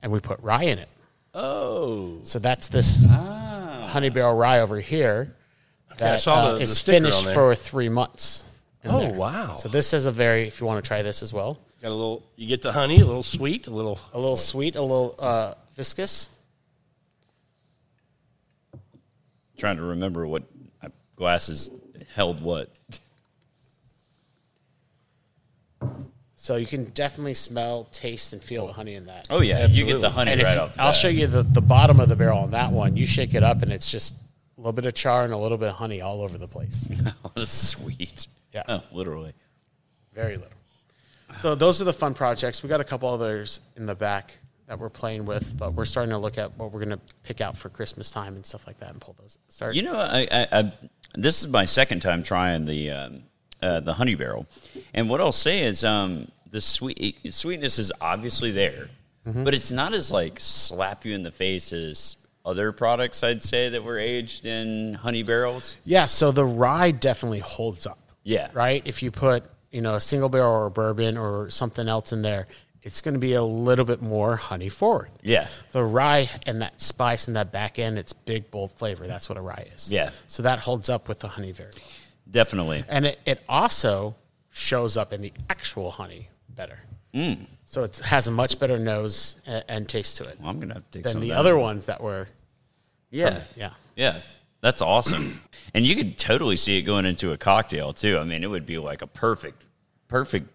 and 0.00 0.10
we 0.10 0.18
put 0.18 0.40
rye 0.40 0.64
in 0.64 0.78
it. 0.78 0.88
Oh, 1.32 2.18
So 2.24 2.38
that's 2.38 2.68
this 2.68 3.06
honey 3.06 4.10
barrel 4.10 4.36
rye 4.36 4.60
over 4.60 4.80
here 4.80 5.36
that 5.98 6.26
uh, 6.26 6.56
is 6.60 6.78
finished 6.80 7.24
for 7.34 7.54
three 7.54 7.88
months. 7.88 8.44
In 8.84 8.90
Oh, 8.90 9.00
there. 9.00 9.12
wow. 9.12 9.56
So 9.56 9.68
this 9.68 9.92
is 9.92 10.06
a 10.06 10.12
very, 10.12 10.46
if 10.48 10.60
you 10.60 10.66
want 10.66 10.84
to 10.84 10.86
try 10.88 11.02
this 11.02 11.22
as 11.22 11.32
well, 11.32 11.58
got 11.80 11.88
a 11.88 11.94
little. 11.94 12.22
You 12.36 12.46
get 12.48 12.62
the 12.62 12.72
honey, 12.72 13.00
a 13.00 13.04
little 13.04 13.22
sweet, 13.22 13.66
a 13.66 13.70
little. 13.70 13.98
a 14.12 14.18
little 14.18 14.36
sweet, 14.36 14.74
a 14.76 14.82
little 14.82 15.14
uh, 15.18 15.54
viscous. 15.76 16.28
Trying 19.56 19.76
to 19.76 19.82
remember 19.82 20.26
what 20.26 20.42
uh, 20.82 20.88
glasses 21.16 21.70
held 22.14 22.42
what. 22.42 22.68
So 26.34 26.56
you 26.56 26.66
can 26.66 26.86
definitely 26.86 27.34
smell, 27.34 27.84
taste, 27.92 28.32
and 28.32 28.42
feel 28.42 28.66
the 28.66 28.72
honey 28.72 28.94
in 28.94 29.06
that. 29.06 29.28
Oh 29.30 29.40
yeah, 29.42 29.66
you 29.68 29.86
get 29.86 30.00
the 30.00 30.10
honey 30.10 30.32
and 30.32 30.42
right 30.42 30.54
you- 30.54 30.60
off. 30.60 30.74
The 30.74 30.80
I'll 30.82 30.88
bat. 30.88 30.94
show 30.96 31.08
you 31.08 31.28
the, 31.28 31.44
the 31.44 31.60
bottom 31.60 32.00
of 32.00 32.08
the 32.08 32.16
barrel 32.16 32.40
on 32.40 32.50
that 32.50 32.72
one. 32.72 32.96
You 32.96 33.06
shake 33.06 33.34
it 33.34 33.44
up, 33.44 33.62
and 33.62 33.72
it's 33.72 33.90
just 33.90 34.14
a 34.58 34.60
little 34.60 34.72
bit 34.72 34.86
of 34.86 34.94
char 34.94 35.22
and 35.24 35.32
a 35.32 35.36
little 35.38 35.56
bit 35.58 35.68
of 35.68 35.76
honey 35.76 36.00
all 36.00 36.20
over 36.20 36.36
the 36.38 36.48
place. 36.48 36.90
That's 37.36 37.52
sweet. 37.52 38.26
Yeah. 38.52 38.62
Oh, 38.68 38.82
literally. 38.92 39.32
Very 40.14 40.36
little. 40.36 40.52
So 41.40 41.54
those 41.54 41.80
are 41.80 41.84
the 41.84 41.92
fun 41.92 42.14
projects. 42.14 42.62
We 42.62 42.68
got 42.68 42.80
a 42.80 42.84
couple 42.84 43.08
others 43.08 43.60
in 43.76 43.86
the 43.86 43.94
back 43.94 44.38
that 44.66 44.78
we're 44.78 44.90
playing 44.90 45.24
with, 45.24 45.56
but 45.58 45.72
we're 45.72 45.86
starting 45.86 46.10
to 46.10 46.18
look 46.18 46.36
at 46.38 46.56
what 46.58 46.70
we're 46.72 46.84
going 46.84 46.96
to 46.98 47.00
pick 47.22 47.40
out 47.40 47.56
for 47.56 47.68
Christmas 47.70 48.10
time 48.10 48.36
and 48.36 48.44
stuff 48.44 48.66
like 48.66 48.78
that, 48.80 48.90
and 48.90 49.00
pull 49.00 49.16
those. 49.18 49.38
Start. 49.48 49.74
You 49.74 49.82
know, 49.82 49.94
I, 49.94 50.28
I, 50.30 50.46
I 50.52 50.72
this 51.14 51.40
is 51.40 51.48
my 51.48 51.64
second 51.64 52.00
time 52.00 52.22
trying 52.22 52.66
the 52.66 52.90
um, 52.90 53.22
uh, 53.62 53.80
the 53.80 53.94
honey 53.94 54.14
barrel, 54.14 54.46
and 54.92 55.08
what 55.08 55.20
I'll 55.22 55.32
say 55.32 55.62
is 55.62 55.82
um, 55.84 56.30
the 56.50 56.60
sweet 56.60 57.16
sweetness 57.32 57.78
is 57.78 57.90
obviously 58.00 58.50
there, 58.50 58.88
Mm-hmm. 59.26 59.44
but 59.44 59.54
it's 59.54 59.70
not 59.70 59.94
as 59.94 60.10
like 60.10 60.40
slap 60.40 61.04
you 61.04 61.14
in 61.14 61.22
the 61.22 61.30
face 61.30 61.72
as 61.72 62.16
other 62.44 62.72
products. 62.72 63.22
I'd 63.22 63.40
say 63.40 63.68
that 63.68 63.84
were 63.84 63.96
aged 63.98 64.44
in 64.46 64.94
honey 64.94 65.22
barrels. 65.22 65.76
Yeah, 65.84 66.06
so 66.06 66.32
the 66.32 66.44
rye 66.44 66.90
definitely 66.90 67.38
holds 67.38 67.86
up. 67.86 68.00
Yeah. 68.24 68.50
Right? 68.52 68.82
If 68.84 69.02
you 69.02 69.10
put, 69.10 69.44
you 69.70 69.80
know, 69.80 69.94
a 69.94 70.00
single 70.00 70.28
barrel 70.28 70.52
or 70.52 70.66
a 70.66 70.70
bourbon 70.70 71.16
or 71.16 71.50
something 71.50 71.88
else 71.88 72.12
in 72.12 72.22
there, 72.22 72.46
it's 72.82 73.00
going 73.00 73.14
to 73.14 73.20
be 73.20 73.34
a 73.34 73.42
little 73.42 73.84
bit 73.84 74.02
more 74.02 74.36
honey 74.36 74.68
forward. 74.68 75.10
Yeah. 75.22 75.46
The 75.70 75.84
rye 75.84 76.28
and 76.46 76.62
that 76.62 76.80
spice 76.80 77.26
and 77.28 77.36
that 77.36 77.52
back 77.52 77.78
end, 77.78 77.98
it's 77.98 78.12
big, 78.12 78.50
bold 78.50 78.72
flavor. 78.72 79.06
That's 79.06 79.28
what 79.28 79.38
a 79.38 79.40
rye 79.40 79.68
is. 79.74 79.92
Yeah. 79.92 80.10
So 80.26 80.42
that 80.42 80.60
holds 80.60 80.88
up 80.88 81.08
with 81.08 81.20
the 81.20 81.28
honey 81.28 81.52
very 81.52 81.70
well. 81.72 81.82
Definitely. 82.28 82.84
And 82.88 83.06
it, 83.06 83.20
it 83.24 83.42
also 83.48 84.16
shows 84.50 84.96
up 84.96 85.12
in 85.12 85.22
the 85.22 85.32
actual 85.48 85.92
honey 85.92 86.28
better. 86.48 86.80
Mm. 87.14 87.46
So 87.66 87.84
it 87.84 87.98
has 87.98 88.26
a 88.26 88.30
much 88.30 88.58
better 88.58 88.78
nose 88.78 89.36
and, 89.46 89.64
and 89.68 89.88
taste 89.88 90.16
to 90.18 90.24
it 90.24 90.38
Well, 90.40 90.50
I'm 90.50 90.60
gonna 90.60 90.74
have 90.74 90.90
to 90.90 90.98
take 90.98 91.04
than 91.04 91.20
the 91.20 91.32
other 91.32 91.56
ones 91.56 91.86
that 91.86 92.02
were, 92.02 92.28
Yeah. 93.10 93.42
yeah. 93.54 93.70
Yeah, 93.96 94.20
that's 94.62 94.80
awesome. 94.80 95.40
and 95.74 95.84
you 95.84 95.94
could 95.94 96.16
totally 96.16 96.56
see 96.56 96.78
it 96.78 96.82
going 96.82 97.04
into 97.04 97.32
a 97.32 97.36
cocktail 97.36 97.92
too. 97.92 98.16
I 98.18 98.24
mean, 98.24 98.42
it 98.42 98.48
would 98.48 98.64
be 98.64 98.78
like 98.78 99.02
a 99.02 99.06
perfect, 99.06 99.66
perfect 100.08 100.48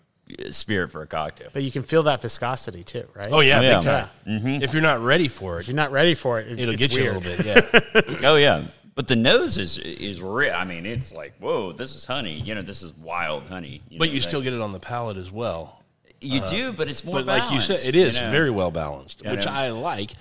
uh, 0.44 0.52
spirit 0.52 0.92
for 0.92 1.02
a 1.04 1.08
cocktail. 1.08 1.50
But 1.54 1.62
you 1.64 1.72
can 1.72 1.84
feel 1.84 2.04
that 2.04 2.22
viscosity 2.22 2.84
too, 2.84 3.08
right? 3.14 3.28
Oh 3.32 3.42
yeah, 3.42 3.60
Oh, 3.60 3.62
yeah. 3.62 3.76
big 3.76 3.84
time. 3.84 4.62
If 4.64 4.74
you're 4.74 4.82
not 4.82 5.02
ready 5.02 5.28
for 5.28 5.60
If 5.60 5.66
it, 5.66 5.68
you're 5.70 5.76
not 5.76 5.92
ready 5.92 6.16
for 6.16 6.40
it, 6.40 6.48
it 6.52 6.60
it'll 6.60 6.74
it's 6.74 6.88
get 6.88 6.98
you 6.98 7.12
a 7.12 7.14
little 7.14 7.22
bit. 7.22 7.46
Yeah. 7.46 8.02
oh 8.30 8.36
yeah, 8.38 8.66
but 8.96 9.08
the 9.08 9.16
nose 9.16 9.58
is 9.58 9.78
is 9.78 10.22
real. 10.22 10.54
I 10.54 10.64
mean, 10.64 10.86
it's 10.86 11.12
like 11.14 11.34
whoa, 11.40 11.72
this 11.72 11.96
is 11.96 12.06
honey. 12.06 12.40
You 12.40 12.56
know, 12.56 12.62
this 12.64 12.82
is 12.82 12.94
wild 12.94 13.48
honey. 13.50 13.82
but 13.92 14.00
know, 14.00 14.06
you 14.06 14.20
that- 14.20 14.28
still 14.28 14.42
get 14.42 14.54
it 14.54 14.62
on 14.62 14.72
the 14.74 14.80
palate 14.80 15.18
as 15.18 15.32
well. 15.32 15.84
you 16.22 16.42
do, 16.48 16.72
but 16.74 16.90
it's 16.90 17.04
more. 17.06 17.16
But 17.16 17.26
like 17.26 17.52
you 17.52 17.62
said, 17.62 17.80
it 17.86 17.96
is 17.96 18.16
you 18.18 18.22
know? 18.24 18.32
very 18.32 18.50
well 18.50 18.72
balanced, 18.72 19.22
Yeah, 19.24 19.32
which 19.34 19.46
know. 19.46 19.52
I 19.52 19.70
like. 19.70 20.12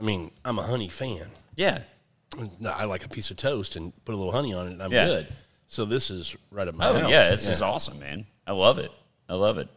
I 0.00 0.04
mean, 0.04 0.30
I'm 0.44 0.58
a 0.58 0.62
honey 0.62 0.88
fan. 0.88 1.26
yeah. 1.56 1.80
No, 2.60 2.70
I 2.70 2.84
like 2.84 3.04
a 3.04 3.08
piece 3.08 3.30
of 3.30 3.36
toast 3.36 3.76
and 3.76 3.92
put 4.04 4.14
a 4.14 4.18
little 4.18 4.32
honey 4.32 4.52
on 4.54 4.68
it, 4.68 4.72
and 4.72 4.82
I'm 4.82 4.92
Yeah. 4.92 5.06
good. 5.06 5.28
So 5.68 5.84
this 5.84 6.10
is 6.10 6.36
right 6.50 6.68
up 6.68 6.74
my 6.74 6.86
Oh 6.88 6.96
alley. 6.96 7.10
yeah, 7.12 7.30
this 7.30 7.46
is 7.48 7.60
awesome, 7.62 7.98
man. 7.98 8.26
I 8.46 8.52
love 8.52 8.78
it. 8.78 8.90
I 9.28 9.34
love 9.34 9.58
it. 9.58 9.68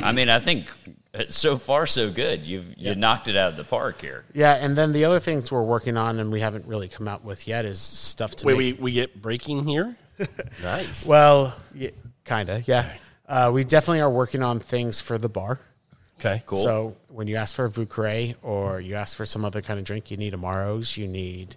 I 0.00 0.12
mean, 0.12 0.28
I 0.28 0.38
think 0.38 0.70
uh, 1.12 1.24
so 1.28 1.58
far 1.58 1.86
so 1.88 2.08
good. 2.08 2.42
You've 2.42 2.66
you 2.78 2.94
knocked 2.94 3.26
it 3.26 3.34
out 3.36 3.50
of 3.50 3.56
the 3.56 3.64
park 3.64 4.00
here. 4.00 4.24
Yeah, 4.32 4.54
and 4.54 4.78
then 4.78 4.92
the 4.92 5.04
other 5.04 5.18
things 5.18 5.50
we're 5.50 5.64
working 5.64 5.96
on 5.96 6.20
and 6.20 6.30
we 6.30 6.38
haven't 6.38 6.66
really 6.68 6.86
come 6.88 7.08
out 7.08 7.24
with 7.24 7.48
yet 7.48 7.64
is 7.64 7.80
stuff 7.80 8.36
to 8.36 8.46
Wait, 8.46 8.56
make. 8.56 8.76
we, 8.78 8.82
we 8.84 8.92
get 8.92 9.20
breaking 9.20 9.64
here. 9.66 9.96
nice. 10.62 11.04
Well, 11.04 11.54
yeah, 11.74 11.90
kind 12.24 12.48
of, 12.48 12.68
yeah. 12.68 12.92
Uh, 13.28 13.50
we 13.52 13.64
definitely 13.64 14.00
are 14.02 14.10
working 14.10 14.42
on 14.42 14.60
things 14.60 15.00
for 15.00 15.18
the 15.18 15.28
bar. 15.28 15.58
Okay, 16.24 16.42
cool. 16.46 16.62
So 16.62 16.96
when 17.08 17.26
you 17.26 17.36
ask 17.36 17.54
for 17.56 17.64
a 17.64 17.70
Vieux 17.70 17.86
Carré 17.86 18.36
or 18.42 18.80
you 18.80 18.94
ask 18.94 19.16
for 19.16 19.26
some 19.26 19.44
other 19.44 19.60
kind 19.60 19.78
of 19.78 19.84
drink, 19.84 20.10
you 20.10 20.16
need 20.16 20.34
Amaros, 20.34 20.96
you 20.96 21.08
need 21.08 21.56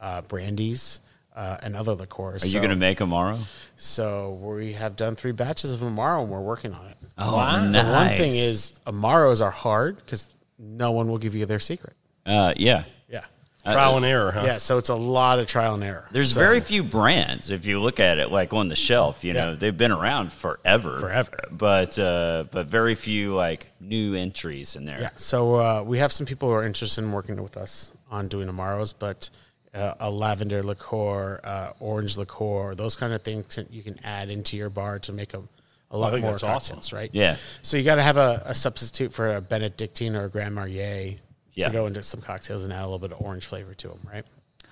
uh, 0.00 0.22
brandies, 0.22 1.00
uh, 1.34 1.58
and 1.62 1.76
other 1.76 1.92
liqueurs. 1.94 2.42
Are 2.44 2.48
you 2.48 2.60
going 2.60 2.70
to 2.70 2.76
make 2.76 2.98
Amaro? 2.98 3.38
So 3.76 4.38
we 4.42 4.72
have 4.72 4.96
done 4.96 5.16
three 5.16 5.32
batches 5.32 5.70
of 5.72 5.80
Amaro 5.80 6.22
and 6.22 6.30
we're 6.30 6.40
working 6.40 6.72
on 6.72 6.86
it. 6.86 6.96
Oh, 7.18 7.32
The 7.32 7.84
one 7.84 8.08
thing 8.16 8.32
is 8.34 8.80
Amaros 8.86 9.44
are 9.44 9.50
hard 9.50 9.96
because 9.96 10.30
no 10.58 10.92
one 10.92 11.08
will 11.08 11.18
give 11.18 11.34
you 11.34 11.44
their 11.44 11.60
secret. 11.60 11.94
Uh, 12.24 12.54
yeah. 12.56 12.84
Yeah. 13.10 13.24
Trial 13.72 13.96
and 13.96 14.06
error, 14.06 14.32
huh? 14.32 14.42
Yeah, 14.44 14.56
so 14.58 14.78
it's 14.78 14.88
a 14.88 14.94
lot 14.94 15.38
of 15.38 15.46
trial 15.46 15.74
and 15.74 15.84
error. 15.84 16.06
There's 16.10 16.32
So- 16.32 16.40
very 16.40 16.60
few 16.60 16.82
brands 16.82 17.50
if 17.50 17.66
you 17.66 17.80
look 17.80 17.98
at 18.00 18.18
it 18.18 18.30
like 18.30 18.52
on 18.52 18.68
the 18.68 18.76
shelf. 18.76 19.24
You 19.24 19.32
know, 19.34 19.50
Yeah. 19.50 19.56
they've 19.56 19.76
been 19.76 19.92
around 19.92 20.32
forever, 20.32 20.98
Forever. 20.98 21.38
But 21.50 21.98
uh, 21.98 22.44
but 22.50 22.66
very 22.66 22.94
few 22.94 23.34
like 23.34 23.66
new 23.80 24.14
entries 24.14 24.76
in 24.76 24.84
there. 24.84 25.00
Yeah, 25.00 25.10
so 25.16 25.56
uh, 25.56 25.82
we 25.82 25.98
have 25.98 26.12
some 26.12 26.26
people 26.26 26.48
who 26.48 26.54
are 26.54 26.64
interested 26.64 27.02
in 27.02 27.12
working 27.12 27.42
with 27.42 27.56
us 27.56 27.92
on 28.10 28.28
doing 28.28 28.48
amaros, 28.48 28.94
but 28.98 29.30
uh, 29.74 29.94
a 30.00 30.10
lavender 30.10 30.62
liqueur, 30.62 31.40
uh, 31.44 31.70
orange 31.80 32.16
liqueur, 32.16 32.74
those 32.74 32.96
kind 32.96 33.12
of 33.12 33.22
things 33.22 33.56
that 33.56 33.70
you 33.72 33.82
can 33.82 33.98
add 34.04 34.30
into 34.30 34.56
your 34.56 34.70
bar 34.70 34.98
to 35.00 35.12
make 35.12 35.34
a, 35.34 35.42
a 35.90 35.98
lot 35.98 36.12
more 36.18 36.30
that's 36.32 36.42
awesome. 36.42 36.76
cocktails, 36.76 36.92
right? 36.94 37.10
Yeah. 37.12 37.36
So 37.62 37.76
you 37.76 37.84
got 37.84 37.96
to 37.96 38.02
have 38.02 38.16
a, 38.16 38.42
a 38.46 38.54
substitute 38.54 39.12
for 39.12 39.36
a 39.36 39.40
Benedictine 39.42 40.16
or 40.16 40.24
a 40.24 40.28
Grand 40.30 40.54
Marnier 40.54 41.16
Yeah. 41.56 41.66
to 41.68 41.72
go 41.72 41.86
into 41.86 42.02
some 42.04 42.20
cocktails 42.20 42.62
and 42.64 42.72
add 42.72 42.82
a 42.82 42.84
little 42.84 42.98
bit 43.00 43.10
of 43.12 43.20
orange 43.20 43.46
flavor 43.46 43.74
to 43.74 43.88
them, 43.88 44.00
right? 44.12 44.24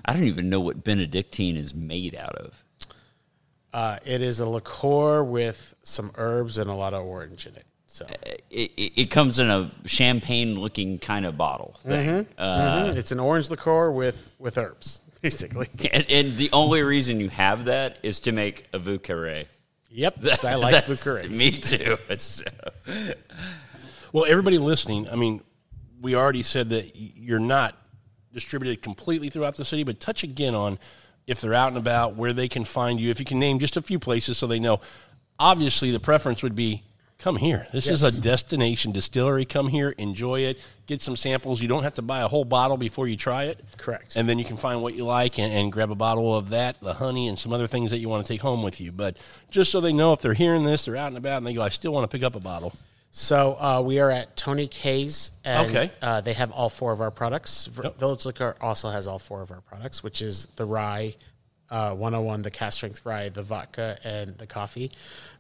I 0.05 0.13
don't 0.13 0.25
even 0.25 0.49
know 0.51 0.61
what 0.61 0.85
Benedictine 0.85 1.57
is 1.57 1.75
made 1.75 2.15
out 2.15 2.37
of. 2.37 2.63
Uh, 3.73 3.99
it 4.05 4.23
is 4.23 4.39
a 4.39 4.47
liqueur 4.49 5.25
with 5.25 5.75
some 5.83 6.13
herbs 6.17 6.59
and 6.59 6.71
a 6.71 6.75
lot 6.75 6.95
of 6.95 7.05
orange 7.05 7.47
in 7.47 7.57
it. 7.57 7.65
So 7.87 8.07
It, 8.51 8.71
it, 8.77 8.93
it 8.97 9.11
comes 9.11 9.39
in 9.41 9.49
a 9.51 9.71
champagne-looking 9.87 10.99
kind 10.99 11.25
of 11.27 11.37
bottle 11.37 11.77
thing, 11.83 12.27
uh, 12.39 12.85
Mhm. 12.85 12.97
it's 12.97 13.13
an 13.13 13.21
orange 13.21 13.51
liqueur 13.51 13.91
with 13.91 14.29
with 14.39 14.59
herbs, 14.59 15.01
basically. 15.23 15.69
and, 15.93 16.05
and 16.11 16.37
the 16.37 16.51
only 16.53 16.83
reason 16.83 17.19
you 17.21 17.31
have 17.31 17.65
that 17.67 17.99
is 18.03 18.21
to 18.21 18.33
make 18.33 18.67
a 18.73 18.79
Vieux 18.79 18.99
Carré. 18.99 19.47
Yep, 19.91 20.23
'cause 20.23 20.45
I 20.45 20.57
like 20.57 20.73
That's- 20.73 20.89
Bucharest. 21.05 21.31
Me 21.31 21.51
too. 21.53 21.97
It's, 22.11 22.43
Well, 24.13 24.25
everybody 24.29 24.59
listening, 24.59 25.09
I 25.11 25.17
mean, 25.17 25.41
we 26.05 26.15
already 26.15 26.43
said 26.43 26.69
that 26.69 26.95
you're 26.95 27.39
not 27.39 27.77
distributed 28.33 28.83
completely 28.83 29.31
throughout 29.31 29.57
the 29.57 29.65
city, 29.65 29.85
but 29.85 30.01
touch 30.01 30.23
again 30.23 30.55
on 30.55 30.79
if 31.27 31.41
they're 31.41 31.55
out 31.55 31.69
and 31.69 31.79
about, 31.79 32.15
where 32.15 32.35
they 32.35 32.47
can 32.47 32.67
find 32.67 33.01
you. 33.01 33.11
If 33.11 33.19
you 33.19 33.25
can 33.25 33.39
name 33.39 33.59
just 33.59 33.79
a 33.79 33.83
few 33.83 33.99
places 33.99 34.37
so 34.37 34.47
they 34.47 34.61
know. 34.61 34.83
Obviously, 35.39 35.91
the 35.91 35.99
preference 35.99 36.43
would 36.43 36.55
be 36.55 36.83
come 37.17 37.37
here. 37.37 37.67
This 37.73 37.89
is 37.89 38.03
a 38.03 38.21
destination 38.21 38.93
distillery. 38.93 39.47
Come 39.47 39.69
here, 39.69 39.95
enjoy 39.97 40.41
it, 40.41 40.59
get 40.87 41.01
some 41.01 41.17
samples. 41.17 41.63
You 41.63 41.69
don't 41.69 41.85
have 41.85 41.95
to 41.95 42.03
buy 42.03 42.21
a 42.21 42.29
whole 42.29 42.45
bottle 42.45 42.77
before 42.77 43.09
you 43.09 43.17
try 43.17 43.45
it. 43.45 43.65
Correct. 43.79 44.15
And 44.15 44.29
then 44.29 44.39
you 44.39 44.45
can 44.45 44.59
find 44.59 44.83
what 44.83 44.93
you 44.93 45.07
like 45.07 45.39
and, 45.39 45.51
and 45.51 45.73
grab 45.73 45.91
a 45.91 45.95
bottle 45.95 46.37
of 46.37 46.51
that, 46.51 46.79
the 46.83 46.93
honey, 46.93 47.29
and 47.29 47.39
some 47.39 47.55
other 47.55 47.67
things 47.67 47.91
that 47.93 47.99
you 47.99 48.11
want 48.11 48.27
to 48.27 48.31
take 48.31 48.43
home 48.43 48.63
with 48.63 48.79
you. 48.79 48.93
But 48.93 49.17
just 49.51 49.73
so 49.73 49.81
they 49.81 49.95
know 49.95 50.13
if 50.13 50.21
they're 50.21 50.35
hearing 50.35 50.65
this, 50.65 50.85
they're 50.85 50.99
out 50.99 51.09
and 51.09 51.17
about, 51.17 51.39
and 51.39 51.47
they 51.47 51.55
go, 51.55 51.63
I 51.63 51.71
still 51.71 51.95
want 51.95 52.11
to 52.11 52.15
pick 52.15 52.23
up 52.23 52.35
a 52.35 52.41
bottle. 52.41 52.75
So 53.17 53.53
uh, 53.61 53.81
we 53.81 54.01
are 54.01 54.11
at 54.11 54.37
Tony 54.37 54.67
K's. 54.67 55.31
And, 55.45 55.69
Okay. 55.71 55.93
Uh, 56.03 56.21
they 56.21 56.33
have 56.33 56.51
all 56.51 56.69
four 56.69 56.91
of 56.93 57.01
our 57.01 57.13
products. 57.13 57.67
V- 57.67 57.89
Village 57.97 58.27
Liquor 58.27 58.57
also 58.61 58.91
has 58.91 59.07
all 59.07 59.21
four 59.21 59.41
of 59.41 59.53
our 59.53 59.61
products, 59.61 60.03
which 60.03 60.21
is 60.21 60.47
the 60.57 60.65
rye, 60.65 61.15
uh, 61.71 61.93
101, 61.95 62.43
the 62.43 62.51
cask 62.51 62.79
strength 62.79 63.07
rye, 63.07 63.29
the 63.29 63.43
vodka, 63.45 63.99
and 64.03 64.37
the 64.39 64.49
coffee. 64.49 64.91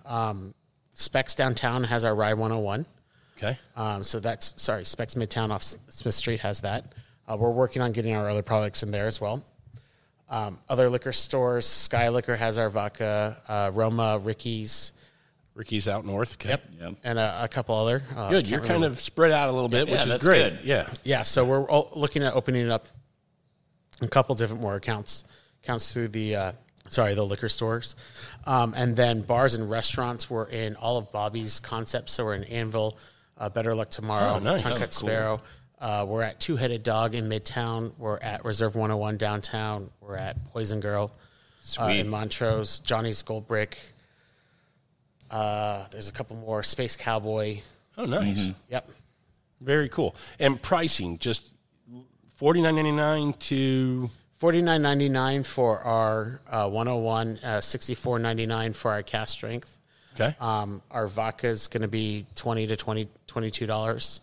Um, 0.06 0.54
Specs 0.92 1.34
Downtown 1.34 1.82
has 1.82 2.04
our 2.04 2.14
rye 2.14 2.34
101. 2.34 2.86
Okay. 3.38 3.58
Um, 3.74 4.04
so 4.04 4.20
that's, 4.20 4.54
sorry, 4.62 4.84
Specs 4.84 5.14
Midtown 5.14 5.50
off 5.50 5.64
Smith 5.64 6.14
Street 6.14 6.38
has 6.40 6.60
that. 6.60 6.92
Uh, 7.28 7.36
we're 7.36 7.50
working 7.50 7.82
on 7.82 7.90
getting 7.90 8.14
our 8.14 8.30
other 8.30 8.42
products 8.42 8.84
in 8.84 8.92
there 8.92 9.08
as 9.08 9.20
well. 9.20 9.44
Um, 10.30 10.60
other 10.68 10.88
liquor 10.88 11.12
stores, 11.12 11.66
Sky 11.66 12.08
Liquor 12.08 12.36
has 12.36 12.56
our 12.56 12.70
vodka, 12.70 13.36
uh, 13.48 13.72
Roma, 13.74 14.20
Ricky's, 14.22 14.92
Ricky's 15.54 15.86
out 15.86 16.04
north. 16.04 16.34
Okay. 16.34 16.58
Yep. 16.80 16.96
and 17.04 17.18
a, 17.18 17.44
a 17.44 17.48
couple 17.48 17.76
other. 17.76 18.02
Uh, 18.16 18.28
Good. 18.28 18.46
You're 18.48 18.60
remember. 18.60 18.82
kind 18.82 18.92
of 18.92 19.00
spread 19.00 19.30
out 19.32 19.48
a 19.48 19.52
little 19.52 19.68
bit, 19.68 19.86
Yeah, 19.88 19.94
which 19.94 20.02
is 20.02 20.08
that's 20.08 20.24
great. 20.24 20.50
good. 20.56 20.58
Yeah. 20.64 20.88
Yeah, 21.04 21.22
so 21.22 21.44
we're 21.44 21.62
all 21.68 21.90
looking 21.94 22.22
at 22.24 22.34
opening 22.34 22.66
it 22.66 22.70
up 22.70 22.88
a 24.02 24.08
couple 24.08 24.34
different 24.34 24.60
more 24.60 24.74
accounts 24.74 25.24
accounts 25.62 25.92
through 25.92 26.08
the 26.08 26.34
uh, 26.36 26.52
sorry 26.88 27.14
the 27.14 27.24
liquor 27.24 27.48
stores, 27.48 27.94
um, 28.46 28.74
and 28.76 28.96
then 28.96 29.22
bars 29.22 29.54
and 29.54 29.70
restaurants. 29.70 30.28
We're 30.28 30.48
in 30.48 30.74
all 30.76 30.96
of 30.98 31.12
Bobby's 31.12 31.60
concepts. 31.60 32.12
So 32.12 32.24
we're 32.24 32.34
in 32.34 32.44
Anvil, 32.44 32.98
uh, 33.38 33.48
Better 33.48 33.74
Luck 33.74 33.90
Tomorrow, 33.90 34.34
Oh, 34.34 34.38
nice. 34.40 34.62
Tongue 34.62 34.72
Cut 34.72 34.80
cool. 34.80 34.90
Sparrow. 35.08 35.42
Uh, 35.80 36.04
we're 36.08 36.22
at 36.22 36.40
Two 36.40 36.56
Headed 36.56 36.82
Dog 36.82 37.14
in 37.14 37.28
Midtown. 37.28 37.92
We're 37.98 38.18
at 38.18 38.44
Reserve 38.44 38.74
101 38.74 39.16
downtown. 39.18 39.90
We're 40.00 40.16
at 40.16 40.44
Poison 40.46 40.80
Girl 40.80 41.12
uh, 41.80 41.84
in 41.86 42.08
Montrose. 42.08 42.80
Johnny's 42.80 43.22
Gold 43.22 43.46
Brick. 43.46 43.78
Uh, 45.30 45.86
there's 45.90 46.08
a 46.08 46.12
couple 46.12 46.36
more. 46.36 46.62
Space 46.62 46.96
Cowboy. 46.96 47.60
Oh, 47.96 48.04
nice. 48.04 48.38
Mm-hmm. 48.38 48.52
Yep. 48.70 48.90
Very 49.60 49.88
cool. 49.88 50.14
And 50.38 50.60
pricing, 50.60 51.18
just 51.18 51.46
forty 52.34 52.60
nine 52.60 52.74
ninety 52.76 52.92
nine 52.92 53.32
to 53.34 54.10
Forty 54.36 54.60
nine 54.60 54.82
ninety 54.82 55.08
nine 55.08 55.42
for 55.42 55.78
our 55.80 56.40
uh, 56.50 56.68
101, 56.68 57.38
uh, 57.42 57.60
sixty 57.60 57.94
four 57.94 58.18
ninety 58.18 58.44
nine 58.46 58.72
for 58.74 58.90
our 58.90 59.02
cask 59.02 59.32
strength. 59.32 59.80
okay. 60.14 60.36
Um, 60.40 60.82
our 60.90 61.06
vodka 61.06 61.46
is 61.48 61.68
going 61.68 61.82
to 61.82 61.88
be 61.88 62.26
twenty 62.34 62.66
to 62.66 62.76
20 62.76 63.08
22 63.26 63.66
dollars. 63.66 64.20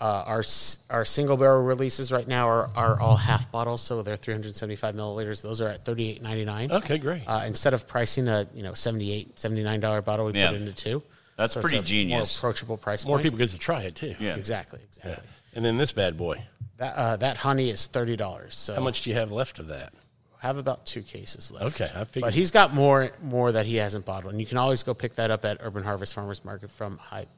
Uh, 0.00 0.24
our 0.26 0.44
our 0.90 1.04
single 1.04 1.36
barrel 1.36 1.62
releases 1.62 2.10
right 2.10 2.26
now 2.26 2.48
are, 2.48 2.68
are 2.74 3.00
all 3.00 3.16
half 3.16 3.50
bottles, 3.52 3.80
so 3.80 4.02
they're 4.02 4.16
three 4.16 4.34
hundred 4.34 4.56
seventy 4.56 4.74
five 4.76 4.94
milliliters. 4.94 5.40
Those 5.40 5.60
are 5.60 5.68
at 5.68 5.84
thirty 5.84 6.10
eight 6.10 6.20
ninety 6.22 6.44
nine. 6.44 6.70
okay, 6.72 6.98
great. 6.98 7.22
Uh, 7.26 7.44
instead 7.46 7.74
of 7.74 7.86
pricing 7.86 8.26
a 8.28 8.46
you 8.54 8.62
know 8.62 8.74
78 8.74 9.38
79 9.38 9.80
dollar 9.80 10.02
bottle, 10.02 10.26
we 10.26 10.32
Yeah. 10.32 10.48
put 10.48 10.56
it 10.56 10.62
into 10.62 10.74
two. 10.74 11.02
That's 11.36 11.56
it's 11.56 11.62
pretty 11.62 11.78
a 11.78 11.82
genius. 11.82 12.42
More 12.42 12.50
approachable 12.50 12.76
price. 12.76 13.06
More 13.06 13.16
point. 13.16 13.22
people 13.24 13.38
get 13.38 13.50
to 13.50 13.58
try 13.58 13.82
it 13.82 13.94
too. 13.94 14.14
Yeah. 14.18 14.34
Exactly. 14.34 14.80
Exactly. 14.84 15.24
And 15.54 15.64
then 15.64 15.76
this 15.78 15.92
bad 15.92 16.16
boy. 16.18 16.44
That 16.78 16.96
uh, 16.96 17.16
that 17.18 17.36
honey 17.38 17.70
is 17.70 17.86
thirty 17.86 18.16
dollars. 18.16 18.56
So 18.56 18.74
How 18.74 18.80
much 18.80 19.02
do 19.02 19.10
you 19.10 19.16
have 19.16 19.30
left 19.30 19.58
of 19.60 19.68
that? 19.68 19.92
have 20.40 20.58
about 20.58 20.84
two 20.84 21.00
cases 21.00 21.50
left. 21.50 21.80
Okay, 21.80 21.90
I 21.98 22.04
figured. 22.04 22.20
But 22.24 22.34
he's 22.34 22.50
got 22.50 22.74
more 22.74 23.12
more 23.22 23.52
that 23.52 23.64
he 23.64 23.76
hasn't 23.76 24.04
bottled, 24.04 24.32
and 24.32 24.40
you 24.40 24.46
can 24.46 24.58
always 24.58 24.82
go 24.82 24.92
pick 24.92 25.14
that 25.14 25.30
up 25.30 25.44
at 25.46 25.56
Urban 25.60 25.82
Harvest 25.84 26.12
Farmers 26.12 26.44
Market 26.44 26.70
from 26.70 26.98
Hype 26.98 27.30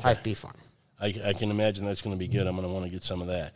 Hype 0.00 0.22
Bee 0.22 0.34
Farm. 0.34 0.54
I, 1.02 1.14
I 1.24 1.32
can 1.32 1.50
imagine 1.50 1.84
that's 1.84 2.00
going 2.00 2.14
to 2.14 2.18
be 2.18 2.28
good. 2.28 2.46
I'm 2.46 2.54
going 2.56 2.66
to 2.66 2.72
want 2.72 2.84
to 2.86 2.90
get 2.90 3.02
some 3.02 3.20
of 3.20 3.26
that. 3.26 3.52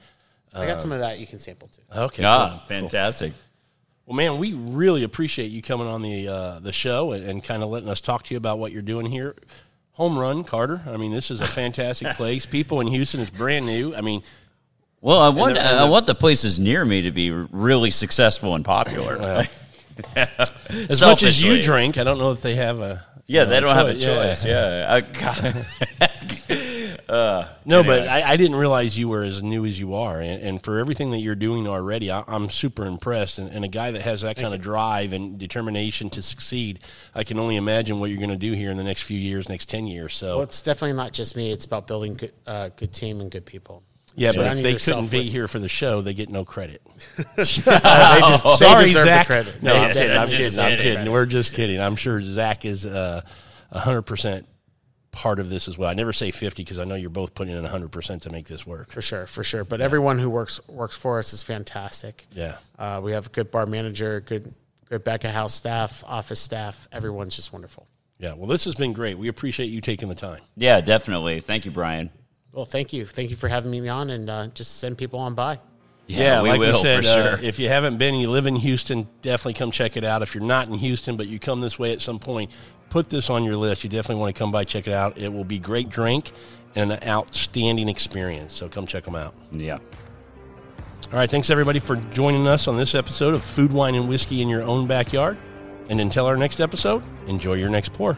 I 0.55 0.67
got 0.67 0.81
some 0.81 0.93
of 0.93 1.01
that 1.01 1.19
you 1.19 1.27
can 1.27 1.39
sample 1.39 1.69
too. 1.69 1.83
Okay. 1.95 2.25
ah, 2.25 2.51
cool. 2.51 2.69
fantastic. 2.69 3.33
Well, 4.07 4.17
man, 4.17 4.39
we 4.39 4.53
really 4.55 5.03
appreciate 5.03 5.47
you 5.51 5.61
coming 5.63 5.87
on 5.87 6.01
the 6.03 6.29
uh, 6.29 6.59
the 6.61 6.73
show 6.73 7.13
and, 7.13 7.25
and 7.29 7.45
kind 7.45 7.63
of 7.63 7.69
letting 7.69 7.89
us 7.89 8.01
talk 8.01 8.23
to 8.25 8.35
you 8.35 8.39
about 8.39 8.59
what 8.59 8.73
you're 8.73 8.83
doing 8.83 9.07
here. 9.07 9.35
Home 9.93 10.19
run, 10.19 10.45
Carter. 10.45 10.83
I 10.87 10.97
mean, 10.97 11.13
this 11.13 11.31
is 11.31 11.41
a 11.41 11.47
fantastic 11.47 12.09
place. 12.17 12.47
People 12.47 12.81
in 12.81 12.87
Houston, 12.87 13.21
it's 13.21 13.31
brand 13.31 13.67
new. 13.67 13.95
I 13.95 14.01
mean, 14.03 14.23
Well, 15.01 15.19
I 15.21 15.29
want 15.31 15.55
the- 15.55 15.61
and 15.61 15.79
I 15.79 15.89
want 15.89 16.07
the 16.07 16.15
places 16.15 16.59
near 16.59 16.85
me 16.85 17.03
to 17.03 17.11
be 17.11 17.31
really 17.31 17.91
successful 17.91 18.55
and 18.55 18.65
popular. 18.65 19.47
as 20.17 21.01
much 21.01 21.23
as 21.23 21.43
you 21.43 21.63
drink, 21.63 21.99
I 21.99 22.05
don't 22.05 22.19
know 22.19 22.31
if 22.33 22.43
they 22.43 22.55
have 22.57 22.81
a 22.81 23.05
Yeah, 23.27 23.43
uh, 23.43 23.45
they 23.47 23.61
don't 23.61 23.75
have 23.75 23.89
a 23.89 23.95
choice. 23.95 24.45
Yeah. 24.45 25.01
choice. 25.01 25.15
Yeah, 25.21 26.07
I, 27.09 27.13
God. 27.13 27.49
No, 27.65 27.83
but 27.85 28.09
I, 28.09 28.33
I 28.33 28.37
didn't 28.37 28.57
realize 28.57 28.99
you 28.99 29.09
were 29.09 29.23
as 29.23 29.43
new 29.43 29.65
as 29.65 29.79
you 29.79 29.95
are, 29.95 30.21
and, 30.21 30.43
and 30.43 30.63
for 30.63 30.79
everything 30.79 31.11
that 31.13 31.19
you're 31.19 31.35
doing 31.35 31.67
already, 31.67 32.11
I, 32.11 32.25
I'm 32.27 32.49
super 32.51 32.85
impressed. 32.87 33.39
And, 33.39 33.49
and 33.51 33.65
a 33.65 33.69
guy 33.69 33.91
that 33.93 34.03
has 34.03 34.23
that 34.23 34.37
kind 34.37 34.53
of 34.55 34.61
drive 34.61 35.13
and 35.13 35.39
determination 35.39 36.11
to 36.11 36.23
succeed, 36.23 36.81
I 37.15 37.25
can 37.25 37.39
only 37.39 37.57
imagine 37.57 38.01
what 38.01 38.11
you're 38.11 38.19
going 38.19 38.31
to 38.31 38.37
do 38.37 38.53
here 38.53 38.71
in 38.71 38.77
the 38.77 38.85
next 38.85 39.03
few 39.03 39.19
years, 39.19 39.49
next 39.49 39.69
ten 39.69 39.87
years. 39.87 40.15
So 40.15 40.37
Well, 40.37 40.43
it's 40.43 40.63
definitely 40.63 40.97
not 40.97 41.13
just 41.13 41.37
me; 41.37 41.53
it's 41.53 41.65
about 41.65 41.87
building 41.87 42.15
good, 42.15 42.33
uh, 42.47 42.71
good 42.77 42.93
team 42.93 43.21
and 43.21 43.31
good 43.31 43.47
people. 43.47 43.83
yeah, 44.15 44.33
but 44.35 44.57
if 44.57 44.63
they 44.63 44.75
couldn't 44.75 45.11
be 45.11 45.19
with- 45.25 45.29
here 45.33 45.47
for 45.49 45.59
the 45.59 45.69
show, 45.69 46.01
they 46.01 46.15
get 46.15 46.29
no 46.29 46.45
credit. 46.45 46.83
They 47.27 47.43
Sorry, 47.45 48.85
deserve 48.87 48.93
the 48.95 49.05
Zach. 49.05 49.27
credit. 49.27 49.63
No, 49.63 49.73
They 49.73 49.79
I'm 49.81 49.93
kidding. 49.93 50.17
I'm 50.17 50.29
kidding. 50.29 50.59
I'm 50.61 50.79
kidding. 50.79 51.13
We're 51.13 51.27
just 51.27 51.53
kidding. 51.53 51.81
I'm 51.81 51.97
sure 51.97 52.21
Zach 52.23 52.65
is 52.65 52.87
uh, 52.87 53.23
hundred 53.73 54.03
percent 54.03 54.47
part 55.17 55.41
of 55.41 55.49
this 55.49 55.67
as 55.67 55.79
well. 55.79 55.89
I 55.89 55.95
never 55.95 56.13
say 56.13 56.31
fifty 56.31 56.63
because 56.63 56.79
I 56.79 56.85
know 56.85 56.95
you're 56.95 57.09
both 57.11 57.35
putting 57.35 57.57
in 57.57 57.65
hundred 57.65 57.91
percent 57.91 58.23
to 58.25 58.31
make 58.31 58.47
this 58.47 58.67
work. 58.67 58.93
for 58.93 59.01
sure, 59.01 59.27
for 59.27 59.43
sure. 59.43 59.65
But 59.65 59.81
everyone 59.81 60.19
who 60.19 60.29
works 60.29 60.61
works 60.69 60.95
for 60.97 61.19
us 61.19 61.33
is 61.33 61.43
fantastic. 61.43 62.27
Yeah. 62.33 62.57
uh, 62.79 63.01
we 63.03 63.13
have 63.13 63.27
a 63.27 63.31
good 63.31 63.51
bar 63.51 63.65
manager, 63.67 64.21
good 64.21 64.53
good 64.91 65.03
back 65.03 65.25
of 65.25 65.31
house 65.33 65.55
staff, 65.55 66.05
office 66.07 66.39
staff. 66.39 66.87
Everyone's 66.93 67.35
just 67.35 67.53
wonderful. 67.53 67.87
Yeah. 68.19 68.35
Well, 68.35 68.47
this 68.47 68.65
has 68.67 68.75
been 68.75 68.93
great. 68.93 69.19
We 69.19 69.29
appreciate 69.29 69.67
you 69.67 69.81
taking 69.81 70.09
the 70.09 70.15
time. 70.15 70.41
yeah, 70.55 70.81
definitely. 70.83 71.41
Thank 71.41 71.65
you, 71.65 71.71
Bryan. 71.71 72.11
Well, 72.53 72.65
thank 72.67 72.93
you, 72.93 73.05
thank 73.07 73.31
you 73.31 73.37
for 73.37 73.49
having 73.49 73.71
me 73.71 73.87
on, 73.89 74.09
and 74.11 74.31
uh, 74.31 74.47
just 74.49 74.79
send 74.79 74.97
people 74.97 75.19
on 75.19 75.35
by. 75.35 75.59
Yeah, 76.07 76.41
we 76.41 76.51
like 76.51 76.61
will 76.61 76.73
we 76.73 76.79
said, 76.79 76.99
for 77.05 77.11
sure. 77.11 77.33
uh, 77.35 77.39
if 77.43 77.59
you 77.59 77.69
haven't 77.69 77.99
been, 77.99 78.15
you 78.15 78.31
live 78.31 78.47
in 78.47 78.55
Houston, 78.57 79.09
definitely 79.23 79.55
come 79.55 79.73
check 79.73 79.97
it 79.97 80.05
out. 80.05 80.23
If 80.23 80.35
you're 80.35 80.45
not 80.45 80.69
in 80.69 80.75
Houston, 80.75 81.17
but 81.17 81.27
you 81.27 81.39
come 81.41 81.61
this 81.61 81.79
way 81.81 81.93
at 81.93 82.01
some 82.01 82.19
point, 82.21 82.51
put 82.91 83.09
this 83.09 83.31
on 83.31 83.45
your 83.45 83.57
list. 83.57 83.85
You 83.85 83.91
definitely 83.91 84.21
want 84.21 84.35
to 84.35 84.39
come 84.39 84.53
by, 84.53 84.65
check 84.65 84.87
it 84.87 84.93
out. 84.93 85.19
It 85.19 85.33
will 85.33 85.45
be 85.45 85.59
great 85.59 85.89
drink 85.89 86.33
and 86.75 86.93
an 86.93 87.03
outstanding 87.07 87.89
experience. 87.89 88.55
So 88.55 88.69
come 88.69 88.87
check 88.87 89.05
them 89.05 89.15
out. 89.15 89.35
yeah. 89.53 89.79
All 91.13 91.19
right, 91.19 91.31
thanks 91.31 91.51
everybody 91.51 91.79
for 91.79 91.97
joining 91.97 92.49
us 92.49 92.67
on 92.67 92.77
this 92.77 92.95
episode 92.95 93.35
of 93.35 93.45
Food, 93.45 93.73
Wine, 93.73 93.95
and 93.95 94.09
Whiskey 94.09 94.43
in 94.43 94.49
Your 94.49 94.63
Own 94.63 94.89
Backyard. 94.89 95.39
And 95.89 96.01
until 96.01 96.27
our 96.27 96.37
next 96.37 96.61
episode, 96.61 97.05
enjoy 97.29 97.55
your 97.55 97.69
next 97.69 97.93
pour. 97.93 98.17